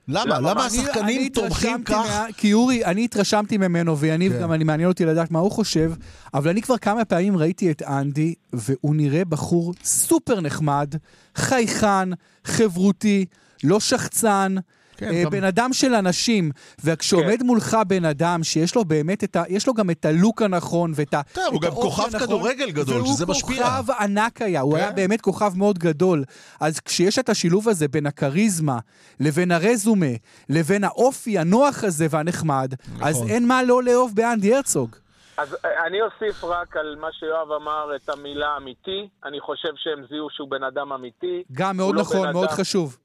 למה? 0.07 0.39
למה 0.39 0.65
השחקנים 0.65 1.29
תומכים 1.29 1.83
כך? 1.83 2.25
כי 2.37 2.53
אורי, 2.53 2.85
אני 2.85 3.05
התרשמתי 3.05 3.57
ממנו, 3.57 3.97
ויניב 3.97 4.33
כן. 4.33 4.41
גם, 4.41 4.53
אני 4.53 4.63
מעניין 4.63 4.89
אותי 4.89 5.05
לדעת 5.05 5.31
מה 5.31 5.39
הוא 5.39 5.51
חושב, 5.51 5.91
אבל 6.33 6.49
אני 6.49 6.61
כבר 6.61 6.77
כמה 6.77 7.05
פעמים 7.05 7.37
ראיתי 7.37 7.71
את 7.71 7.81
אנדי, 7.81 8.35
והוא 8.53 8.95
נראה 8.95 9.25
בחור 9.25 9.73
סופר 9.83 10.41
נחמד, 10.41 10.95
חייכן, 11.35 12.09
חברותי, 12.43 13.25
לא 13.63 13.79
שחצן. 13.79 14.55
כן, 14.97 15.13
אה, 15.13 15.23
גם... 15.23 15.29
בן 15.29 15.43
אדם 15.43 15.73
של 15.73 15.93
אנשים, 15.93 16.51
וכשעומד 16.83 17.39
כן. 17.39 17.45
מולך 17.45 17.77
בן 17.87 18.05
אדם 18.05 18.43
שיש 18.43 18.75
לו 18.75 18.85
באמת 18.85 19.23
את 19.23 19.35
ה... 19.35 19.43
יש 19.49 19.67
לו 19.67 19.73
גם 19.73 19.89
את 19.89 20.05
הלוק 20.05 20.41
הנכון 20.41 20.91
ואת 20.95 21.13
ה... 21.13 21.21
טוב, 21.33 21.53
הוא 21.53 21.61
גם 21.61 21.71
כוכב 21.71 22.19
כדורגל 22.19 22.71
גדול, 22.71 23.05
שזה 23.05 23.25
משפיע. 23.25 23.65
והוא 23.65 23.77
כוכב 23.77 23.91
ענק 23.91 24.41
היה, 24.41 24.61
הוא 24.61 24.77
היה 24.77 24.89
כן. 24.89 24.95
באמת 24.95 25.21
כוכב 25.21 25.51
מאוד 25.55 25.79
גדול. 25.79 26.23
אז 26.59 26.79
כשיש 26.79 27.19
את 27.19 27.29
השילוב 27.29 27.69
הזה 27.69 27.87
בין 27.87 28.05
הכריזמה, 28.05 28.79
לבין 29.19 29.51
הרזומה, 29.51 30.15
לבין 30.49 30.83
האופי 30.83 31.37
הנוח 31.37 31.83
הזה 31.83 32.07
והנחמד, 32.09 32.73
נכון. 32.93 33.07
אז 33.07 33.23
אין 33.29 33.47
מה 33.47 33.63
לא 33.63 33.83
לאהוב 33.83 34.15
באנדי 34.15 34.55
הרצוג. 34.55 34.95
אז 35.37 35.57
אה, 35.65 35.87
אני 35.87 36.01
אוסיף 36.01 36.43
רק 36.43 36.77
על 36.77 36.95
מה 36.99 37.07
שיואב 37.11 37.51
אמר 37.51 37.95
את 37.95 38.09
המילה 38.09 38.57
אמיתי. 38.57 39.09
אני 39.25 39.39
חושב 39.39 39.69
שהם 39.75 40.05
זיהו 40.09 40.27
שהוא 40.29 40.49
בן 40.49 40.63
אדם 40.63 40.93
אמיתי. 40.93 41.43
גם 41.51 41.77
מאוד 41.77 41.95
לא 41.95 42.01
נכון, 42.01 42.31
מאוד 42.33 42.47
אדם... 42.47 42.55
חשוב. 42.55 42.97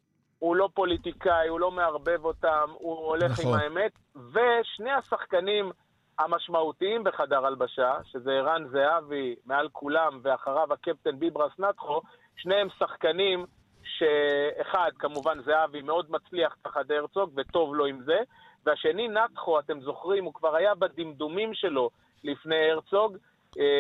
הוא 0.43 0.57
לא 0.57 0.69
פוליטיקאי, 0.75 1.49
הוא 1.49 1.61
לא 1.61 1.71
מערבב 1.71 2.25
אותם, 2.25 2.71
הוא 2.73 2.97
הולך 3.07 3.33
נכון. 3.33 3.47
עם 3.47 3.61
האמת. 3.61 3.93
ושני 4.15 4.91
השחקנים 4.91 5.73
המשמעותיים 6.19 7.05
בחדר 7.05 7.47
הלבשה, 7.47 7.95
שזה 8.05 8.33
ערן 8.33 8.65
זהבי 8.73 9.35
מעל 9.47 9.69
כולם, 9.73 10.21
ואחריו 10.23 10.73
הקפטן 10.73 11.19
ביברס 11.19 11.53
נטחו, 11.59 12.01
שניהם 12.37 12.69
שחקנים 12.79 13.47
שאחד, 13.85 14.91
כמובן 14.99 15.43
זהבי, 15.43 15.83
מאוד 15.83 16.11
מצליח 16.11 16.57
תחת 16.63 16.91
הרצוג, 16.91 17.31
וטוב 17.37 17.75
לו 17.75 17.87
עם 17.87 18.03
זה, 18.05 18.19
והשני, 18.67 19.09
נטחו, 19.09 19.59
אתם 19.59 19.81
זוכרים, 19.81 20.25
הוא 20.25 20.35
כבר 20.35 20.57
היה 20.57 20.75
בדמדומים 20.75 21.55
שלו 21.55 21.91
לפני 22.25 22.71
הרצוג, 22.71 23.17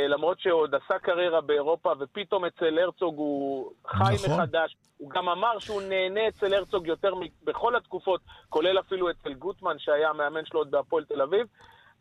למרות 0.08 0.40
שהוא 0.40 0.60
עוד 0.60 0.74
עשה 0.74 0.98
קריירה 0.98 1.40
באירופה, 1.40 1.92
ופתאום 2.00 2.44
אצל 2.44 2.78
הרצוג 2.78 3.18
הוא 3.18 3.72
חי 3.86 4.14
נכון. 4.14 4.30
מחדש. 4.30 4.76
הוא 4.98 5.10
גם 5.10 5.28
אמר 5.28 5.58
שהוא 5.58 5.82
נהנה 5.82 6.28
אצל 6.28 6.54
הרצוג 6.54 6.86
יותר 6.86 7.14
בכל 7.44 7.76
התקופות, 7.76 8.20
כולל 8.48 8.78
אפילו 8.78 9.10
אצל 9.10 9.32
גוטמן, 9.32 9.78
שהיה 9.78 10.10
המאמן 10.10 10.44
שלו 10.44 10.60
עוד 10.60 10.70
בהפועל 10.70 11.04
תל 11.04 11.22
אביב. 11.22 11.46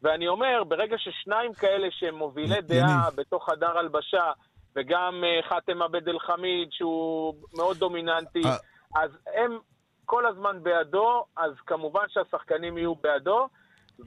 ואני 0.01 0.27
אומר, 0.27 0.63
ברגע 0.67 0.97
ששניים 0.97 1.53
כאלה 1.53 1.88
שהם 1.91 2.15
מובילי 2.15 2.62
דעה 2.62 3.10
בתוך 3.15 3.49
חדר 3.49 3.77
הלבשה, 3.77 4.31
וגם 4.75 5.23
uh, 5.23 5.49
חאתם 5.49 5.81
עבד 5.81 6.10
אל 6.10 6.19
חמיד, 6.19 6.67
שהוא 6.71 7.36
מאוד 7.57 7.77
דומיננטי, 7.77 8.41
אז 8.95 9.12
הם 9.36 9.60
כל 10.05 10.25
הזמן 10.25 10.63
בעדו, 10.63 11.25
אז 11.38 11.51
כמובן 11.65 12.05
שהשחקנים 12.07 12.77
יהיו 12.77 12.95
בעדו. 12.95 13.47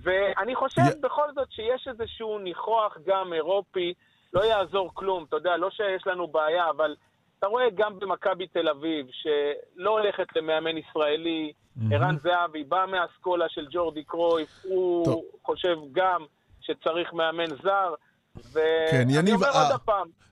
ואני 0.03 0.55
חושב 0.55 0.83
yeah. 0.83 1.01
בכל 1.01 1.33
זאת 1.35 1.53
שיש 1.53 1.89
איזשהו 1.89 2.39
ניחוח 2.39 2.99
גם 3.07 3.33
אירופי, 3.33 3.95
לא 4.33 4.45
יעזור 4.45 4.91
כלום, 4.95 5.25
אתה 5.25 5.37
יודע, 5.37 5.57
לא 5.57 5.71
שיש 5.71 6.07
לנו 6.07 6.27
בעיה, 6.27 6.71
אבל 6.71 6.97
אתה 7.39 7.47
רואה 7.47 7.71
גם 7.75 7.99
במכבי 7.99 8.47
תל 8.47 8.69
אביב, 8.69 9.07
שלא 9.11 9.91
הולכת 9.91 10.37
למאמן 10.37 10.77
ישראלי, 10.79 11.53
mm-hmm. 11.53 11.95
ערן 11.95 12.17
זהבי 12.23 12.65
בא 12.65 12.85
מהאסכולה 12.91 13.49
של 13.49 13.67
ג'ורדי 13.71 14.05
קרויף, 14.05 14.65
הוא 14.65 15.05
טוב. 15.05 15.23
חושב 15.43 15.77
גם 15.93 16.25
שצריך 16.61 17.13
מאמן 17.13 17.51
זר. 17.63 17.95
כן, 18.91 19.11
יניב, 19.11 19.43
אה, 19.43 19.71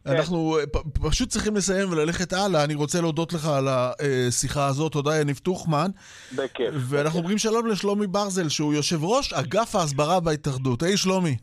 אנחנו 0.06 0.56
כן. 0.72 1.08
פשוט 1.08 1.28
צריכים 1.28 1.56
לסיים 1.56 1.92
וללכת 1.92 2.32
הלאה. 2.32 2.64
אני 2.64 2.74
רוצה 2.74 3.00
להודות 3.00 3.32
לך 3.32 3.46
על 3.46 3.68
השיחה 3.68 4.66
הזאת. 4.66 4.92
תודה, 4.92 5.20
יניב 5.20 5.38
טוחמן. 5.38 5.90
בכיף. 6.32 6.74
ואנחנו 6.74 7.18
אומרים 7.18 7.38
שלום 7.38 7.66
לשלומי 7.66 8.06
ברזל, 8.06 8.48
שהוא 8.48 8.74
יושב 8.74 9.04
ראש 9.04 9.32
אגף 9.32 9.74
ההסברה 9.74 10.20
בהתאחדות. 10.20 10.82
היי, 10.82 10.96
שלומי. 10.96 11.36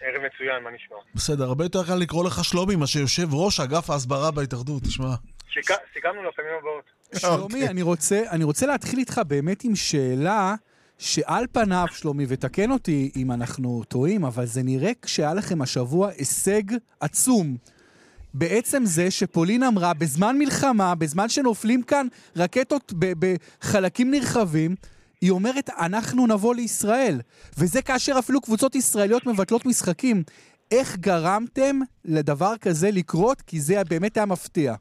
ערב 0.00 0.22
מצוין, 0.26 0.64
מה 0.64 0.70
נשמע? 0.70 0.96
בסדר, 1.14 1.44
הרבה 1.44 1.64
יותר 1.64 1.84
קל 1.86 1.94
לקרוא 1.94 2.24
לך 2.24 2.44
שלומי 2.44 2.76
מאשר 2.76 3.00
יושב 3.00 3.34
ראש 3.34 3.60
אגף 3.60 3.90
ההסברה 3.90 4.30
בהתאחדות, 4.30 4.82
תשמע. 4.82 5.14
סיכמנו 5.94 6.28
לפעמים 6.28 6.50
הבאות. 6.60 6.84
שלומי, 7.18 7.82
אוקיי. 7.82 8.28
אני 8.30 8.44
רוצה 8.44 8.66
להתחיל 8.66 8.98
איתך 8.98 9.20
באמת 9.26 9.64
עם 9.64 9.76
שאלה. 9.76 10.54
שעל 10.98 11.46
פניו, 11.52 11.86
שלומי, 11.92 12.24
ותקן 12.28 12.70
אותי 12.70 13.10
אם 13.16 13.32
אנחנו 13.32 13.82
טועים, 13.88 14.24
אבל 14.24 14.46
זה 14.46 14.62
נראה 14.62 14.90
כשהיה 15.02 15.34
לכם 15.34 15.62
השבוע 15.62 16.08
הישג 16.18 16.62
עצום. 17.00 17.56
בעצם 18.34 18.82
זה 18.86 19.10
שפולין 19.10 19.62
אמרה, 19.62 19.94
בזמן 19.94 20.38
מלחמה, 20.38 20.94
בזמן 20.94 21.28
שנופלים 21.28 21.82
כאן 21.82 22.06
רקטות 22.36 22.92
בחלקים 22.98 24.10
נרחבים, 24.10 24.74
היא 25.20 25.30
אומרת, 25.30 25.70
אנחנו 25.78 26.26
נבוא 26.26 26.54
לישראל. 26.54 27.20
וזה 27.58 27.82
כאשר 27.82 28.18
אפילו 28.18 28.40
קבוצות 28.40 28.74
ישראליות 28.74 29.26
מבטלות 29.26 29.66
משחקים. 29.66 30.22
איך 30.70 30.96
גרמתם 30.96 31.80
לדבר 32.04 32.56
כזה 32.60 32.90
לקרות? 32.90 33.42
כי 33.42 33.60
זה 33.60 33.84
באמת 33.88 34.16
היה 34.16 34.26
מפתיע. 34.26 34.74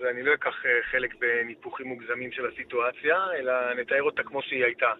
ואני 0.00 0.22
לא 0.22 0.34
אקח 0.34 0.66
אה, 0.66 0.70
חלק 0.90 1.14
בניפוחים 1.14 1.86
מוגזמים 1.86 2.32
של 2.32 2.46
הסיטואציה, 2.46 3.16
אלא 3.38 3.52
נתאר 3.74 4.02
אותה 4.02 4.22
כמו 4.22 4.42
שהיא 4.42 4.64
הייתה. 4.64 4.92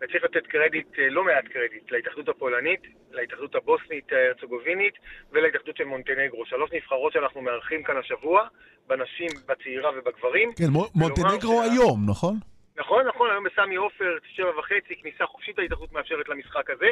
וצריך 0.00 0.24
לתת 0.24 0.46
קרדיט, 0.46 0.98
אה, 0.98 1.10
לא 1.10 1.24
מעט 1.24 1.44
קרדיט, 1.44 1.90
להתאחדות 1.90 2.28
הפולנית, 2.28 2.80
להתאחדות 3.10 3.54
הבוסנית 3.54 4.12
ההרצוגובינית 4.12 4.94
ולהתאחדות 5.32 5.76
של 5.76 5.84
מונטנגרו. 5.84 6.46
שלוש 6.46 6.70
נבחרות 6.72 7.12
שאנחנו 7.12 7.42
מארחים 7.42 7.82
כאן 7.82 7.96
השבוע, 7.96 8.46
בנשים, 8.86 9.28
בצעירה 9.46 9.90
ובגברים. 9.98 10.52
כן, 10.52 10.70
מונטנגרו 10.94 11.62
שה... 11.64 11.72
היום, 11.72 12.00
נכון? 12.08 12.34
נכון, 12.78 13.06
נכון, 13.06 13.30
היום 13.30 13.44
בסמי 13.44 13.76
עופר, 13.76 14.18
שבע 14.34 14.58
וחצי, 14.58 14.96
כניסה 15.02 15.26
חופשית 15.26 15.58
ההתאחדות 15.58 15.92
מאפשרת 15.92 16.28
למשחק 16.28 16.70
הזה. 16.70 16.90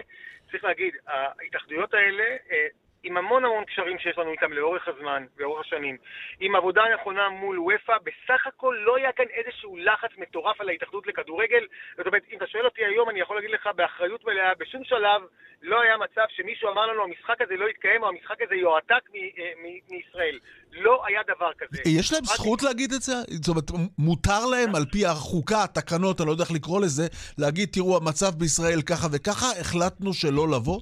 צריך 0.51 0.64
להגיד, 0.64 0.95
ההתאחדויות 1.07 1.95
האלה 1.95 2.25
אה, 2.51 2.67
עם 3.05 3.17
המון 3.17 3.45
המון 3.45 3.64
קשרים 3.64 3.99
שיש 3.99 4.19
לנו 4.19 4.31
איתם 4.33 4.53
לאורך 4.53 4.88
הזמן, 4.88 5.25
לאורך 5.38 5.67
השנים, 5.67 5.97
עם 6.40 6.57
עבודה 6.57 6.83
נכונה 6.95 7.29
מול 7.29 7.59
וופא, 7.59 7.97
בסך 8.05 8.47
הכל 8.47 8.77
לא 8.87 8.97
היה 8.97 9.12
כאן 9.12 9.25
איזשהו 9.38 9.77
לחץ 9.77 10.11
מטורף 10.19 10.61
על 10.61 10.69
ההתאחדות 10.69 11.07
לכדורגל. 11.07 11.64
זאת 11.97 12.07
אומרת, 12.07 12.23
אם 12.33 12.37
אתה 12.37 12.47
שואל 12.47 12.64
אותי 12.64 12.85
היום, 12.85 13.11
אני 13.11 13.21
יכול 13.21 13.37
להגיד 13.37 13.51
לך 13.51 13.69
באחריות 13.77 14.25
מלאה, 14.25 14.55
בשום 14.59 14.85
שלב 14.85 15.23
לא 15.62 15.81
היה 15.81 15.97
מצב 15.97 16.27
שמישהו 16.37 16.69
אמר 16.73 16.87
לנו, 16.87 17.03
המשחק 17.05 17.40
הזה 17.40 17.55
לא 17.57 17.69
יתקיים, 17.69 18.03
או 18.03 18.09
המשחק 18.09 18.43
הזה 18.43 18.55
יועתק 18.55 19.05
אה, 19.14 19.53
מישראל. 19.90 20.38
לא 20.73 21.03
היה 21.07 21.21
דבר 21.35 21.51
כזה. 21.59 21.83
יש 21.87 22.12
להם 22.12 22.25
זכות 22.25 22.62
להגיד 22.62 22.93
את 22.93 23.03
זה? 23.03 23.12
זאת 23.31 23.49
אומרת, 23.49 23.71
מותר 23.99 24.47
להם 24.47 24.75
על 24.75 24.85
פי 24.93 25.07
החוקה, 25.07 25.64
התקנות, 25.64 26.21
אני 26.21 26.27
לא 26.27 26.33
יודע 26.33 26.45
איך 26.45 26.53
לקרוא 26.53 26.81
לזה, 26.81 27.07
להגיד, 27.38 27.69
תראו, 27.73 27.97
המצב 27.97 28.31
בישראל 28.38 28.83
ככה 28.83 29.07
וככה, 29.12 29.47
החלטנו 29.61 30.14
שלא 30.14 30.49
לבוא? 30.49 30.81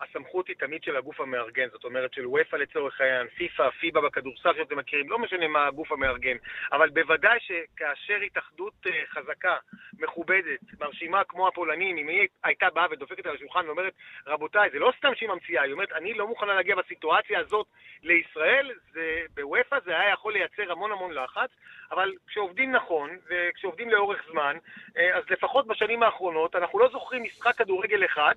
הסמכות 0.00 0.48
היא 0.48 0.56
תמיד 0.56 0.82
של 0.82 0.96
הגוף 0.96 1.20
המארגן, 1.20 1.68
זאת 1.72 1.84
אומרת 1.84 2.12
של 2.12 2.26
וופא 2.26 2.56
לצורך 2.56 3.00
העניין, 3.00 3.26
פיפ"א, 3.28 3.70
פיב"א 3.70 4.00
בכדורסל 4.00 4.54
שאתם 4.56 4.78
מכירים, 4.78 5.10
לא 5.10 5.18
משנה 5.18 5.48
מה 5.48 5.66
הגוף 5.66 5.92
המארגן, 5.92 6.36
אבל 6.72 6.90
בוודאי 6.90 7.38
שכאשר 7.40 8.16
התאחדות 8.26 8.74
אה, 8.86 9.02
חזקה, 9.08 9.56
מכובדת, 9.98 10.60
מרשימה 10.80 11.24
כמו 11.24 11.48
הפולנים, 11.48 11.96
אם 11.96 12.08
היא 12.08 12.28
הייתה 12.44 12.66
באה 12.70 12.86
ודופקת 12.90 13.26
על 13.26 13.34
השולחן 13.34 13.66
ואומרת, 13.66 13.92
רבותיי, 14.26 14.70
זה 14.70 14.78
לא 14.78 14.92
סתם 14.98 15.14
שהיא 15.14 15.28
ממציאה, 15.28 15.62
היא 15.62 15.72
אומרת, 15.72 15.92
אני 15.92 16.14
לא 16.14 16.26
מוכנה 16.26 16.54
להגיע 16.54 16.76
בסיטואציה 16.76 17.40
הזאת 17.40 17.66
לישראל, 18.02 18.70
זה, 18.92 19.20
בוופא 19.34 19.80
זה 19.84 20.00
היה 20.00 20.12
יכול 20.12 20.32
לייצר 20.32 20.72
המון 20.72 20.92
המון 20.92 21.12
לחץ, 21.12 21.50
אבל 21.90 22.12
כשעובדים 22.26 22.72
נכון, 22.72 23.10
וכשעובדים 23.28 23.90
לאורך 23.90 24.22
זמן, 24.30 24.56
אה, 24.96 25.16
אז 25.16 25.24
לפחות 25.30 25.66
בשנים 25.66 26.02
האחרונות, 26.02 26.56
אנחנו 26.56 26.78
לא 26.78 26.88
זוכרים 26.92 27.22
משחק 27.22 27.54
כדורגל 27.58 28.04
אחד, 28.04 28.34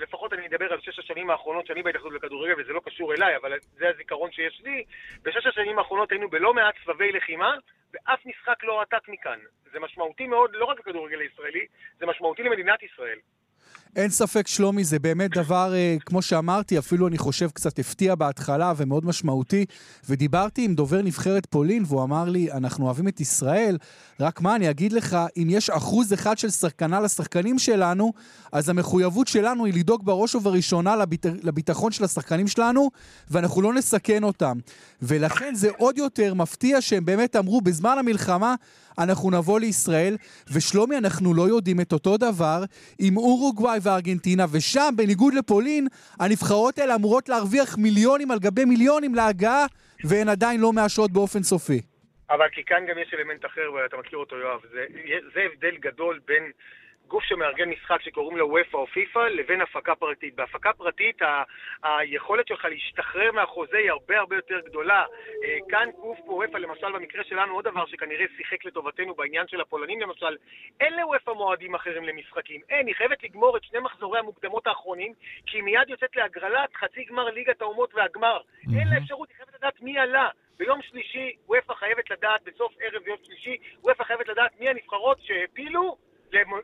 לפחות 0.00 0.32
אני 0.32 0.46
אדבר 0.46 0.72
על 0.72 0.80
שש 0.80 0.98
השנים 0.98 1.30
האחרונות 1.30 1.66
שאני 1.66 1.82
בהתאחדות 1.82 2.12
לכדורגל, 2.12 2.60
וזה 2.60 2.72
לא 2.72 2.80
קשור 2.84 3.14
אליי, 3.14 3.36
אבל 3.36 3.52
זה 3.60 3.88
הזיכרון 3.88 4.32
שיש 4.32 4.60
לי, 4.64 4.84
בשש 5.22 5.46
השנים 5.46 5.78
האחרונות 5.78 6.12
היינו 6.12 6.30
בלא 6.30 6.54
מעט 6.54 6.74
סבבי 6.84 7.12
לחימה, 7.12 7.54
ואף 7.92 8.26
משחק 8.26 8.64
לא 8.64 8.80
רתק 8.80 9.08
מכאן. 9.08 9.38
זה 9.72 9.80
משמעותי 9.80 10.26
מאוד, 10.26 10.50
לא 10.52 10.64
רק 10.64 10.80
לכדורגל 10.80 11.20
הישראלי, 11.20 11.66
זה 11.98 12.06
משמעותי 12.06 12.42
למדינת 12.42 12.82
ישראל. 12.82 13.18
אין 13.96 14.10
ספק, 14.10 14.46
שלומי, 14.46 14.84
זה 14.84 14.98
באמת 14.98 15.30
דבר, 15.30 15.74
אה, 15.74 15.96
כמו 16.06 16.22
שאמרתי, 16.22 16.78
אפילו 16.78 17.08
אני 17.08 17.18
חושב 17.18 17.50
קצת 17.50 17.78
הפתיע 17.78 18.14
בהתחלה 18.14 18.72
ומאוד 18.76 19.06
משמעותי. 19.06 19.64
ודיברתי 20.08 20.64
עם 20.64 20.74
דובר 20.74 21.02
נבחרת 21.02 21.46
פולין, 21.46 21.84
והוא 21.86 22.02
אמר 22.02 22.24
לי, 22.24 22.52
אנחנו 22.52 22.84
אוהבים 22.84 23.08
את 23.08 23.20
ישראל, 23.20 23.78
רק 24.20 24.40
מה, 24.40 24.56
אני 24.56 24.70
אגיד 24.70 24.92
לך, 24.92 25.16
אם 25.36 25.46
יש 25.50 25.70
אחוז 25.70 26.12
אחד 26.12 26.38
של 26.38 26.50
שחקנה 26.50 27.00
לשחקנים 27.00 27.58
שלנו, 27.58 28.12
אז 28.52 28.68
המחויבות 28.68 29.28
שלנו 29.28 29.64
היא 29.64 29.74
לדאוג 29.74 30.04
בראש 30.04 30.34
ובראשונה 30.34 30.96
לביט... 30.96 31.26
לביטחון 31.42 31.92
של 31.92 32.04
השחקנים 32.04 32.48
שלנו, 32.48 32.90
ואנחנו 33.30 33.62
לא 33.62 33.74
נסכן 33.74 34.24
אותם. 34.24 34.58
ולכן 35.02 35.54
זה 35.54 35.70
עוד 35.78 35.98
יותר 35.98 36.34
מפתיע 36.34 36.80
שהם 36.80 37.04
באמת 37.04 37.36
אמרו, 37.36 37.60
בזמן 37.60 37.98
המלחמה, 37.98 38.54
אנחנו 38.98 39.30
נבוא 39.30 39.60
לישראל, 39.60 40.16
ושלומי, 40.54 40.98
אנחנו 40.98 41.34
לא 41.34 41.42
יודעים 41.42 41.80
את 41.80 41.92
אותו 41.92 42.16
דבר 42.16 42.62
עם 42.98 43.16
אורוגוואי 43.16 43.78
וארגנטינה, 43.82 44.44
ושם, 44.52 44.90
בניגוד 44.96 45.34
לפולין, 45.34 45.86
הנבחרות 46.20 46.78
האלה 46.78 46.94
אמורות 46.94 47.28
להרוויח 47.28 47.78
מיליונים 47.78 48.30
על 48.30 48.38
גבי 48.38 48.64
מיליונים 48.64 49.14
להגעה, 49.14 49.66
והן 50.04 50.28
עדיין 50.28 50.60
לא 50.60 50.72
מאשרות 50.72 51.10
באופן 51.10 51.42
סופי. 51.42 51.80
אבל 52.30 52.48
כי 52.52 52.64
כאן 52.64 52.86
גם 52.88 52.98
יש 52.98 53.14
אלמנט 53.14 53.44
אחר, 53.44 53.72
ואתה 53.72 53.96
מכיר 53.96 54.18
אותו, 54.18 54.36
יואב. 54.36 54.60
זה, 54.72 54.84
זה 55.34 55.40
הבדל 55.52 55.76
גדול 55.80 56.20
בין 56.26 56.42
גוף 57.12 57.24
שמארגן 57.24 57.68
משחק 57.68 58.02
שקוראים 58.02 58.36
לו 58.36 58.48
וופא 58.48 58.76
או 58.76 58.86
פיפא 58.86 59.18
לבין 59.18 59.60
הפקה 59.60 59.94
פרטית. 59.94 60.34
בהפקה 60.34 60.72
פרטית 60.72 61.22
היכולת 61.82 62.48
שלך 62.48 62.64
להשתחרר 62.64 63.32
מהחוזה 63.32 63.76
היא 63.76 63.90
הרבה 63.90 64.18
הרבה 64.18 64.36
יותר 64.36 64.60
גדולה. 64.60 65.04
אה, 65.44 65.58
כאן 65.68 65.88
גוף 66.00 66.18
כמו 66.24 66.32
וופא, 66.32 66.56
למשל 66.56 66.92
במקרה 66.92 67.24
שלנו, 67.24 67.54
עוד 67.54 67.64
דבר 67.64 67.86
שכנראה 67.86 68.24
שיחק 68.36 68.64
לטובתנו 68.64 69.14
בעניין 69.14 69.48
של 69.48 69.60
הפולנים 69.60 70.00
למשל, 70.00 70.36
אין 70.80 70.92
לוופא 70.96 71.30
מועדים 71.30 71.74
אחרים 71.74 72.04
למשחקים. 72.04 72.60
אין, 72.70 72.86
היא 72.86 72.94
חייבת 72.94 73.22
לגמור 73.22 73.56
את 73.56 73.64
שני 73.64 73.78
מחזורי 73.78 74.18
המוקדמות 74.18 74.66
האחרונים, 74.66 75.12
כי 75.46 75.56
היא 75.56 75.62
מיד 75.62 75.88
יוצאת 75.88 76.16
להגרלת 76.16 76.76
חצי 76.76 77.04
גמר 77.04 77.24
ליגת 77.24 77.62
האומות 77.62 77.94
והגמר. 77.94 78.38
Mm-hmm. 78.40 78.78
אין 78.78 78.88
לה 78.88 78.98
אפשרות, 78.98 79.28
היא 79.28 79.36
חייבת 79.36 79.54
לדעת 79.54 79.82
מי 79.82 79.98
עלה. 79.98 80.28
ביום 80.58 80.82
שלישי, 80.82 81.36
וופא 81.48 81.74
חייבת 81.74 82.10
לדעת, 82.10 82.42
בסוף 82.44 82.72
ערב 82.80 83.06
יום 83.06 83.16
שלישי, 83.22 83.56
וופא 83.82 84.04
חייבת 84.04 84.28
לדעת 84.28 84.60
מי 84.60 84.68
הנבחרות 84.68 85.18
שהעפילו 85.20 85.96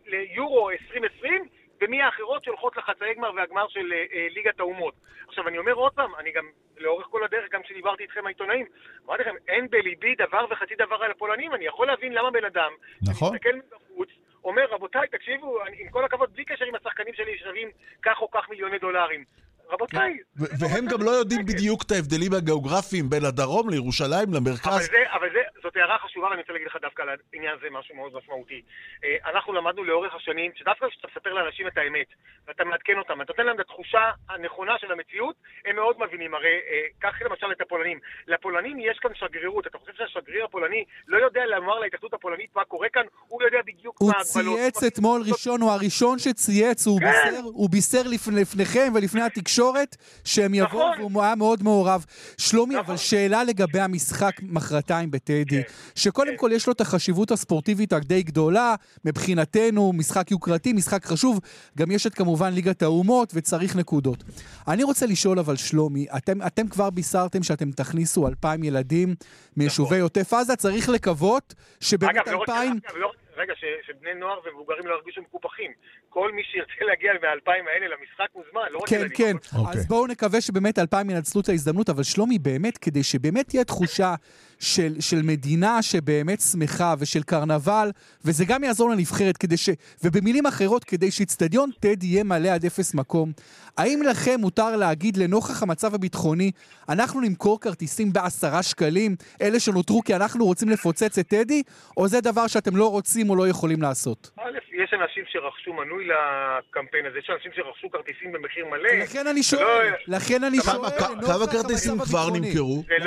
ליורו 0.06 0.70
2020, 0.70 1.44
ומי 1.80 2.02
האחרות 2.02 2.44
שהולכות 2.44 2.76
לחצאי 2.76 3.14
גמר 3.14 3.30
והגמר 3.36 3.68
של 3.68 3.92
אה, 3.92 4.04
אה, 4.14 4.26
ליגת 4.30 4.60
האומות. 4.60 4.94
עכשיו, 5.28 5.48
אני 5.48 5.58
אומר 5.58 5.72
עוד 5.72 5.92
פעם, 5.92 6.10
אני 6.18 6.32
גם, 6.32 6.44
לאורך 6.78 7.06
כל 7.10 7.24
הדרך, 7.24 7.52
גם 7.52 7.62
כשדיברתי 7.62 8.02
איתכם 8.02 8.26
העיתונאים, 8.26 8.66
אמרתי 9.06 9.22
לכם, 9.22 9.34
אין 9.48 9.66
בליבי 9.70 10.14
דבר 10.14 10.46
וחצי 10.50 10.74
דבר 10.74 10.96
על 11.04 11.10
הפולנים, 11.10 11.54
אני 11.54 11.64
יכול 11.66 11.86
להבין 11.86 12.12
למה 12.12 12.30
בן 12.30 12.44
אדם, 12.44 12.72
נכון, 13.02 13.28
שמסתכל 13.28 13.56
מבחוץ, 13.56 14.08
אומר, 14.44 14.66
רבותיי, 14.70 15.08
תקשיבו, 15.08 15.66
אני, 15.66 15.76
עם 15.80 15.88
כל 15.90 16.04
הכבוד, 16.04 16.32
בלי 16.32 16.44
קשר 16.44 16.64
עם 16.64 16.74
השחקנים 16.74 17.14
שלי 17.14 17.38
שווים 17.38 17.68
כך 18.02 18.22
או 18.22 18.30
כך 18.30 18.48
מיליוני 18.50 18.78
דולרים. 18.78 19.24
רבותיי... 19.70 20.18
והם 20.36 20.86
גם 20.86 21.02
לא 21.02 21.10
יודעים 21.10 21.44
בדיוק 21.46 21.82
את 21.82 21.90
ההבדלים 21.90 22.32
הגיאוגרפיים 22.32 23.10
בין 23.10 23.24
הדרום 23.24 23.70
לירושלים, 23.70 24.34
למרכז. 24.34 24.68
אבל 24.68 24.82
זה, 24.82 25.02
אבל 25.12 25.28
זה, 25.32 25.40
זאת 25.68 25.76
הערה 25.76 25.98
חשובה, 25.98 26.26
ואני 26.28 26.40
רוצה 26.40 26.52
להגיד 26.52 26.68
לך 26.68 26.76
דווקא 26.80 27.02
על 27.02 27.08
העניין 27.32 27.54
הזה 27.56 27.66
משהו 27.70 27.94
מאוד 27.96 28.12
משמעותי. 28.14 28.62
אה, 29.04 29.16
אנחנו 29.30 29.52
למדנו 29.52 29.84
לאורך 29.84 30.14
השנים, 30.14 30.50
שדווקא 30.54 30.88
כשאתה 30.88 31.08
מספר 31.10 31.32
לאנשים 31.32 31.66
את 31.66 31.78
האמת, 31.78 32.06
ואתה 32.46 32.64
מעדכן 32.64 32.98
אותם, 32.98 33.22
אתה 33.22 33.32
נותן 33.32 33.46
להם 33.46 33.54
את 33.54 33.60
התחושה 33.60 34.10
הנכונה 34.28 34.74
של 34.80 34.92
המציאות, 34.92 35.36
הם 35.64 35.76
מאוד 35.76 35.96
מבינים. 36.00 36.34
הרי, 36.34 36.54
אה, 36.70 36.86
קח 36.98 37.22
למשל 37.22 37.52
את 37.52 37.60
הפולנים. 37.60 37.98
לפולנים 38.26 38.80
יש 38.80 38.98
כאן 38.98 39.10
שגרירות. 39.14 39.66
אתה 39.66 39.78
חושב 39.78 39.92
שהשגריר 39.96 40.44
הפולני 40.44 40.84
לא 41.08 41.18
יודע 41.24 41.46
לומר 41.46 41.78
להתאחדות 41.78 42.14
הפולנית 42.14 42.50
מה 42.56 42.64
קורה 42.64 42.88
כאן? 42.88 43.02
הוא 43.28 43.42
יודע 43.42 43.58
בדיוק 43.66 44.02
מה 44.02 44.06
ההגבלות. 44.06 44.46
הוא 44.46 44.56
צייץ 44.56 44.82
אתמול 44.82 45.22
ראשון, 45.32 45.60
הוא 45.60 45.70
הראשון 45.70 46.18
שצייץ, 46.18 46.86
הוא 46.86 47.00
כן. 47.00 47.06
בישר, 47.06 47.40
הוא 47.44 47.70
בישר 47.70 48.02
לפניכם 48.40 48.92
ולפני 48.94 49.22
התקשורת 49.22 49.96
שהם 50.24 50.54
יבואו, 50.54 50.90
נכון. 50.90 51.12
והוא 51.12 51.22
היה 51.22 51.34
מאוד 51.34 51.62
מעורב. 51.62 52.04
שלומי, 52.38 52.74
נכון. 52.74 52.86
אבל 52.86 52.96
שאלה 52.96 53.44
לגבי 53.44 53.80
המשחק 53.80 54.34
מחרתיים 54.42 55.10
בטדי. 55.10 55.57
כן. 55.62 55.72
שקודם 55.94 56.36
כל 56.36 56.50
יש 56.52 56.66
לו 56.66 56.72
את 56.72 56.80
החשיבות 56.80 57.30
הספורטיבית 57.30 57.92
הדי 57.92 58.22
גדולה, 58.22 58.74
מבחינתנו, 59.04 59.92
משחק 59.92 60.30
יוקרתי, 60.30 60.72
משחק 60.72 61.04
חשוב, 61.04 61.40
גם 61.78 61.90
יש 61.90 62.06
את 62.06 62.14
כמובן 62.14 62.52
ליגת 62.52 62.82
האומות 62.82 63.32
וצריך 63.34 63.76
נקודות. 63.76 64.24
אני 64.68 64.82
רוצה 64.82 65.06
לשאול 65.06 65.38
אבל, 65.38 65.56
שלומי, 65.56 66.06
אתם, 66.16 66.42
אתם 66.42 66.68
כבר 66.68 66.90
בישרתם 66.90 67.42
שאתם 67.42 67.70
תכניסו 67.70 68.28
אלפיים 68.28 68.64
ילדים 68.64 69.14
מיישובי 69.56 69.88
נכון. 69.88 70.00
עוטף 70.00 70.32
עזה, 70.32 70.56
צריך 70.56 70.88
לקוות 70.88 71.54
שבאמת 71.80 72.26
לא 72.26 72.40
אלפיים... 72.40 72.72
אגב, 72.86 72.96
לא, 72.96 73.12
רגע, 73.36 73.52
ש, 73.56 73.64
שבני 73.86 74.14
נוער 74.14 74.38
ומבוגרים 74.46 74.86
לא 74.86 74.94
ירגישו 74.94 75.20
מקופחים. 75.22 75.72
כל 76.08 76.32
מי 76.32 76.42
שירצה 76.52 76.84
להגיע 76.88 77.12
מהאלפיים 77.22 77.64
האלה 77.68 77.86
למשחק 77.86 78.28
מוזמן, 78.34 78.60
לא 78.70 78.78
רק 78.78 78.88
כן, 78.88 78.96
ילדים. 78.96 79.16
כן, 79.16 79.32
כן. 79.50 79.56
Okay. 79.56 79.70
אז 79.70 79.86
בואו 79.86 80.06
נקווה 80.06 80.40
שבאמת 80.40 80.78
אלפיים 80.78 81.10
ינצלו 81.10 81.40
את 81.40 81.48
ההזדמנות, 81.48 81.88
אבל 81.88 82.02
שלומי, 82.02 82.38
באמת, 82.38 82.78
כדי 82.78 83.02
שבאמת 83.02 83.48
תהיה 83.48 83.64
תחושה 83.64 84.14
של, 84.58 85.00
של 85.00 85.22
מדינה 85.22 85.82
שבאמת 85.82 86.40
שמחה 86.40 86.94
ושל 86.98 87.22
קרנבל, 87.22 87.90
וזה 88.24 88.44
גם 88.44 88.64
יעזור 88.64 88.90
לנבחרת, 88.90 89.36
כדי 89.36 89.56
ש... 89.56 89.68
ובמילים 90.04 90.46
אחרות, 90.46 90.84
כדי 90.84 91.10
שאיצטדיון 91.10 91.70
טד 91.80 92.02
יהיה 92.02 92.24
מלא 92.24 92.48
עד 92.48 92.64
אפס 92.64 92.94
מקום. 92.94 93.32
האם 93.78 94.02
לכם 94.02 94.36
מותר 94.40 94.76
להגיד, 94.76 95.16
לנוכח 95.16 95.62
המצב 95.62 95.94
הביטחוני, 95.94 96.50
אנחנו 96.88 97.20
נמכור 97.20 97.60
כרטיסים 97.60 98.12
בעשרה 98.12 98.62
שקלים, 98.62 99.16
אלה 99.42 99.60
שנותרו 99.60 100.02
כי 100.02 100.14
אנחנו 100.14 100.44
רוצים 100.44 100.68
לפוצץ 100.68 101.18
את 101.18 101.28
טדי, 101.28 101.62
או 101.96 102.08
זה 102.08 102.20
דבר 102.20 102.46
שאתם 102.46 102.76
לא 102.76 102.90
רוצים 102.90 103.30
או 103.30 103.36
לא 103.36 103.48
יכולים 103.48 103.82
לעשות? 103.82 104.30
א', 104.40 104.58
יש 104.72 104.94
אנשים 105.02 105.24
שרכשו 105.28 105.72
מנוי 105.72 106.04
לקמפיין 106.04 107.06
הזה, 107.06 107.18
יש 107.18 107.30
אנשים 107.30 107.52
שרכשו 107.54 107.90
כרטיסים 107.90 108.32
במחיר 108.32 108.66
מלא. 108.66 109.02
לכן 109.02 109.26
אני 109.26 109.42
שואל, 109.42 109.92
לכן 110.06 110.44
אני 110.44 110.58
שואל. 110.60 110.90
כמה 111.26 111.46
כרטיסים 111.46 111.98
כבר 111.98 112.30
נמכרו? 112.30 112.82
זה 112.88 113.04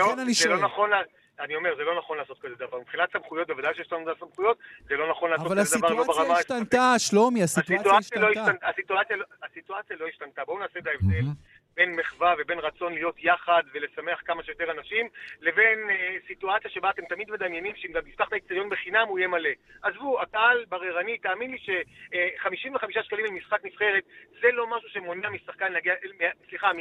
לא 0.47 0.57
נכון... 0.57 0.89
אני 1.41 1.55
אומר, 1.55 1.75
זה 1.77 1.83
לא 1.83 1.97
נכון 1.97 2.17
לעשות 2.17 2.39
כזה 2.39 2.55
דבר. 2.55 2.79
מבחינת 2.79 3.09
סמכויות, 3.13 3.47
בוודאי 3.47 3.75
שיש 3.75 3.91
לנו 3.93 4.11
סמכויות, 4.19 4.57
זה 4.89 4.95
לא 4.95 5.09
נכון 5.09 5.29
לעשות 5.31 5.51
כזה 5.51 5.77
דבר 5.77 5.89
לא 5.89 6.03
ברמה... 6.03 6.13
אבל 6.13 6.31
הסיטואציה 6.31 6.55
השתנתה, 6.55 6.93
שלומי, 6.97 7.43
הסיטואציה 7.43 7.97
השתנתה. 7.97 8.67
הסיטואציה 9.43 9.97
לא 9.99 10.05
השתנתה. 10.07 10.41
בואו 10.45 10.59
נעשה 10.59 10.79
את 10.79 10.87
ההבדל. 10.87 11.25
בין 11.81 11.95
מחווה 11.95 12.33
ובין 12.39 12.59
רצון 12.59 12.93
להיות 12.93 13.15
יחד 13.19 13.63
ולשמח 13.73 14.21
כמה 14.25 14.43
שיותר 14.43 14.71
אנשים, 14.71 15.07
לבין 15.41 15.79
אה, 15.89 16.15
סיטואציה 16.27 16.71
שבה 16.71 16.89
אתם 16.89 17.05
תמיד 17.05 17.31
מדמיינים 17.31 17.75
שאם 17.75 17.91
גם 17.91 18.01
תפתח 18.01 18.27
את 18.27 18.33
האצטדיון 18.33 18.69
בחינם 18.69 19.05
הוא 19.07 19.19
יהיה 19.19 19.27
מלא. 19.27 19.49
עזבו, 19.81 20.21
הקהל 20.21 20.65
בררני, 20.69 21.17
תאמין 21.17 21.51
לי 21.51 21.57
ש-55 21.57 22.97
אה, 22.97 23.03
שקלים 23.03 23.25
למשחק 23.25 23.65
נבחרת 23.65 24.03
זה 24.41 24.47
לא 24.53 24.67
משהו 24.67 24.89
שמונע 24.89 25.29
משחקן 25.29 25.71
להגיע, 25.71 25.93
סליחה, 26.49 26.71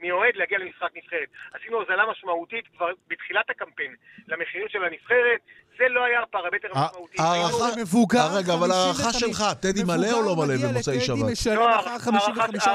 מאוהד 0.00 0.36
להגיע 0.36 0.58
למשחק 0.58 0.90
נבחרת. 0.94 1.28
עשינו 1.54 1.76
הוזלה 1.76 2.04
משמעותית 2.10 2.64
כבר 2.76 2.90
בתחילת 3.08 3.50
הקמפיין 3.50 3.94
למחירים 4.28 4.68
של 4.68 4.84
הנבחרת, 4.84 5.40
זה 5.78 5.88
לא 5.88 6.04
היה 6.04 6.22
הפרמטר 6.22 6.68
המשמעותי. 6.72 7.16
הערכה 7.18 7.80
מבוגר, 7.80 8.18
אה, 8.18 8.38
רגע, 8.38 8.52
אבל 8.54 8.70
הערכה 8.70 9.12
שלך, 9.12 9.42
טדי 9.62 9.82
מלא 9.84 10.12
או 10.12 10.22
לא 10.22 10.36
מלא 10.36 10.54
במוצאי 10.56 11.00
שבת? 11.00 11.16
מבוגר 11.16 12.46
מגיע 12.46 12.72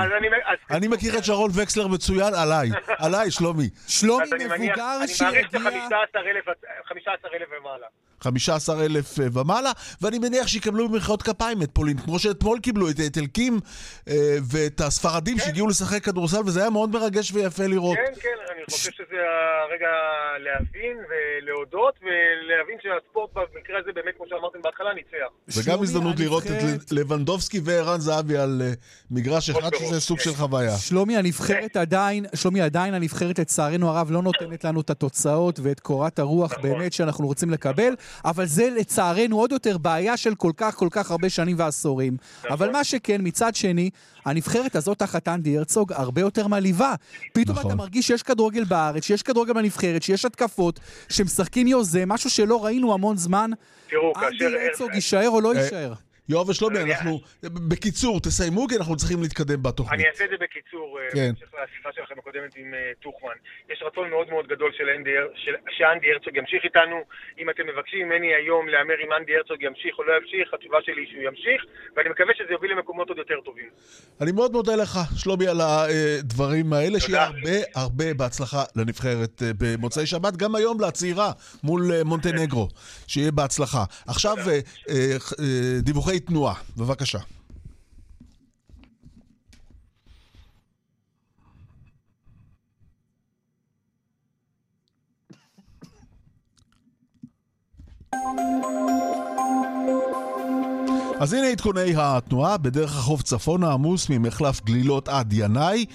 אני 0.71 0.89
מכיר 0.89 1.19
את 1.19 1.25
שרון 1.25 1.51
וקסלר 1.55 1.87
מצוין, 1.87 2.35
עליי. 2.35 2.69
עליי, 3.07 3.31
שלומי. 3.31 3.69
שלומי 3.89 4.25
מבוגר 4.25 5.07
שיגיע... 5.07 5.39
אני 5.67 5.81
מעריך 5.91 6.11
ש-15,000 6.11 7.59
ומעלה. 7.59 7.87
15 8.21 8.85
אלף 8.85 9.21
אה, 9.21 9.27
ומעלה, 9.33 9.73
ואני 10.01 10.19
מניח 10.19 10.47
שיקבלו 10.47 10.89
במחיאות 10.89 11.23
כפיים 11.23 11.63
את 11.63 11.71
פולין, 11.73 11.99
כמו 11.99 12.19
שאתמול 12.19 12.59
קיבלו 12.61 12.91
את, 12.91 13.19
אלקים 13.19 13.61
אה, 14.09 14.15
ואת 14.53 14.81
הספרדים 14.81 15.39
כן. 15.39 15.45
שהגיעו 15.45 15.69
לשחק 15.69 16.05
כדורסל, 16.05 16.41
וזה 16.47 16.61
היה 16.61 16.71
מאוד 16.71 16.91
מרגש 16.91 17.33
ויפה 17.33 17.67
לראות. 17.67 17.97
כן, 17.97 18.21
כן, 18.21 18.50
חושב 18.71 18.91
שזה 18.91 19.17
הרגע 19.69 19.93
להבין 20.39 20.97
ולהודות, 21.11 21.95
ולהבין 22.03 22.77
שהספורט 22.83 23.31
במקרה 23.35 23.79
הזה 23.79 23.93
באמת, 23.93 24.15
כמו 24.17 24.27
שאמרתם 24.29 24.63
בהתחלה, 24.63 24.95
ניצח. 24.95 25.31
וגם 25.57 25.83
הזדמנות 25.83 26.19
לראות 26.19 26.43
את 26.47 26.93
לבנדובסקי 26.93 27.61
וערן 27.65 28.01
זהבי 28.01 28.37
על 28.37 28.63
אה, 28.65 28.73
מגרש 29.11 29.51
אחד, 29.51 29.71
שזה 29.79 30.01
סוג 30.01 30.21
של 30.21 30.35
חוויה. 30.35 30.77
שלומי, 30.77 31.17
הנבחרת 31.17 31.77
עדיין, 31.77 32.27
שלומי, 32.35 32.61
עדיין 32.61 32.95
הנבחרת, 32.95 33.39
לצערנו 33.39 33.89
הרב, 33.89 34.11
לא 34.11 34.23
נותנת 34.23 34.65
לנו 34.65 34.81
את 34.81 34.91
התוצאות 34.91 35.61
ואת 35.63 35.81
קורת 35.81 36.19
הרוח 36.19 36.53
נכון. 36.53 36.63
באמת 36.63 36.93
שאנחנו 36.93 37.27
רוצים 37.27 37.51
לקבל, 37.51 37.95
אבל 38.25 38.47
זה 38.47 38.69
לצערנו 38.71 39.39
עוד 39.39 39.53
יותר 39.53 39.79
בעיה 39.79 40.17
של 40.17 40.35
כל 40.35 40.53
כך 40.57 40.75
כל 40.75 40.89
כך 40.91 41.11
הרבה 41.11 41.29
שנים 41.31 41.57
ועשורים. 41.59 42.17
נכון. 42.39 42.53
אבל 42.53 42.71
מה 42.71 42.85
שכן, 42.85 43.21
מצד 43.25 43.55
שני, 43.55 43.91
הנבחרת 44.25 44.77
הזאת 44.77 44.99
תחת 44.99 45.29
אנדי 45.29 45.59
הרצוג 45.59 45.93
הרבה 45.93 46.21
יותר 46.21 46.47
מעליבה. 46.47 46.95
פתאום 47.33 47.57
נכון. 47.59 47.71
אתה 47.71 47.77
מרגיש 47.79 48.07
שיש 48.07 48.23
כדורגל 48.23 48.60
בארץ, 48.65 49.05
שיש 49.05 49.23
כדורגל 49.23 49.53
בנבחרת, 49.53 50.03
שיש 50.03 50.25
התקפות, 50.25 50.81
שמשחקים 51.09 51.67
יוזם, 51.67 52.09
משהו 52.09 52.31
שלא 52.31 52.65
ראינו 52.65 52.95
המון 52.95 53.17
זמן. 53.17 53.51
תראו, 53.91 54.15
כאשר... 54.15 54.27
אנדי 54.27 54.45
הרצוג 54.45 54.95
יישאר 54.95 55.29
או 55.29 55.41
לא 55.41 55.53
אה, 55.55 55.63
יישאר? 55.63 55.93
יואב 56.29 56.49
ושלומי, 56.49 56.79
אנחנו... 56.81 57.21
בקיצור, 57.43 58.21
תסיימו 58.21 58.69
כי 58.69 58.77
אנחנו 58.77 58.97
צריכים 58.97 59.23
להתקדם 59.23 59.63
בתוכנית. 59.63 60.01
אני 60.01 60.09
אעשה 60.09 60.25
את 60.25 60.31
זה 60.31 60.37
בקיצור, 60.41 60.99
אה, 60.99 61.11
כן. 61.11 61.33
בהמשך 61.41 61.55
לשיחה 61.55 61.91
שלכם 61.97 62.15
הקודמת 62.19 62.57
עם 62.57 62.75
אה, 62.75 62.93
טוחמן. 63.03 63.37
יש 63.73 63.83
רצון 63.83 64.11
מאוד 64.11 64.31
מאוד 64.31 64.47
גדול 64.47 64.73
של 64.77 64.87
שאנדי 65.71 66.13
הרצוג 66.13 66.37
ימשיך 66.37 66.65
איתנו. 66.65 66.97
אם 67.39 67.51
אתם 67.51 67.63
מבקשים 67.67 68.07
ממני 68.07 68.35
היום 68.35 68.69
להמר 68.69 68.95
אם 69.05 69.13
אנדי 69.13 69.37
הרצוג 69.37 69.63
ימשיך 69.63 69.99
או 69.99 70.05
לא 70.05 70.13
ימשיך, 70.21 70.55
התשובה 70.55 70.79
שלי 70.85 71.01
היא 71.03 71.09
שהוא 71.11 71.23
ימשיך, 71.23 71.61
ואני 71.97 72.09
מקווה 72.09 72.35
שזה 72.39 72.53
יוביל 72.53 72.71
למקומות 72.73 73.09
עוד 73.09 73.19
יותר 73.19 73.41
טובים. 73.45 73.69
אני 74.21 74.33
מאוד 74.33 74.53
מודה 74.53 74.77
לך, 74.77 74.99
שלומי, 75.17 75.49
על 75.49 75.61
הדברים 75.61 76.73
האלה. 76.73 77.01
שיהיה 77.01 77.25
הרבה 77.25 77.57
הרבה 77.75 78.15
בהצלחה 78.15 78.63
לנבחרת 78.77 79.43
אה, 79.43 79.51
במוצאי 79.59 80.07
שבת, 80.07 80.37
גם 80.37 80.55
היום 80.55 80.81
לצעירה 80.81 81.31
מול 81.63 81.83
מונטנגרו. 82.05 82.69
שיהיה 83.07 83.33
בהצלחה. 83.33 83.85
עכשיו, 84.07 84.37
דיווחי 85.83 86.20
תנועה, 86.21 86.55
בבקשה. 86.77 87.19
אז 101.21 101.33
הנה 101.33 101.47
עדכוני 101.47 101.95
התנועה, 101.97 102.57
בדרך 102.57 102.97
החוף 102.97 103.23
צפונה 103.23 103.73
עמוס 103.73 104.09
ממחלף 104.09 104.65
גלילות 104.65 105.09
עד 105.09 105.33
ינאי, 105.33 105.87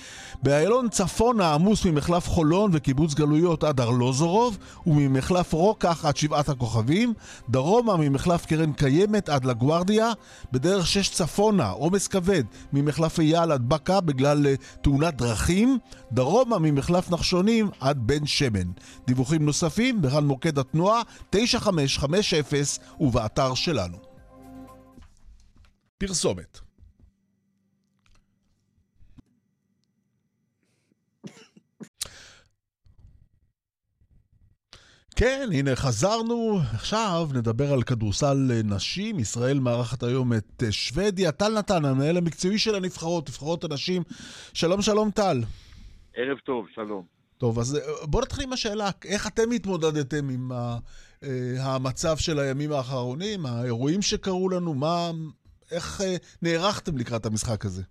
באיילון 0.44 0.90
צפונה 0.90 1.54
עמוס 1.54 1.86
ממחלף 1.86 2.28
חולון 2.28 2.72
וקיבוץ 2.74 3.14
גלויות 3.14 3.64
עד 3.64 3.82
ארלוזורוב, 3.82 4.58
וממחלף 4.88 5.54
רוקח 5.54 6.06
עד 6.06 6.18
שבעת 6.18 6.50
הכוכבים, 6.50 7.14
דרומה 7.50 7.98
ממחלף 7.98 8.46
קרן 8.46 8.74
קיימת 8.74 9.30
עד 9.30 9.46
לגוארדיה, 9.46 10.12
בדרך 10.52 10.88
שש 10.88 11.10
צפונה 11.10 11.70
עומס 11.70 12.08
כבד 12.08 12.44
ממחלף 12.74 13.20
אייל 13.20 13.52
עד 13.52 13.70
בקה 13.70 14.02
בגלל 14.02 14.48
אה, 14.48 14.54
תאונת 14.82 15.16
דרכים, 15.16 15.78
דרומה 16.12 16.60
ממחלף 16.60 17.12
נחשונים 17.12 17.70
עד 17.80 17.98
בן 18.08 18.26
שמן. 18.26 18.72
דיווחים 19.08 19.46
נוספים 19.46 20.02
בכאן 20.02 20.26
מוקד 20.26 20.60
התנועה 20.60 21.02
9550 21.30 22.64
ובאתר 23.00 23.54
שלנו. 23.54 24.14
פרסומת. 25.98 26.60
כן, 35.16 35.50
הנה 35.54 35.76
חזרנו. 35.76 36.60
עכשיו 36.74 37.30
נדבר 37.34 37.74
על 37.74 37.84
כדורסל 37.84 38.52
נשים. 38.64 39.20
ישראל 39.20 39.60
מארחת 39.60 40.04
היום 40.04 40.34
את 40.34 40.64
שוודיה. 40.72 41.32
טל 41.32 41.58
נתן, 41.58 41.86
המנהל 41.86 42.18
המקצועי 42.18 42.60
של 42.60 42.76
הנבחרות, 42.76 43.30
נבחרות 43.30 43.64
הנשים. 43.64 44.04
שלום, 44.54 44.82
שלום, 44.82 45.12
טל. 45.12 45.44
ערב 46.16 46.38
טוב, 46.38 46.66
שלום. 46.76 47.06
טוב, 47.38 47.60
אז 47.60 47.80
בוא 48.04 48.22
נתחיל 48.22 48.44
עם 48.44 48.54
השאלה, 48.54 48.90
איך 49.06 49.28
אתם 49.28 49.52
התמודדתם 49.52 50.30
עם 50.30 50.52
המצב 51.60 52.18
של 52.18 52.40
הימים 52.40 52.72
האחרונים, 52.72 53.46
האירועים 53.46 54.02
שקרו 54.02 54.50
לנו, 54.50 54.74
מה, 54.74 55.12
איך 55.71 56.01
אה, 56.01 56.15
נערכתם 56.41 56.97
לקראת 56.97 57.25
המשחק 57.25 57.65
הזה? 57.65 57.84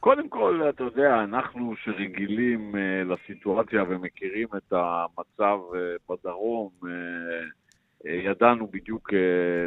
קודם 0.00 0.28
כל, 0.28 0.62
אתה 0.68 0.84
יודע, 0.84 1.24
אנחנו 1.24 1.74
שרגילים 1.84 2.74
uh, 2.74 2.78
לסיטואציה 3.12 3.84
ומכירים 3.88 4.48
את 4.56 4.72
המצב 4.72 5.58
uh, 5.72 5.76
בדרום, 6.08 6.70
uh, 6.82 6.86
uh, 6.86 8.08
ידענו 8.08 8.66
בדיוק 8.66 9.10
uh, 9.10 9.16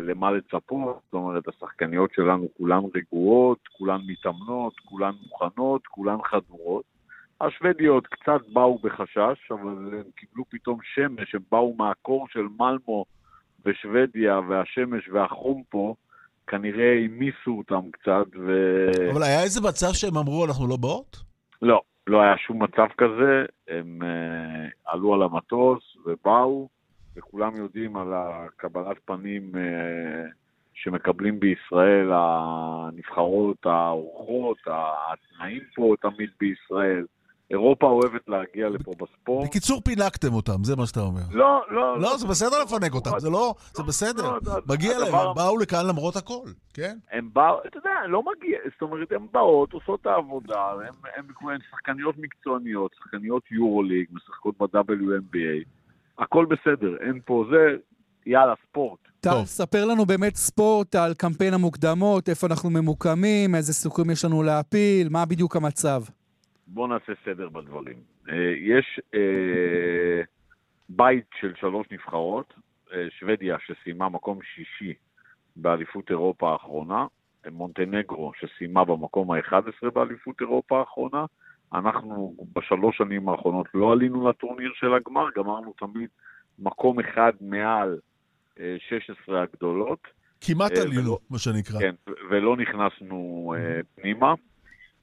למה 0.10 0.32
לצפות, 0.32 1.00
זאת 1.06 1.14
אומרת, 1.14 1.48
השחקניות 1.48 2.14
שלנו 2.14 2.48
כולן 2.58 2.82
רגועות, 2.96 3.60
כולן 3.78 4.02
מתאמנות, 4.08 4.74
כולן 4.80 5.14
מוכנות, 5.24 5.88
כולן 5.88 6.18
חדורות. 6.26 6.84
השוודיות 7.42 8.08
קצת 8.08 8.42
באו 8.54 8.78
בחשש, 8.78 9.52
אבל 9.52 9.94
הם 9.94 10.12
קיבלו 10.16 10.44
פתאום 10.50 10.80
שמש, 10.94 11.36
הם 11.36 11.42
באו 11.52 11.76
מהקור 11.78 12.28
של 12.30 12.48
מלמו 12.60 13.06
בשוודיה, 13.66 14.40
והשמש 14.50 15.10
והחום 15.10 15.64
פה, 15.70 15.96
כנראה 16.54 17.00
המיסו 17.06 17.58
אותם 17.58 17.92
קצת, 17.92 18.26
ו... 18.36 18.52
אבל 19.12 19.24
היה 19.24 19.44
איזה 19.44 19.62
מצב 19.62 19.94
שהם 19.94 20.18
אמרו, 20.18 20.46
אנחנו 20.46 20.68
לא 20.68 20.78
באות? 20.78 21.18
לא, 21.62 21.82
לא 22.08 22.22
היה 22.22 22.38
שום 22.38 22.64
מצב 22.64 22.88
כזה. 22.98 23.46
הם 23.68 24.02
uh, 24.02 24.92
עלו 24.92 25.14
על 25.14 25.24
המטוס 25.24 25.98
ובאו, 26.06 26.70
וכולם 27.18 27.56
יודעים 27.56 27.98
על 27.98 28.08
הקבלת 28.14 28.98
פנים 29.06 29.52
uh, 29.54 29.58
שמקבלים 30.74 31.40
בישראל 31.40 32.12
הנבחרות, 32.14 33.66
האורחות, 33.66 34.58
התנאים 34.68 35.62
פה 35.76 35.94
תמיד 36.02 36.30
בישראל. 36.40 37.06
אירופה 37.52 37.88
אוהבת 37.88 38.22
להגיע 38.28 38.70
לפה 38.70 38.92
בספורט. 38.92 39.48
בקיצור, 39.48 39.82
פינקתם 39.82 40.34
אותם, 40.34 40.64
זה 40.64 40.76
מה 40.76 40.86
שאתה 40.86 41.00
אומר. 41.00 41.22
לא, 41.32 41.62
לא. 41.70 42.00
לא, 42.00 42.18
זה 42.18 42.28
בסדר 42.28 42.64
לפנק 42.64 42.94
אותם, 42.94 43.12
זה 43.18 43.30
לא, 43.30 43.56
זה 43.74 43.84
בסדר. 43.84 44.32
לא, 44.32 44.40
מגיע 44.68 45.00
להם, 45.00 45.16
הם 45.16 45.36
באו 45.36 45.58
לכאן 45.58 45.88
למרות 45.88 46.16
הכל, 46.16 46.48
כן? 46.74 46.98
הם 47.12 47.30
באו, 47.34 47.60
אתה 47.68 47.78
יודע, 47.78 47.90
לא 48.08 48.22
מגיע, 48.22 48.58
זאת 48.74 48.82
אומרת, 48.82 49.12
הן 49.12 49.28
באות, 49.32 49.74
עושות 49.74 50.02
את 50.02 50.06
העבודה, 50.06 50.72
הן 51.18 51.60
שחקניות 51.72 52.16
מקצועניות, 52.18 52.92
שחקניות 52.98 53.44
יורו-ליג, 53.52 54.06
משחקות 54.12 54.56
ב-WNBA, 54.60 55.66
הכל 56.18 56.46
בסדר, 56.46 56.98
אין 57.00 57.20
פה 57.26 57.46
זה, 57.52 57.76
יאללה, 58.26 58.54
ספורט. 58.70 59.00
טל, 59.20 59.46
ספר 59.46 59.86
לנו 59.86 60.06
באמת 60.06 60.36
ספורט 60.36 60.96
על 60.96 61.14
קמפיין 61.14 61.54
המוקדמות, 61.54 62.30
איפה 62.30 62.48
אנחנו 62.48 62.70
ממוקמים, 62.70 63.56
איזה 63.56 63.74
סיכויים 63.74 64.12
יש 64.12 64.26
לנו 64.26 64.44
להפיל, 64.44 65.10
מה 65.10 65.26
בדיוק 65.26 65.56
המצב. 65.56 66.04
בואו 66.74 66.88
נעשה 66.88 67.14
סדר 67.26 67.50
בדברים. 67.50 67.98
אה, 68.30 68.54
יש 68.58 69.00
אה, 69.14 70.22
בית 70.90 71.26
של 71.40 71.54
שלוש 71.60 71.88
נבחרות, 71.92 72.54
אה, 72.94 73.08
שוודיה 73.10 73.58
שסיימה 73.66 74.10
מקום 74.10 74.40
שישי 74.42 74.94
באליפות 75.56 76.10
אירופה 76.10 76.52
האחרונה, 76.52 77.06
מונטנגרו 77.52 78.32
שסיימה 78.40 78.86
במקום 78.86 79.32
ה-11 79.32 79.90
באליפות 79.94 80.42
אירופה 80.42 80.80
האחרונה. 80.80 81.26
אנחנו 81.74 82.36
בשלוש 82.54 82.98
שנים 82.98 83.30
האחרונות 83.30 83.68
לא 83.74 83.92
עלינו 83.92 84.30
לטורניר 84.30 84.72
של 84.76 84.94
הגמר, 84.94 85.26
גמרנו 85.36 85.74
תמיד 85.78 86.10
מקום 86.60 87.00
אחד 87.00 87.32
מעל 87.42 88.00
16 88.90 89.42
הגדולות. 89.42 90.00
כמעט 90.42 90.72
עלינו, 90.72 91.18
מה 91.30 91.40
שנקרא. 91.40 91.80
כן, 91.80 91.96
ולא 92.30 92.58
נכנסנו 92.58 93.54
פנימה. 93.96 94.34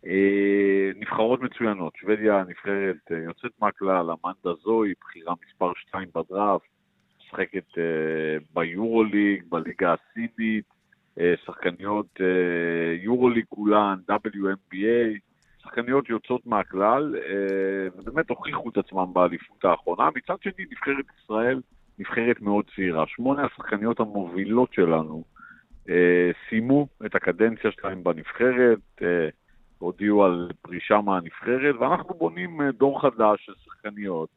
אה, 0.07 0.91
נבחרות 0.97 1.41
מצוינות, 1.41 1.93
שוודיה 1.97 2.45
נבחרת 2.49 2.97
אה, 3.13 3.19
יוצאת 3.19 3.51
מהכלל, 3.61 4.11
אמנדה 4.11 4.61
זוי, 4.63 4.95
בחירה 5.01 5.35
מספר 5.47 5.73
2 5.77 6.09
בדראפט, 6.15 6.69
משחקת 7.19 7.79
אה, 7.79 7.83
ביורוליג, 8.55 9.43
בליגה 9.49 9.95
הסינית, 9.95 10.65
שחקניות 11.45 12.21
יורוליג 13.03 13.45
כולן, 13.49 13.99
WNBA, 14.11 15.19
שחקניות 15.59 16.09
יוצאות 16.11 16.47
מהכלל, 16.47 17.15
ובאמת 17.97 18.31
הוכיחו 18.31 18.69
את 18.69 18.77
עצמם 18.77 19.07
באליפות 19.13 19.65
האחרונה. 19.65 20.09
מצד 20.15 20.35
שני, 20.43 20.65
נבחרת 20.71 21.05
ישראל 21.23 21.61
נבחרת 21.99 22.41
מאוד 22.41 22.65
צעירה. 22.77 23.05
שמונה 23.07 23.45
השחקניות 23.45 24.01
המובילות 24.01 24.73
שלנו 24.73 25.25
סיימו 26.49 26.89
את 27.07 27.15
הקדנציה 27.15 27.71
שלהם 27.71 28.05
בנבחרת. 28.05 29.03
הודיעו 29.81 30.24
על 30.24 30.51
פרישה 30.62 31.01
מהנבחרת, 31.01 31.74
ואנחנו 31.81 32.14
בונים 32.14 32.61
אה, 32.61 32.72
דור 32.72 33.03
חדש 33.03 33.47
של 33.47 33.53
שחקניות, 33.64 34.28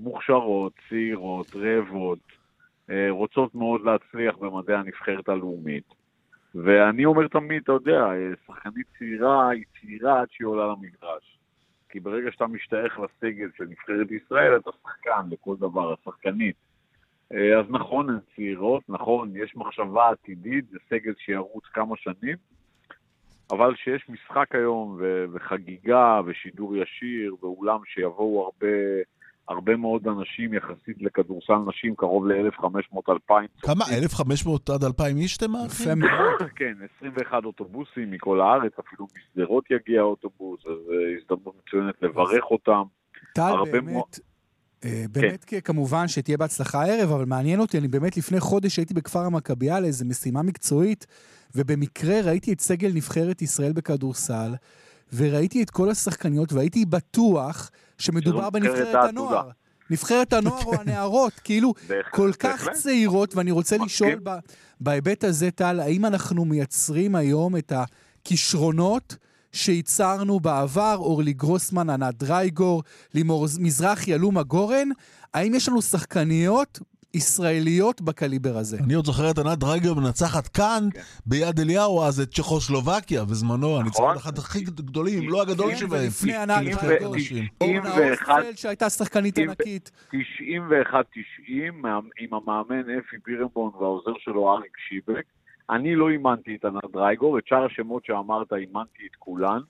מוכשרות, 0.00 0.72
צעירות, 0.88 1.56
רעבות, 1.56 2.18
אה, 2.90 3.06
רוצות 3.10 3.54
מאוד 3.54 3.80
להצליח 3.84 4.36
במדעי 4.36 4.76
הנבחרת 4.76 5.28
הלאומית. 5.28 5.84
ואני 6.54 7.04
אומר 7.04 7.28
תמיד, 7.28 7.62
אתה 7.62 7.72
יודע, 7.72 8.00
אה, 8.00 8.30
שחקנית 8.46 8.86
צעירה 8.98 9.48
היא 9.48 9.64
צעירה 9.80 10.20
עד 10.20 10.28
שהיא 10.30 10.46
עולה 10.46 10.66
למגרש. 10.66 11.38
כי 11.88 12.00
ברגע 12.00 12.32
שאתה 12.32 12.46
משתייך 12.46 13.00
לסגל 13.00 13.48
של 13.56 13.64
נבחרת 13.64 14.10
ישראל, 14.10 14.56
אתה 14.56 14.70
שחקן 14.82 15.28
לכל 15.30 15.56
דבר, 15.56 15.92
השחקנית. 15.92 16.56
אז 17.30 17.66
נכון, 17.68 18.10
הן 18.10 18.18
צעירות, 18.36 18.82
נכון, 18.88 19.36
יש 19.36 19.56
מחשבה 19.56 20.10
עתידית, 20.10 20.68
זה 20.68 20.78
סגל 20.88 21.12
שירוץ 21.18 21.64
כמה 21.64 21.96
שנים, 21.96 22.36
אבל 23.50 23.74
שיש 23.76 24.06
משחק 24.08 24.54
היום 24.54 24.96
ו- 25.00 25.24
וחגיגה 25.32 26.20
ושידור 26.26 26.76
ישיר 26.76 27.34
ואולם 27.42 27.78
שיבואו 27.84 28.44
הרבה, 28.44 28.76
הרבה 29.48 29.76
מאוד 29.76 30.08
אנשים 30.08 30.54
יחסית 30.54 31.02
לכדורסל 31.02 31.58
נשים, 31.66 31.94
קרוב 31.94 32.26
ל-1,500-2,000. 32.26 33.32
כמה? 33.62 33.84
1,500 33.98 34.70
עד 34.70 34.84
2,000 34.84 35.16
איש 35.16 35.36
אתם 35.36 35.50
מאוד. 35.50 35.70
כן, 36.58 36.74
21 36.96 37.44
אוטובוסים 37.44 38.10
מכל 38.10 38.40
הארץ, 38.40 38.72
אפילו 38.78 39.06
משדרות 39.16 39.64
יגיע 39.70 40.02
אוטובוס, 40.02 40.60
אז 40.66 40.72
אה, 40.72 41.16
הזדמנות 41.18 41.54
מצוינת 41.66 42.02
לברך 42.02 42.44
אותם. 42.50 42.82
טל, 43.34 43.54
באמת, 43.72 44.18
באמת 44.84 45.44
כן. 45.44 45.60
כמובן 45.64 46.08
שתהיה 46.08 46.36
בהצלחה 46.36 46.82
הערב, 46.82 47.12
אבל 47.12 47.24
מעניין 47.24 47.60
אותי, 47.60 47.78
אני 47.78 47.88
באמת 47.88 48.16
לפני 48.16 48.40
חודש 48.40 48.76
הייתי 48.76 48.94
בכפר 48.94 49.20
המכבייה 49.24 49.80
לאיזו 49.80 50.04
משימה 50.04 50.42
מקצועית, 50.42 51.06
ובמקרה 51.54 52.20
ראיתי 52.20 52.52
את 52.52 52.60
סגל 52.60 52.90
נבחרת 52.94 53.42
ישראל 53.42 53.72
בכדורסל, 53.72 54.54
וראיתי 55.12 55.62
את 55.62 55.70
כל 55.70 55.90
השחקניות, 55.90 56.52
והייתי 56.52 56.84
בטוח 56.84 57.70
שמדובר 57.98 58.50
בנבחרת 58.50 59.08
הנוער. 59.08 59.50
נבחרת 59.90 60.32
הנוער 60.32 60.64
או 60.64 60.74
הנערות, 60.74 61.32
כאילו, 61.44 61.74
כל 62.10 62.32
כך 62.38 62.68
צעירות, 62.72 63.36
ואני 63.36 63.50
רוצה 63.50 63.76
לשאול 63.76 64.20
בהיבט 64.80 65.24
הזה, 65.24 65.50
טל, 65.50 65.80
האם 65.80 66.04
אנחנו 66.04 66.44
מייצרים 66.44 67.14
היום 67.14 67.56
את 67.56 67.72
הכישרונות 67.72 69.16
שייצרנו 69.52 70.40
בעבר, 70.40 70.96
אורלי 70.96 71.32
גרוסמן, 71.32 71.90
ענת 71.90 72.14
דרייגור, 72.14 72.82
לימור 73.14 73.46
מזרחי, 73.60 74.14
אלומה 74.14 74.42
גורן, 74.42 74.88
האם 75.34 75.54
יש 75.54 75.68
לנו 75.68 75.82
שחקניות 75.82 76.78
ישראליות 77.14 78.00
בקליבר 78.00 78.56
הזה. 78.56 78.78
אני 78.84 78.94
עוד 78.94 79.06
זוכר 79.06 79.30
את 79.30 79.38
ענת 79.38 79.58
דרייגר 79.58 79.94
מנצחת 79.94 80.48
כאן, 80.48 80.88
כן. 80.94 81.00
ביד 81.26 81.60
אליהו 81.60 82.02
אז, 82.02 82.20
את 82.20 82.34
צ'כוסלובקיה 82.34 83.24
בזמנו, 83.24 83.56
נכון. 83.56 83.80
הניצחון 83.80 84.16
אחד 84.16 84.38
הכי 84.38 84.60
גדולים, 84.60 85.22
אם 85.22 85.28
לא 85.28 85.42
הגדול 85.42 85.74
שבהם. 85.76 86.06
לפני 86.06 86.36
ענת 86.36 86.80
דרייגר. 86.82 87.10
אורנה 87.60 88.10
אוסטפלד 88.10 88.56
שהייתה 88.56 88.90
שחקנית 88.90 89.38
ענקית. 89.38 89.90
91-90, 90.12 90.16
עם 92.20 92.34
המאמן 92.34 92.80
אפי 92.80 93.16
בירנבון 93.26 93.70
והעוזר 93.74 94.12
שלו 94.18 94.52
אריק 94.52 94.72
שיבק. 94.88 95.24
אני 95.70 95.94
לא 95.94 96.08
אימנתי 96.08 96.56
את 96.56 96.64
ענת 96.64 96.92
דרייגר, 96.92 97.38
את 97.38 97.46
שאר 97.46 97.64
השמות 97.64 98.04
שאמרת 98.04 98.52
אימנתי 98.52 99.06
את 99.10 99.16
כולן, 99.18 99.60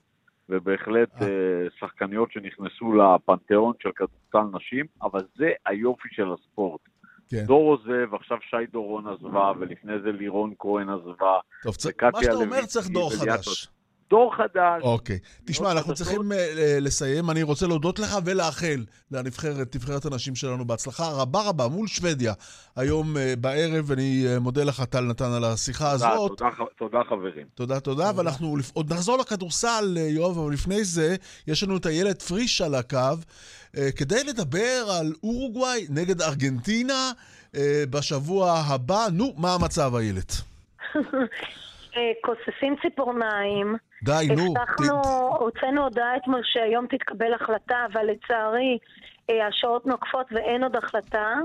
ובהחלט 0.49 1.21
אה. 1.21 1.27
אה, 1.27 1.67
שחקניות 1.79 2.31
שנכנסו 2.31 2.93
לפנתיאון 2.93 3.73
של 3.83 3.89
כדורסל 3.91 4.57
נשים, 4.57 4.85
אבל 5.01 5.21
זה 5.35 5.51
היופי 5.65 6.09
של 6.11 6.33
הספורט. 6.33 6.81
כן. 7.29 7.43
דור 7.45 7.71
עוזב, 7.71 8.13
עכשיו 8.13 8.37
שי 8.41 8.65
דורון 8.71 9.07
עזבה, 9.07 9.51
ולפני 9.59 9.99
זה 10.03 10.11
לירון 10.11 10.53
כהן 10.59 10.89
עזבה. 10.89 11.39
טוב, 11.63 11.75
צ... 11.75 11.85
מה 11.85 12.23
שאתה 12.23 12.33
אומר 12.33 12.65
צריך 12.65 12.87
דור 12.87 13.11
חדש. 13.19 13.67
דור 14.11 14.35
חדש. 14.35 14.81
אוקיי. 14.83 15.19
תשמע, 15.45 15.71
אנחנו 15.71 15.93
צריכים 15.93 16.21
uh, 16.31 16.35
לסיים. 16.81 17.29
אני 17.29 17.43
רוצה 17.43 17.67
להודות 17.67 17.99
לך 17.99 18.17
ולאחל 18.25 18.85
לנבחרת, 19.11 19.75
נבחרת 19.75 20.05
הנשים 20.05 20.35
שלנו 20.35 20.65
בהצלחה 20.65 21.03
רבה 21.11 21.39
רבה 21.49 21.67
מול 21.67 21.87
שוודיה 21.87 22.33
היום 22.75 23.15
uh, 23.15 23.19
בערב, 23.39 23.85
ואני 23.87 24.25
uh, 24.25 24.39
מודה 24.39 24.63
לך, 24.63 24.83
טל 24.83 25.01
נתן, 25.01 25.31
על 25.37 25.43
השיחה 25.43 25.91
תודה, 25.91 26.09
הזאת. 26.09 26.37
תודה, 26.37 26.49
תודה 26.77 27.01
חברים. 27.09 27.45
תודה, 27.55 27.79
תודה, 27.79 28.11
ואנחנו 28.15 28.55
עוד 28.73 28.93
נחזור 28.93 29.17
לכדורסל, 29.17 29.97
יואב, 29.97 30.37
אבל 30.37 30.53
לפני 30.53 30.83
זה, 30.83 31.15
יש 31.47 31.63
לנו 31.63 31.77
את 31.77 31.87
איילת 31.87 32.21
פריש 32.21 32.61
על 32.61 32.75
הקו, 32.75 32.97
uh, 32.97 33.79
כדי 33.97 34.23
לדבר 34.23 34.85
על 34.99 35.13
אורוגוואי 35.23 35.85
נגד 35.89 36.21
ארגנטינה 36.21 37.11
uh, 37.51 37.57
בשבוע 37.89 38.51
הבא. 38.51 39.05
נו, 39.13 39.33
מה 39.37 39.53
המצב, 39.53 39.95
איילת? 39.95 40.31
כוססים 42.25 42.75
ציפורניים. 42.81 43.75
די, 44.03 44.27
נו. 44.35 44.53
הבטחנו, 44.57 45.01
הוצאנו 45.39 45.83
הודעה 45.83 46.17
אתמול 46.17 46.41
שהיום 46.43 46.85
תתקבל 46.87 47.33
החלטה, 47.33 47.75
אבל 47.93 48.05
לצערי 48.05 48.77
אה, 49.29 49.47
השעות 49.47 49.85
נוקפות 49.85 50.25
ואין 50.31 50.63
עוד 50.63 50.75
החלטה. 50.75 51.35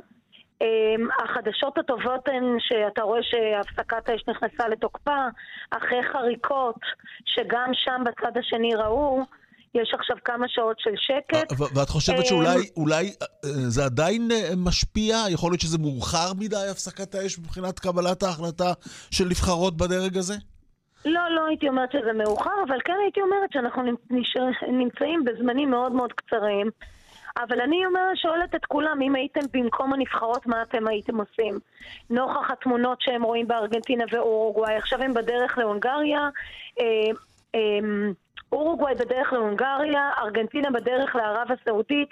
אה, 0.63 1.25
החדשות 1.25 1.79
הטובות 1.79 2.29
הן 2.29 2.57
שאתה 2.59 3.03
רואה 3.03 3.21
שהפסקת 3.23 4.09
האש 4.09 4.25
נכנסה 4.29 4.69
לתוקפה, 4.69 5.27
אחרי 5.71 6.03
חריקות 6.13 6.81
שגם 7.25 7.71
שם 7.73 8.03
בצד 8.07 8.39
השני 8.39 8.75
ראו, 8.75 9.23
יש 9.75 9.95
עכשיו 10.01 10.17
כמה 10.25 10.47
שעות 10.49 10.77
של 10.79 10.91
שקט. 10.97 11.61
ואת 11.75 11.89
חושבת 11.89 12.27
שאולי 12.27 12.59
אולי, 12.77 13.13
זה 13.43 13.85
עדיין 13.85 14.29
משפיע? 14.57 15.17
יכול 15.31 15.51
להיות 15.51 15.61
שזה 15.61 15.79
מאוחר 15.79 16.33
מדי, 16.39 16.69
הפסקת 16.71 17.15
האש, 17.15 17.39
מבחינת 17.39 17.79
קבלת 17.79 18.23
ההחלטה 18.23 18.73
של 19.11 19.25
נבחרות 19.25 19.77
בדרג 19.77 20.17
הזה? 20.17 20.35
לא, 21.07 21.31
לא 21.31 21.47
הייתי 21.47 21.69
אומרת 21.69 21.93
שזה 21.93 22.13
מאוחר, 22.13 22.63
אבל 22.69 22.79
כן 22.85 22.97
הייתי 23.03 23.21
אומרת 23.21 23.53
שאנחנו 23.53 23.83
נמצאים 24.69 25.25
בזמנים 25.25 25.71
מאוד 25.71 25.93
מאוד 25.93 26.13
קצרים. 26.13 26.71
אבל 27.37 27.61
אני 27.61 27.87
אומרת, 27.87 28.17
שואלת 28.17 28.55
את 28.55 28.65
כולם, 28.67 29.03
אם 29.03 29.15
הייתם 29.15 29.41
במקום 29.53 29.93
הנבחרות, 29.93 30.47
מה 30.47 30.63
אתם 30.63 30.89
הייתם 30.89 31.21
עושים? 31.21 31.59
נוכח 32.11 32.51
התמונות 32.51 33.01
שהם 33.01 33.23
רואים 33.23 33.49
בארגנטינה 33.49 34.05
ואורוגוואי, 34.13 34.77
עכשיו 34.77 35.03
הם 35.03 35.15
בדרך 35.15 35.59
להונגריה, 35.59 36.29
אה, 36.81 36.85
אה, 37.55 37.61
אורוגוואי 38.53 38.95
בדרך 38.95 39.33
להונגריה, 39.33 40.11
ארגנטינה 40.19 40.71
בדרך 40.71 41.17
לערב 41.17 41.49
הסעודית, 41.53 42.09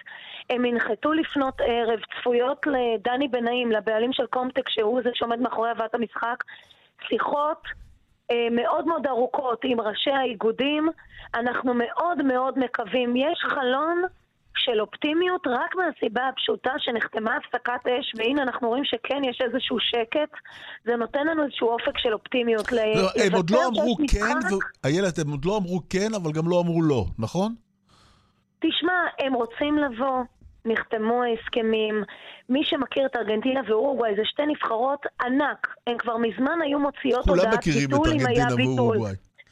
הם 0.50 0.64
ינחתו 0.64 1.12
לפנות 1.12 1.54
ערב, 1.60 2.00
צפויות 2.20 2.66
לדני 2.66 3.28
בנאים, 3.28 3.72
לבעלים 3.72 4.12
של 4.12 4.26
קומטק, 4.26 4.68
שהוא 4.68 5.02
זה 5.02 5.10
שעומד 5.14 5.40
מאחורי 5.40 5.70
הבאת 5.70 5.94
המשחק, 5.94 6.44
שיחות 7.08 7.62
מאוד 8.50 8.86
מאוד 8.86 9.06
ארוכות 9.06 9.60
עם 9.64 9.80
ראשי 9.80 10.10
האיגודים. 10.10 10.88
אנחנו 11.34 11.74
מאוד 11.74 12.22
מאוד 12.22 12.58
מקווים. 12.58 13.16
יש 13.16 13.38
חלון 13.48 14.02
של 14.56 14.80
אופטימיות 14.80 15.46
רק 15.46 15.74
מהסיבה 15.76 16.28
הפשוטה 16.28 16.70
שנחתמה 16.78 17.36
הפסקת 17.36 17.86
אש, 17.86 18.12
והנה 18.16 18.42
אנחנו 18.42 18.68
רואים 18.68 18.84
שכן 18.84 19.24
יש 19.24 19.38
איזשהו 19.40 19.76
שקט, 19.80 20.32
זה 20.84 20.96
נותן 20.96 21.26
לנו 21.26 21.44
איזשהו 21.44 21.68
אופק 21.68 21.98
של 21.98 22.12
אופטימיות. 22.12 22.72
לא, 22.72 22.80
הם 23.24 23.32
עוד 23.34 23.50
לא 23.50 23.66
אמרו 23.68 23.96
כן, 24.10 24.56
איילת, 24.84 25.18
הם 25.18 25.30
עוד 25.30 25.44
לא 25.44 25.56
אמרו 25.56 25.80
כן, 25.90 26.14
אבל 26.22 26.32
גם 26.32 26.48
לא 26.48 26.60
אמרו 26.60 26.82
לא, 26.82 27.04
נכון? 27.18 27.54
תשמע, 28.60 28.92
הם 29.18 29.32
רוצים 29.34 29.78
לבוא, 29.78 30.22
נחתמו 30.64 31.22
ההסכמים. 31.22 32.04
מי 32.48 32.64
שמכיר 32.64 33.06
את 33.06 33.16
ארגנטינה 33.16 33.60
ואורוגוואי 33.68 34.16
זה 34.16 34.22
שתי 34.24 34.42
נבחרות 34.46 35.06
ענק. 35.20 35.66
הן 35.86 35.98
כבר 35.98 36.16
מזמן 36.16 36.58
היו 36.62 36.78
מוציאות 36.78 37.28
הודעת 37.28 37.66
ביטול 37.66 38.08
אם 38.12 38.26
היה 38.26 38.46
ביטול. 38.56 38.98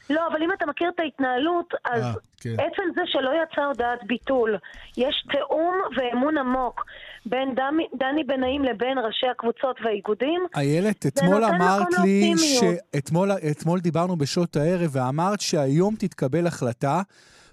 לא, 0.09 0.27
אבל 0.31 0.43
אם 0.43 0.49
אתה 0.57 0.65
מכיר 0.65 0.89
את 0.95 0.99
ההתנהלות, 0.99 1.73
אז 1.85 2.03
아, 2.03 2.05
אה, 2.05 2.13
כן. 2.39 2.49
עצם 2.49 2.83
זה 2.95 3.01
שלא 3.05 3.31
יצא 3.43 3.61
הודעת 3.61 3.99
ביטול, 4.07 4.57
יש 4.97 5.25
תיאום 5.31 5.75
ואמון 5.97 6.37
עמוק 6.37 6.85
בין 7.25 7.55
דמי, 7.55 7.87
דני 7.97 8.23
בנאים 8.23 8.63
לבין 8.63 8.97
ראשי 8.97 9.27
הקבוצות 9.27 9.75
והאיגודים. 9.83 10.41
איילת, 10.55 11.05
אתמול 11.05 11.43
אמרת 11.43 11.87
לי 12.03 12.33
שאתמול 12.37 13.79
דיברנו 13.79 14.15
בשעות 14.15 14.55
הערב 14.55 14.89
ואמרת 14.91 15.41
שהיום 15.41 15.95
תתקבל 15.95 16.47
החלטה, 16.47 17.01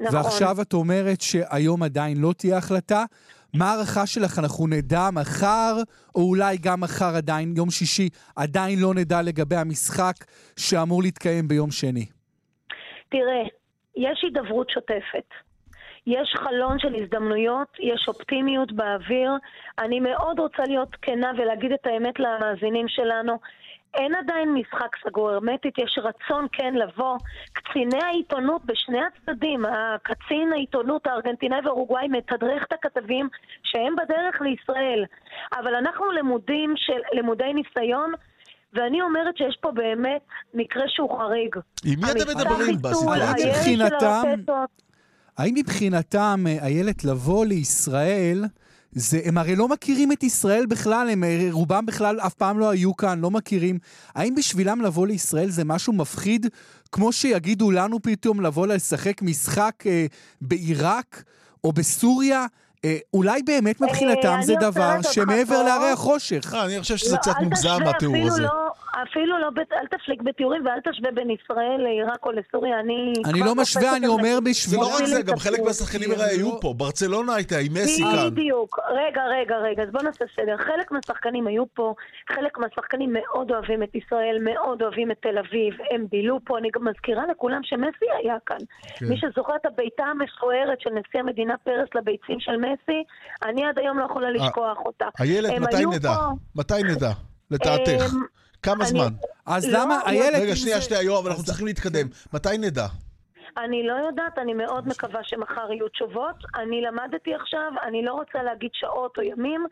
נכון. 0.00 0.16
ועכשיו 0.16 0.62
את 0.62 0.72
אומרת 0.72 1.20
שהיום 1.20 1.82
עדיין 1.82 2.16
לא 2.20 2.32
תהיה 2.36 2.56
החלטה. 2.56 3.04
מה 3.54 3.64
ההערכה 3.64 4.06
שלך? 4.06 4.38
אנחנו 4.38 4.66
נדע 4.66 5.08
מחר, 5.12 5.74
או 6.14 6.20
אולי 6.20 6.56
גם 6.62 6.80
מחר 6.80 7.16
עדיין, 7.16 7.54
יום 7.56 7.70
שישי, 7.70 8.08
עדיין 8.36 8.78
לא 8.82 8.94
נדע 8.94 9.22
לגבי 9.22 9.56
המשחק 9.56 10.14
שאמור 10.56 11.02
להתקיים 11.02 11.48
ביום 11.48 11.70
שני. 11.70 12.06
תראה, 13.08 13.42
יש 13.96 14.20
הידברות 14.22 14.70
שוטפת. 14.70 15.28
יש 16.06 16.34
חלון 16.36 16.78
של 16.78 16.94
הזדמנויות, 17.02 17.68
יש 17.78 18.04
אופטימיות 18.08 18.72
באוויר. 18.72 19.30
אני 19.78 20.00
מאוד 20.00 20.38
רוצה 20.38 20.62
להיות 20.66 20.96
כנה 21.02 21.30
ולהגיד 21.38 21.72
את 21.72 21.86
האמת 21.86 22.14
למאזינים 22.18 22.88
שלנו. 22.88 23.38
אין 23.94 24.14
עדיין 24.14 24.54
משחק 24.54 24.96
סגור 25.06 25.30
הרמטית, 25.30 25.78
יש 25.78 25.98
רצון 26.02 26.46
כן 26.52 26.74
לבוא. 26.74 27.18
קציני 27.52 28.02
העיתונות 28.04 28.64
בשני 28.64 28.98
הצדדים, 29.04 29.64
הקצין 29.64 30.52
העיתונות 30.52 31.06
הארגנטינאי 31.06 31.58
ואורוגוואי 31.64 32.08
מתדרך 32.08 32.64
את 32.68 32.72
הכתבים 32.72 33.28
שהם 33.62 33.96
בדרך 33.96 34.40
לישראל. 34.40 35.04
אבל 35.52 35.74
אנחנו 35.74 36.10
למודים 36.10 36.74
של, 36.76 37.18
למודי 37.18 37.52
ניסיון, 37.52 38.12
ואני 38.72 39.02
אומרת 39.02 39.36
שיש 39.36 39.58
פה 39.60 39.70
באמת 39.70 40.22
מקרה 40.54 40.84
שהוא 40.88 41.18
חריג. 41.18 41.56
עם 41.84 42.00
מי 42.00 42.10
אתם 42.10 42.30
מדברים 42.36 42.76
בסיטואציה? 42.82 43.50
מבחינתם, 43.50 44.52
האם 45.38 45.54
מבחינתם, 45.54 46.44
איילת, 46.62 47.04
לבוא 47.04 47.46
לישראל... 47.46 48.44
זה, 48.92 49.20
הם 49.24 49.38
הרי 49.38 49.56
לא 49.56 49.68
מכירים 49.68 50.12
את 50.12 50.22
ישראל 50.22 50.66
בכלל, 50.66 51.08
הם 51.10 51.24
רובם 51.50 51.86
בכלל 51.86 52.20
אף 52.20 52.34
פעם 52.34 52.58
לא 52.58 52.70
היו 52.70 52.96
כאן, 52.96 53.20
לא 53.20 53.30
מכירים. 53.30 53.78
האם 54.14 54.34
בשבילם 54.34 54.80
לבוא 54.80 55.06
לישראל 55.06 55.50
זה 55.50 55.64
משהו 55.64 55.92
מפחיד, 55.92 56.46
כמו 56.92 57.12
שיגידו 57.12 57.70
לנו 57.70 58.02
פתאום 58.02 58.40
לבוא 58.40 58.66
לשחק 58.66 59.22
משחק 59.22 59.74
אה, 59.86 60.06
בעיראק, 60.40 61.22
או 61.64 61.72
בסוריה, 61.72 62.40
אה, 62.40 62.46
אולי 63.14 63.42
באמת 63.42 63.80
מבחינתם 63.80 64.36
זה 64.42 64.54
דבר 64.60 65.02
שמעבר 65.02 65.62
להרי 65.62 65.90
החושך. 65.90 66.54
אה, 66.54 66.64
אני 66.64 66.80
חושב 66.80 66.96
שזה 66.96 67.16
קצת 67.16 67.32
מוגזם, 67.42 67.78
התיאור 67.86 68.16
הזה. 68.26 68.42
לא, 68.42 68.70
אפילו 69.02 69.38
לא, 69.38 69.48
אל 69.72 69.86
תפליג 69.86 70.22
בתיאורים 70.22 70.66
ואל 70.66 70.80
תשווה 70.92 71.10
בין 71.10 71.30
ישראל 71.30 71.80
לעיראק 71.82 72.26
או 72.26 72.32
לסוריה. 72.32 72.80
אני... 72.80 73.12
אני 73.30 73.40
לא 73.40 73.54
משווה, 73.54 73.96
אני 73.96 74.06
אומר 74.06 74.38
בשביל... 74.44 74.70
זה 74.70 74.76
לא 74.76 74.96
רק 74.96 75.04
זה, 75.04 75.22
גם 75.22 75.36
חלק 75.36 75.60
מהשחקנים 75.60 76.10
הרי 76.10 76.24
היו 76.24 76.60
פה. 76.60 76.74
ברצלונה 76.76 77.34
הייתה 77.34 77.58
עם 77.58 77.72
מסי 77.74 78.02
כאן. 78.02 78.30
בדיוק. 78.30 78.78
רגע, 78.90 79.22
רגע, 79.24 79.56
רגע, 79.56 79.82
אז 79.82 79.88
בוא 79.92 80.02
נעשה 80.02 80.24
סדר. 80.36 80.56
חלק 80.56 80.92
מהשחקנים 80.92 81.46
היו 81.46 81.64
פה, 81.74 81.94
חלק 82.28 82.58
מהשחקנים 82.58 83.12
מאוד 83.12 83.50
אוהבים 83.52 83.82
את 83.82 83.94
ישראל, 83.94 84.38
מאוד 84.40 84.82
אוהבים 84.82 85.10
את 85.10 85.16
תל 85.20 85.38
אביב, 85.38 85.74
הם 85.90 86.06
בילו 86.10 86.38
פה. 86.44 86.58
אני 86.58 86.68
גם 86.74 86.88
מזכירה 86.88 87.26
לכולם 87.30 87.60
שמסי 87.62 88.06
היה 88.22 88.36
כאן. 88.46 88.58
כן. 88.98 89.06
מי 89.06 89.16
שזוכר 89.16 89.56
את 89.56 89.66
הבעיטה 89.66 90.04
המכוערת 90.04 90.80
של 90.80 90.90
נשיא 90.90 91.20
המדינה 91.20 91.54
פרס 91.64 91.88
לביצים 91.94 92.40
של 92.40 92.56
מסי, 92.56 92.69
אני 93.42 93.64
עד 93.64 93.78
היום 93.78 93.98
לא 93.98 94.04
יכולה 94.04 94.26
אה, 94.26 94.32
לשכוח 94.32 94.78
אותה. 94.86 95.06
איילת, 95.20 95.52
מתי 95.52 95.86
נדע? 95.86 96.16
מתי 96.56 96.82
נדע? 96.82 97.10
לדעתך. 97.50 98.12
כמה 98.62 98.84
זמן? 98.84 99.12
אז 99.46 99.68
למה, 99.68 100.00
איילת... 100.06 100.40
רגע, 100.42 100.56
שנייה, 100.56 100.80
שנייה, 100.80 101.02
יואב, 101.02 101.26
אנחנו 101.26 101.44
צריכים 101.44 101.66
להתקדם. 101.66 102.06
מתי 102.32 102.58
נדע? 102.58 102.86
אני 103.56 103.86
לא 103.86 103.92
יודעת, 103.92 104.38
אני 104.38 104.54
מאוד 104.54 104.88
מקווה 104.88 105.20
שמחר 105.24 105.72
יהיו 105.72 105.88
תשובות. 105.88 106.36
אני 106.54 106.82
למדתי 106.82 107.34
עכשיו, 107.34 107.72
אני 107.82 108.04
לא 108.04 108.12
רוצה 108.12 108.42
להגיד 108.42 108.70
שעות 108.72 109.18
או 109.18 109.22
ימים. 109.22 109.66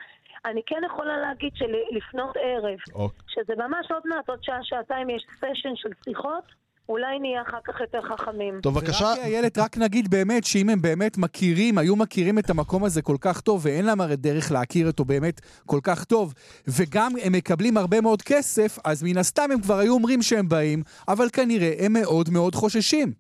אני 0.45 0.61
כן 0.67 0.81
יכולה 0.87 1.17
להגיד 1.19 1.53
שלפנות 1.55 2.37
ערב, 2.37 2.79
okay. 2.89 2.95
אוקיי. 2.95 3.19
שזה 3.29 3.53
ממש 3.57 3.91
עוד 3.91 4.03
מעט, 4.05 4.29
עוד 4.29 4.39
שעה, 4.43 4.59
שעתיים, 4.63 5.11
יש 5.11 5.27
סשן 5.39 5.77
של 5.77 5.89
שיחות. 6.05 6.45
אולי 6.89 7.19
נהיה 7.19 7.43
אחר 7.43 7.59
כך 7.65 7.81
יותר 7.81 8.03
חכמים. 8.03 8.61
טוב, 8.63 8.75
בבקשה. 8.75 9.05
ורק 9.05 9.19
איילת, 9.19 9.59
רק 9.59 9.79
נגיד 9.79 10.11
באמת 10.11 10.45
שאם 10.45 10.69
הם 10.69 10.83
באמת 10.83 11.19
מכירים, 11.19 11.79
היו 11.79 11.97
מכירים 11.97 12.39
את 12.39 12.51
המקום 12.51 12.85
הזה 12.85 13.03
כל 13.03 13.17
כך 13.21 13.41
טוב, 13.41 13.67
ואין 13.67 13.87
להם 13.87 14.01
הרי 14.01 14.17
דרך 14.17 14.53
להכיר 14.53 14.87
אותו 14.87 15.05
באמת 15.05 15.41
כל 15.67 15.81
כך 15.83 16.05
טוב, 16.05 16.35
וגם 16.69 17.13
הם 17.23 17.33
מקבלים 17.33 17.77
הרבה 17.77 18.01
מאוד 18.01 18.23
כסף, 18.23 18.79
אז 18.85 19.03
מן 19.03 19.19
הסתם 19.19 19.51
הם 19.53 19.61
כבר 19.61 19.79
היו 19.79 19.93
אומרים 19.93 20.23
שהם 20.23 20.49
באים, 20.49 20.83
אבל 21.09 21.29
כנראה 21.33 21.73
הם 21.79 21.93
מאוד 21.93 22.29
מאוד 22.33 22.55
חוששים. 22.55 23.13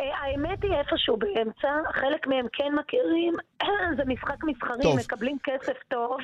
אה, 0.00 0.04
האמת 0.18 0.62
היא 0.62 0.72
איפשהו 0.72 1.16
באמצע, 1.16 1.68
חלק 1.92 2.26
מהם 2.26 2.46
כן 2.52 2.72
מכירים, 2.74 3.34
זה 3.96 4.02
משחק 4.06 4.44
מסחרי, 4.44 4.94
מקבלים 4.96 5.36
כסף 5.44 5.76
טוב. 5.88 6.18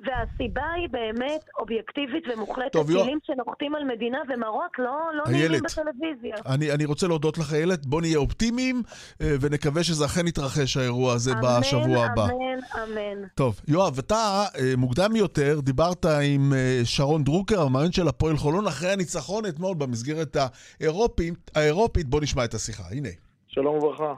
והסיבה 0.00 0.62
היא 0.76 0.88
באמת 0.90 1.44
אובייקטיבית 1.58 2.24
ומוחלטת. 2.32 2.72
טוב, 2.72 2.86
טילים 2.86 3.18
שנוחתים 3.22 3.74
על 3.74 3.84
מדינה 3.84 4.18
ומראות 4.28 4.70
לא, 4.78 4.98
לא 5.14 5.24
נעימים 5.32 5.60
בטלוויזיה. 5.62 6.36
אני, 6.46 6.72
אני 6.72 6.84
רוצה 6.84 7.08
להודות 7.08 7.38
לך, 7.38 7.54
איילת. 7.54 7.86
בוא 7.86 8.00
נהיה 8.00 8.18
אופטימיים 8.18 8.82
אה, 9.20 9.34
ונקווה 9.40 9.84
שזה 9.84 10.04
אכן 10.04 10.26
יתרחש 10.26 10.76
האירוע 10.76 11.12
הזה 11.12 11.32
אמן, 11.32 11.60
בשבוע 11.60 12.04
הבא. 12.04 12.24
אמן, 12.24 12.58
אמן. 12.74 13.26
טוב, 13.34 13.60
יואב, 13.68 13.98
אתה 13.98 14.44
אה, 14.58 14.72
מוקדם 14.76 15.16
יותר 15.16 15.60
דיברת 15.60 16.04
עם 16.04 16.52
אה, 16.52 16.80
שרון 16.84 17.24
דרוקר, 17.24 17.62
המאמן 17.62 17.92
של 17.92 18.08
הפועל 18.08 18.36
חולון, 18.36 18.66
אחרי 18.66 18.92
הניצחון 18.92 19.46
אתמול 19.46 19.74
במסגרת 19.74 20.36
האירופית. 20.80 21.50
האירופית. 21.54 22.06
בוא 22.06 22.20
נשמע 22.20 22.44
את 22.44 22.54
השיחה. 22.54 22.84
הנה. 22.90 23.08
שלום 23.46 23.76
וברכה. 23.76 24.14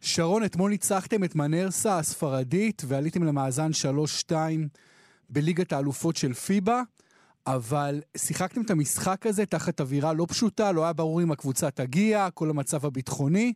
שרון, 0.00 0.44
אתמול 0.44 0.70
ניצחתם 0.70 1.24
את 1.24 1.34
מנרסה 1.34 1.98
הספרדית 1.98 2.82
ועליתם 2.86 3.22
למאזן 3.22 3.70
3-2. 4.30 4.32
בליגת 5.30 5.72
האלופות 5.72 6.16
של 6.16 6.32
פיבה, 6.32 6.82
אבל 7.46 8.00
שיחקתם 8.16 8.60
את 8.60 8.70
המשחק 8.70 9.26
הזה 9.26 9.46
תחת 9.46 9.80
אווירה 9.80 10.12
לא 10.12 10.26
פשוטה, 10.28 10.72
לא 10.72 10.84
היה 10.84 10.92
ברור 10.92 11.22
אם 11.22 11.32
הקבוצה 11.32 11.70
תגיע, 11.70 12.28
כל 12.34 12.50
המצב 12.50 12.86
הביטחוני. 12.86 13.52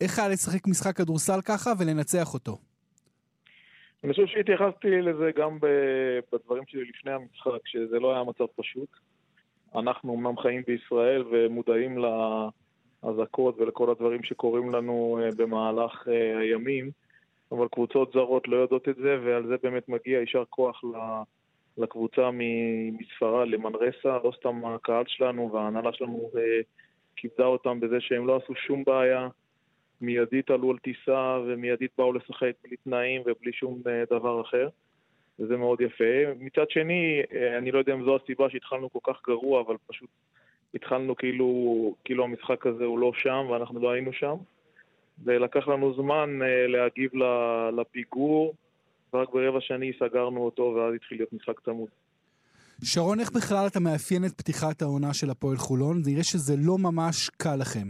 איך 0.00 0.18
היה 0.18 0.28
לשחק 0.28 0.66
משחק 0.66 0.96
כדורסל 0.96 1.40
ככה 1.44 1.72
ולנצח 1.78 2.34
אותו? 2.34 2.58
אני 4.04 4.12
חושב 4.12 4.26
שהתייחסתי 4.26 4.88
לזה 4.88 5.30
גם 5.36 5.58
בדברים 6.32 6.62
שלי 6.68 6.84
לפני 6.84 7.12
המשחק, 7.12 7.66
שזה 7.66 7.98
לא 7.98 8.14
היה 8.14 8.24
מצב 8.24 8.44
פשוט. 8.56 8.88
אנחנו 9.74 10.14
אמנם 10.14 10.36
חיים 10.38 10.62
בישראל 10.66 11.24
ומודעים 11.32 11.98
לאזעקות 13.02 13.58
ולכל 13.58 13.90
הדברים 13.90 14.22
שקורים 14.22 14.70
לנו 14.70 15.18
אה, 15.22 15.28
במהלך 15.36 16.08
אה, 16.08 16.38
הימים, 16.38 16.90
אבל 17.52 17.68
קבוצות 17.68 18.12
זרות 18.12 18.48
לא 18.48 18.56
יודעות 18.56 18.88
את 18.88 18.96
זה, 18.96 19.18
ועל 19.24 19.46
זה 19.46 19.54
באמת 19.62 19.88
מגיע 19.88 20.20
יישר 20.20 20.44
כוח 20.50 20.82
לקבוצה 21.78 22.30
מספרד, 22.92 23.48
למנרסה, 23.48 24.18
לא 24.24 24.32
סתם 24.38 24.64
הקהל 24.64 25.04
שלנו 25.06 25.52
וההנהלה 25.52 25.92
שלנו 25.92 26.30
אה, 26.36 26.60
כיבדה 27.16 27.44
אותם 27.44 27.80
בזה 27.80 28.00
שהם 28.00 28.26
לא 28.26 28.36
עשו 28.36 28.54
שום 28.54 28.84
בעיה, 28.84 29.28
מיידית 30.00 30.50
עלו 30.50 30.70
על 30.70 30.78
טיסה 30.78 31.38
ומיידית 31.46 31.90
באו 31.98 32.12
לשחק 32.12 32.52
בלי 32.64 32.76
תנאים 32.76 33.22
ובלי 33.26 33.52
שום 33.52 33.82
אה, 33.86 34.04
דבר 34.10 34.40
אחר, 34.40 34.68
וזה 35.38 35.56
מאוד 35.56 35.80
יפה. 35.80 36.34
מצד 36.40 36.70
שני, 36.70 37.22
אה, 37.34 37.58
אני 37.58 37.70
לא 37.70 37.78
יודע 37.78 37.94
אם 37.94 38.04
זו 38.04 38.16
הסיבה 38.16 38.50
שהתחלנו 38.50 38.90
כל 38.92 39.12
כך 39.12 39.22
גרוע, 39.26 39.60
אבל 39.60 39.76
פשוט 39.86 40.10
התחלנו 40.74 41.16
כאילו, 41.16 41.94
כאילו 42.04 42.24
המשחק 42.24 42.66
הזה 42.66 42.84
הוא 42.84 42.98
לא 42.98 43.12
שם 43.14 43.46
ואנחנו 43.50 43.80
לא 43.80 43.90
היינו 43.90 44.12
שם. 44.12 44.34
ולקח 45.24 45.68
לנו 45.68 45.94
זמן 45.94 46.38
אה, 46.42 46.66
להגיב 46.66 47.10
לפיגור, 47.76 48.54
ורק 49.14 49.28
ברבע 49.32 49.60
שני 49.60 49.92
סגרנו 49.98 50.44
אותו 50.44 50.62
ואז 50.62 50.94
התחיל 50.94 51.18
להיות 51.18 51.32
משחק 51.32 51.60
צמוד. 51.60 51.88
שרון, 52.84 53.20
איך 53.20 53.32
בכלל 53.32 53.66
אתה 53.66 53.80
מאפיין 53.80 54.24
את 54.24 54.32
פתיחת 54.32 54.82
העונה 54.82 55.14
של 55.14 55.30
הפועל 55.30 55.56
חולון? 55.56 56.02
זה 56.02 56.10
נראה 56.10 56.22
שזה 56.22 56.54
לא 56.58 56.78
ממש 56.78 57.30
קל 57.30 57.56
לכם. 57.60 57.88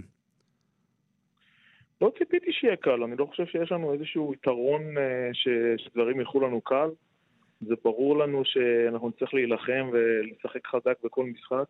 לא 2.01 2.13
ציפיתי 2.19 2.53
שיהיה 2.53 2.77
קל, 2.77 3.03
אני 3.03 3.17
לא 3.17 3.27
חושב 3.27 3.47
שיש 3.47 3.73
לנו 3.73 3.93
איזשהו 3.93 4.35
יתרון 4.35 4.83
אה, 4.99 5.31
ש... 5.33 5.49
שדברים 5.77 6.21
ילכו 6.21 6.41
לנו 6.41 6.61
קל. 6.61 6.89
זה 7.61 7.75
ברור 7.85 8.19
לנו 8.19 8.43
שאנחנו 8.45 9.09
נצטרך 9.09 9.35
להילחם 9.35 9.91
ולשחק 9.93 10.67
חזק 10.67 10.95
בכל 11.05 11.25
משחק. 11.25 11.65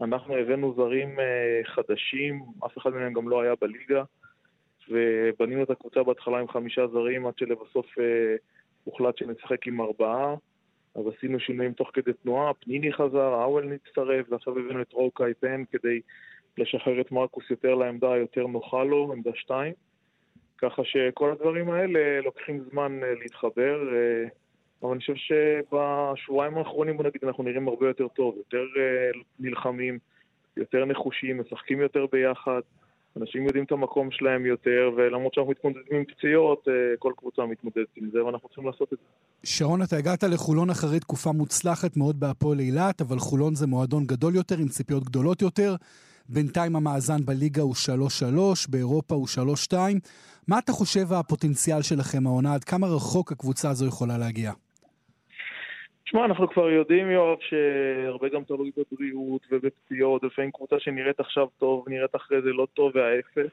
אנחנו 0.00 0.36
הבאנו 0.36 0.74
זרים 0.76 1.20
אה, 1.20 1.60
חדשים, 1.64 2.42
אף 2.66 2.78
אחד 2.78 2.90
מהם 2.90 3.12
גם 3.12 3.28
לא 3.28 3.40
היה 3.40 3.54
בליגה. 3.60 4.02
ובנינו 4.90 5.62
את 5.62 5.70
הקבוצה 5.70 6.02
בהתחלה 6.02 6.38
עם 6.38 6.48
חמישה 6.48 6.86
זרים 6.86 7.26
עד 7.26 7.38
שלבסוף 7.38 7.86
אה, 7.98 8.36
הוחלט 8.84 9.16
שנשחק 9.16 9.66
עם 9.66 9.80
ארבעה. 9.80 10.34
אז 10.94 11.02
עשינו 11.16 11.40
שינויים 11.40 11.72
תוך 11.72 11.90
כדי 11.92 12.12
תנועה, 12.12 12.54
פניני 12.54 12.92
חזר, 12.92 13.34
האוול 13.34 13.64
נצטרף, 13.64 14.26
ועכשיו 14.28 14.58
הבאנו 14.58 14.82
את 14.82 14.92
רוקאי 14.92 15.34
פן 15.40 15.62
כדי 15.72 16.00
לשחרר 16.58 17.00
את 17.00 17.12
מרקוס 17.12 17.50
יותר 17.50 17.74
לעמדה 17.74 18.12
היותר 18.12 18.46
נוחה 18.46 18.84
לו, 18.84 19.12
עמדה 19.12 19.30
שתיים. 19.34 19.72
ככה 20.58 20.82
שכל 20.84 21.30
הדברים 21.30 21.70
האלה 21.70 22.20
לוקחים 22.20 22.64
זמן 22.70 23.00
אה, 23.02 23.14
להתחבר, 23.22 23.94
אה, 23.94 24.28
אבל 24.82 24.90
אני 24.90 25.00
חושב 25.00 25.14
שבשבועיים 25.14 26.58
האחרונים, 26.58 26.96
בוא 26.96 27.04
נגיד, 27.04 27.24
אנחנו 27.24 27.44
נראים 27.44 27.68
הרבה 27.68 27.86
יותר 27.86 28.08
טוב, 28.08 28.34
יותר 28.36 28.64
אה, 28.78 29.10
נלחמים, 29.38 29.98
יותר 30.56 30.84
נחושים, 30.84 31.40
משחקים 31.40 31.80
יותר 31.80 32.06
ביחד. 32.12 32.60
אנשים 33.16 33.46
יודעים 33.46 33.64
את 33.64 33.72
המקום 33.72 34.10
שלהם 34.10 34.46
יותר, 34.46 34.90
ולמרות 34.96 35.34
שאנחנו 35.34 35.50
מתמודדים 35.50 35.96
עם 35.96 36.04
פציעות, 36.04 36.68
אה, 36.68 36.96
כל 36.98 37.12
קבוצה 37.16 37.46
מתמודדת 37.46 37.86
עם 37.96 38.10
זה, 38.12 38.24
ואנחנו 38.24 38.48
צריכים 38.48 38.66
לעשות 38.66 38.92
את 38.92 38.98
זה. 38.98 39.04
שרון, 39.44 39.82
אתה 39.82 39.96
הגעת 39.96 40.22
לחולון 40.22 40.70
אחרי 40.70 41.00
תקופה 41.00 41.32
מוצלחת 41.32 41.96
מאוד 41.96 42.20
בהפועל 42.20 42.60
אילת, 42.60 43.00
אבל 43.00 43.18
חולון 43.18 43.54
זה 43.54 43.66
מועדון 43.66 44.06
גדול 44.06 44.34
יותר, 44.34 44.58
עם 44.58 44.68
ציפיות 44.68 45.04
גדולות 45.04 45.42
יותר. 45.42 45.76
בינתיים 46.28 46.76
המאזן 46.76 47.24
בליגה 47.24 47.62
הוא 47.62 47.74
3-3, 47.74 48.66
באירופה 48.68 49.14
הוא 49.14 49.26
3-2. 49.72 49.74
מה 50.48 50.58
אתה 50.58 50.72
חושב 50.72 51.12
הפוטנציאל 51.12 51.82
שלכם 51.82 52.26
העונה? 52.26 52.54
עד 52.54 52.64
כמה 52.64 52.86
רחוק 52.86 53.32
הקבוצה 53.32 53.70
הזו 53.70 53.86
יכולה 53.86 54.18
להגיע? 54.18 54.52
תשמע, 56.10 56.24
אנחנו 56.24 56.48
כבר 56.48 56.70
יודעים, 56.70 57.10
יואב, 57.10 57.38
שהרבה 57.40 58.28
גם 58.28 58.44
תלוי 58.44 58.70
בבריאות 58.76 59.46
ובפציעות, 59.50 60.22
לפעמים 60.22 60.50
קבוצה 60.50 60.80
שנראית 60.80 61.20
עכשיו 61.20 61.48
טוב, 61.58 61.88
נראית 61.88 62.16
אחרי 62.16 62.42
זה 62.42 62.48
לא 62.52 62.66
טוב, 62.74 62.92
וההפך. 62.94 63.52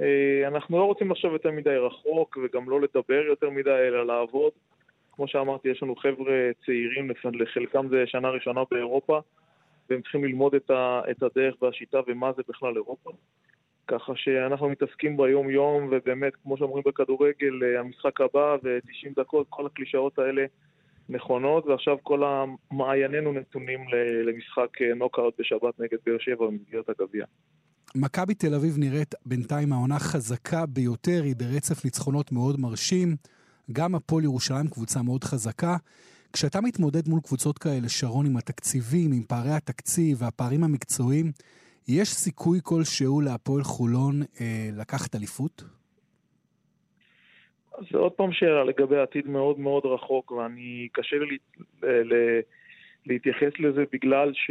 אה, 0.00 0.48
אנחנו 0.48 0.78
לא 0.78 0.84
רוצים 0.84 1.10
לחשוב 1.10 1.32
יותר 1.32 1.50
מדי 1.50 1.76
רחוק, 1.76 2.38
וגם 2.44 2.70
לא 2.70 2.80
לדבר 2.80 3.22
יותר 3.26 3.50
מדי, 3.50 3.70
אלא 3.88 4.06
לעבוד. 4.06 4.52
כמו 5.12 5.28
שאמרתי, 5.28 5.68
יש 5.68 5.82
לנו 5.82 5.96
חבר'ה 5.96 6.50
צעירים, 6.66 7.10
לחלקם 7.34 7.88
זה 7.88 8.04
שנה 8.06 8.30
ראשונה 8.30 8.60
באירופה, 8.70 9.20
והם 9.90 10.02
צריכים 10.02 10.24
ללמוד 10.24 10.54
את 11.10 11.22
הדרך 11.22 11.62
והשיטה 11.62 12.00
ומה 12.06 12.32
זה 12.32 12.42
בכלל 12.48 12.76
אירופה. 12.76 13.10
ככה 13.88 14.12
שאנחנו 14.16 14.68
מתעסקים 14.68 15.16
ביום-יום, 15.16 15.88
ובאמת, 15.90 16.32
כמו 16.42 16.56
שאומרים 16.56 16.82
בכדורגל, 16.86 17.62
אה, 17.64 17.80
המשחק 17.80 18.20
הבא 18.20 18.56
ו-90 18.62 19.08
דקות, 19.16 19.46
כל 19.50 19.66
הקלישאות 19.66 20.18
האלה 20.18 20.44
נכונות, 21.08 21.66
ועכשיו 21.66 21.96
כל 22.02 22.22
מעיינינו 22.70 23.32
נתונים 23.32 23.80
למשחק 24.26 24.82
אה, 24.82 24.94
נוקאוט 24.94 25.34
בשבת 25.38 25.80
נגד 25.80 25.98
באר 26.06 26.16
שבע 26.18 26.46
במסגרת 26.46 26.88
הגביע. 26.88 27.24
מכבי 27.94 28.34
תל 28.34 28.54
אביב 28.54 28.78
נראית 28.78 29.14
בינתיים 29.26 29.72
העונה 29.72 29.98
חזקה 29.98 30.66
ביותר, 30.66 31.22
היא 31.24 31.36
ברצף 31.36 31.84
ניצחונות 31.84 32.32
מאוד 32.32 32.60
מרשים. 32.60 33.16
גם 33.72 33.94
הפועל 33.94 34.24
ירושלים 34.24 34.68
קבוצה 34.68 35.02
מאוד 35.02 35.24
חזקה. 35.24 35.76
כשאתה 36.32 36.60
מתמודד 36.60 37.08
מול 37.08 37.20
קבוצות 37.20 37.58
כאלה, 37.58 37.88
שרון, 37.88 38.26
עם 38.26 38.36
התקציבים, 38.36 39.12
עם 39.12 39.22
פערי 39.22 39.50
התקציב 39.50 40.22
והפערים 40.22 40.64
המקצועיים, 40.64 41.32
יש 41.88 42.14
סיכוי 42.14 42.60
כלשהו 42.62 43.20
להפועל 43.20 43.62
חולון 43.62 44.22
אה, 44.40 44.70
לקחת 44.72 45.14
אליפות? 45.14 45.64
אז 47.78 47.84
זה 47.92 47.98
עוד 47.98 48.12
פעם 48.12 48.32
שאלה 48.32 48.64
לגבי 48.64 48.98
עתיד 48.98 49.28
מאוד 49.28 49.58
מאוד 49.58 49.86
רחוק, 49.86 50.30
ואני, 50.30 50.88
קשה 50.92 51.16
לי 51.18 51.38
ל... 51.82 52.40
להתייחס 53.06 53.52
לזה 53.58 53.84
בגלל 53.92 54.32
ש... 54.32 54.50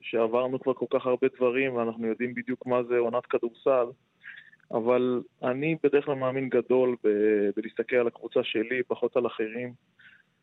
שעברנו 0.00 0.60
כבר 0.60 0.74
כל 0.74 0.86
כך 0.90 1.06
הרבה 1.06 1.26
דברים 1.36 1.74
ואנחנו 1.74 2.06
יודעים 2.06 2.34
בדיוק 2.34 2.66
מה 2.66 2.82
זה 2.82 2.98
עונת 2.98 3.26
כדורסל, 3.26 3.86
אבל 4.70 5.22
אני 5.42 5.76
בדרך 5.82 6.04
כלל 6.04 6.14
מאמין 6.14 6.48
גדול 6.48 6.96
ב... 7.04 7.08
בלהסתכל 7.56 7.96
על 7.96 8.06
הקבוצה 8.06 8.44
שלי, 8.44 8.82
פחות 8.82 9.16
על 9.16 9.26
אחרים. 9.26 9.72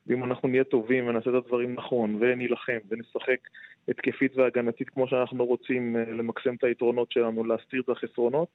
ואם 0.08 0.24
אנחנו 0.24 0.50
נהיה 0.50 0.64
טובים 0.64 1.08
ונעשה 1.08 1.30
את 1.30 1.36
הדברים 1.36 1.74
נכון, 1.74 2.18
ונילחם, 2.20 2.78
ונשחק 2.90 3.40
התקפית 3.88 4.38
והגנתית 4.38 4.90
כמו 4.90 5.08
שאנחנו 5.08 5.46
רוצים 5.46 5.96
אה, 5.96 6.04
למקסם 6.12 6.56
את 6.56 6.64
היתרונות 6.64 7.12
שלנו, 7.12 7.44
להסתיר 7.44 7.82
את 7.82 7.90
החסרונות, 7.90 8.48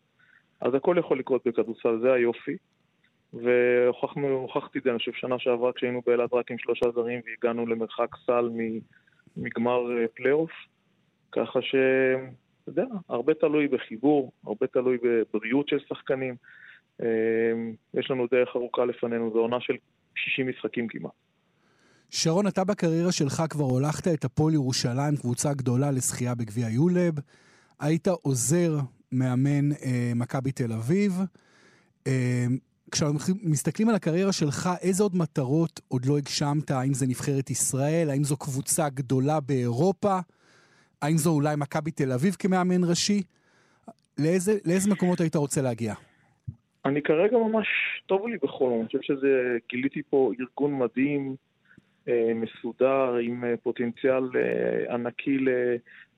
אז 0.61 0.75
הכל 0.75 0.97
יכול 0.99 1.19
לקרות 1.19 1.47
בכדורסל, 1.47 1.99
זה 2.01 2.13
היופי. 2.13 2.57
והוכחתי 3.33 4.79
את 4.79 4.85
זה, 4.85 4.91
אני 4.91 4.99
חושב, 4.99 5.13
שנה 5.13 5.39
שעברה 5.39 5.73
כשהיינו 5.73 6.03
באילת 6.07 6.33
רק 6.33 6.51
עם 6.51 6.59
שלושה 6.59 6.87
זרים 6.95 7.21
והגענו 7.27 7.67
למרחק 7.67 8.17
סל 8.27 8.51
מגמר 9.37 9.99
אה, 9.99 10.09
פלייאוף. 10.15 10.51
ככה 11.33 11.63
ש... 11.63 11.75
אתה 12.63 12.71
יודע, 12.71 12.85
הרבה 13.09 13.35
תלוי 13.35 13.69
בחיבור, 13.69 14.33
הרבה 14.47 14.67
תלוי 14.67 14.99
בבריאות 15.03 15.69
של 15.69 15.79
שחקנים. 15.89 16.35
אה, 17.03 17.07
יש 17.95 18.11
לנו 18.11 18.27
דרך 18.31 18.57
ארוכה 18.57 18.85
לפנינו, 18.85 19.31
זו 19.33 19.39
עונה 19.39 19.61
של 19.61 19.75
60 20.15 20.49
משחקים 20.49 20.89
כמעט. 20.89 21.13
שרון, 22.11 22.47
אתה 22.47 22.65
בקריירה 22.65 23.13
שלך 23.13 23.43
כבר 23.51 23.65
הולכת 23.65 24.09
את 24.15 24.25
הפועל 24.25 24.55
ירושלים, 24.55 25.17
קבוצה 25.21 25.55
גדולה 25.55 25.91
לזכייה 25.91 26.35
בגביע 26.35 26.69
יולב. 26.69 27.15
היית 27.81 28.09
עוזר 28.09 28.73
מאמן 29.13 29.73
אה, 29.73 30.13
מכבי 30.15 30.53
תל 30.53 30.73
אביב. 30.73 31.13
אה, 32.07 32.47
כשאנחנו 32.93 33.35
מסתכלים 33.43 33.89
על 33.89 33.95
הקריירה 33.95 34.33
שלך, 34.33 34.69
איזה 34.83 35.03
עוד 35.03 35.17
מטרות 35.17 35.81
עוד 35.89 36.07
לא 36.07 36.19
הגשמת? 36.19 36.71
האם 36.71 36.95
זה 36.95 37.07
נבחרת 37.07 37.51
ישראל? 37.51 38.11
האם 38.11 38.25
זו 38.25 38.37
קבוצה 38.37 38.89
גדולה 38.89 39.41
באירופה? 39.41 40.19
האם 41.03 41.17
זו 41.17 41.31
אולי 41.31 41.57
מכבי 41.57 41.91
תל 41.91 42.13
אביב 42.13 42.37
כמאמן 42.39 42.85
ראשי? 42.91 43.23
לאיזה, 44.19 44.53
לאיזה 44.65 44.91
מקומות 44.91 45.21
היית 45.21 45.37
רוצה 45.37 45.63
להגיע? 45.63 45.95
אני 46.85 47.03
כרגע 47.03 47.37
ממש 47.37 47.67
טוב 48.07 48.29
לי 48.29 48.37
בחולון, 48.43 48.79
אני 48.79 48.87
חושב 48.87 49.03
שזה, 49.03 49.59
גיליתי 49.69 50.03
פה 50.11 50.33
ארגון 50.41 50.79
מדהים, 50.79 51.37
אה, 52.09 52.33
מסודר, 52.35 53.15
עם 53.15 53.45
אה, 53.45 53.55
פוטנציאל 53.63 54.25
אה, 54.37 54.95
ענקי 54.95 55.39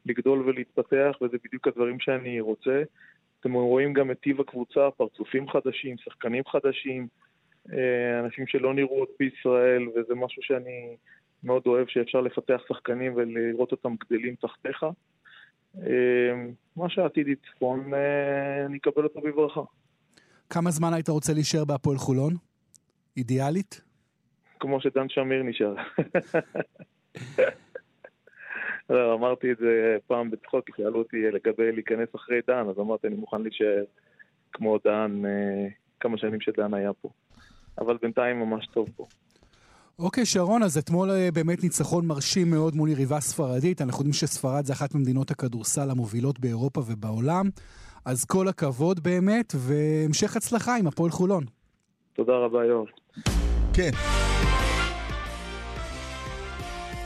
לגדול 0.07 0.39
ולהתפתח, 0.39 1.17
וזה 1.23 1.37
בדיוק 1.45 1.69
הדברים 1.69 2.01
שאני 2.01 2.41
רוצה. 2.41 2.83
אתם 3.45 3.53
רואים 3.53 3.93
גם 3.93 4.11
את 4.11 4.21
טיב 4.21 4.41
הקבוצה, 4.41 4.91
פרצופים 4.97 5.49
חדשים, 5.49 5.97
שחקנים 5.99 6.43
חדשים, 6.47 7.09
אנשים 8.25 8.47
שלא 8.47 8.75
נראו 8.75 8.99
עוד 8.99 9.09
בישראל, 9.21 9.89
וזה 9.89 10.15
משהו 10.15 10.43
שאני 10.43 10.97
מאוד 11.43 11.63
אוהב, 11.67 11.87
שאפשר 11.89 12.21
לפתח 12.21 12.61
שחקנים 12.69 13.13
ולראות 13.17 13.73
אותם 13.73 13.95
גדלים 14.05 14.35
תחתיך. 14.35 14.87
מה 16.77 16.89
שהעתיד 16.89 17.29
יצפון, 17.29 17.91
אני 18.67 18.79
אקבל 18.79 19.05
אותו 19.05 19.21
בברכה. 19.21 19.63
כמה 20.51 20.71
זמן 20.71 20.93
היית 20.93 21.09
רוצה 21.09 21.33
להישאר 21.33 21.65
בהפועל 21.65 21.97
חולון? 21.97 22.35
אידיאלית? 23.17 23.81
כמו 24.61 24.81
שדן 24.81 25.09
שמיר 25.09 25.43
נשאר. 25.43 25.75
לא, 28.91 29.15
אמרתי 29.15 29.53
את 29.53 29.57
זה 29.59 29.97
פעם 30.07 30.31
בצחוק, 30.31 30.67
כי 30.67 30.73
שאלו 30.77 30.99
אותי 30.99 31.17
לגבי 31.17 31.73
להיכנס 31.73 32.09
אחרי 32.17 32.41
דן, 32.47 32.69
אז 32.69 32.79
אמרתי, 32.79 33.07
אני 33.07 33.17
מוכן 33.17 33.43
להישאר 33.43 33.85
כמו 34.53 34.79
דן, 34.85 35.23
אה, 35.25 35.69
כמה 36.01 36.19
שנים 36.19 36.41
שדן 36.41 36.75
היה 36.75 36.93
פה. 36.93 37.09
אבל 37.79 37.97
בינתיים 38.03 38.41
ממש 38.41 38.67
טוב 38.67 38.89
פה. 38.97 39.07
אוקיי, 39.99 40.27
שרון, 40.27 40.63
אז 40.63 40.79
אתמול 40.79 41.11
אה, 41.11 41.29
באמת 41.35 41.63
ניצחון 41.63 42.07
מרשים 42.07 42.51
מאוד 42.51 42.75
מול 42.77 42.89
יריבה 42.89 43.21
ספרדית. 43.21 43.83
אנחנו 43.83 44.01
יודעים 44.01 44.13
שספרד 44.13 44.65
זה 44.65 44.73
אחת 44.73 44.95
ממדינות 44.95 45.31
הכדורסל 45.31 45.91
המובילות 45.91 46.41
באירופה 46.41 46.81
ובעולם. 46.81 47.47
אז 48.05 48.25
כל 48.25 48.49
הכבוד 48.49 49.01
באמת, 49.01 49.53
והמשך 49.57 50.37
הצלחה 50.37 50.77
עם 50.77 50.87
הפועל 50.87 51.11
חולון. 51.11 51.45
תודה 52.13 52.33
רבה, 52.33 52.65
יואב. 52.65 52.87
כן. 53.73 53.91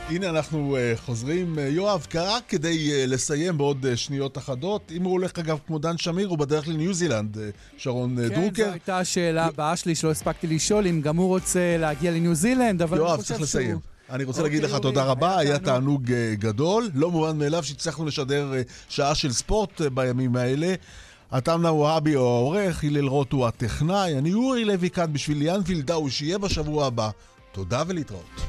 הנה 0.09 0.29
אנחנו 0.29 0.77
uh, 0.77 0.99
חוזרים. 0.99 1.55
Uh, 1.55 1.59
יואב, 1.61 2.07
רק 2.15 2.43
כדי 2.47 2.91
uh, 2.91 3.07
לסיים 3.07 3.57
בעוד 3.57 3.85
uh, 3.85 3.95
שניות 3.95 4.37
אחדות, 4.37 4.91
אם 4.95 5.03
הוא 5.03 5.11
הולך 5.11 5.39
אגב 5.39 5.59
כמו 5.67 5.79
דן 5.79 5.97
שמיר, 5.97 6.27
הוא 6.27 6.37
בדרך 6.37 6.67
לניו 6.67 6.93
זילנד, 6.93 7.37
uh, 7.37 7.39
שרון 7.77 8.15
כן, 8.15 8.27
דרוקר. 8.27 8.63
כן, 8.63 8.65
זו 8.65 8.71
הייתה 8.71 8.99
השאלה 8.99 9.45
הבאה 9.45 9.75
שלי 9.75 9.95
שלא 9.95 10.11
הספקתי 10.11 10.47
לשאול, 10.47 10.87
אם 10.87 11.01
גם 11.01 11.17
הוא 11.17 11.27
רוצה 11.27 11.77
להגיע 11.79 12.11
לניו 12.11 12.35
זילנד, 12.35 12.81
אבל 12.81 12.97
יואב, 12.97 13.21
צריך 13.21 13.41
לסיים. 13.41 13.79
אני 14.09 14.23
רוצה 14.23 14.43
להגיד 14.43 14.63
לך 14.63 14.75
תודה 14.75 15.03
רבה, 15.03 15.37
היה 15.37 15.59
תענוג 15.59 16.03
גדול. 16.33 16.89
לא 16.93 17.11
מובן 17.11 17.37
מאליו 17.37 17.63
שהצלחנו 17.63 18.05
לשדר 18.05 18.53
שעה 18.89 19.15
של 19.15 19.31
ספורט 19.31 19.81
בימים 19.81 20.35
האלה. 20.35 20.73
עטמנה 21.31 21.71
והאבי 21.71 22.13
הוא 22.13 22.25
העורך, 22.25 22.83
הלל 22.83 23.07
רוט 23.07 23.31
הוא 23.31 23.47
הטכנאי, 23.47 24.17
אני 24.17 24.33
אורי 24.33 24.65
לוי 24.65 24.89
כאן 24.89 25.13
בשביל 25.13 25.37
ליאן 25.37 25.61
וילדאו, 25.65 26.09
שיהיה 26.09 26.37
בשבוע 26.37 26.85
הבא. 26.85 27.09
תודה 27.51 27.83
ולהתראות. 27.87 28.41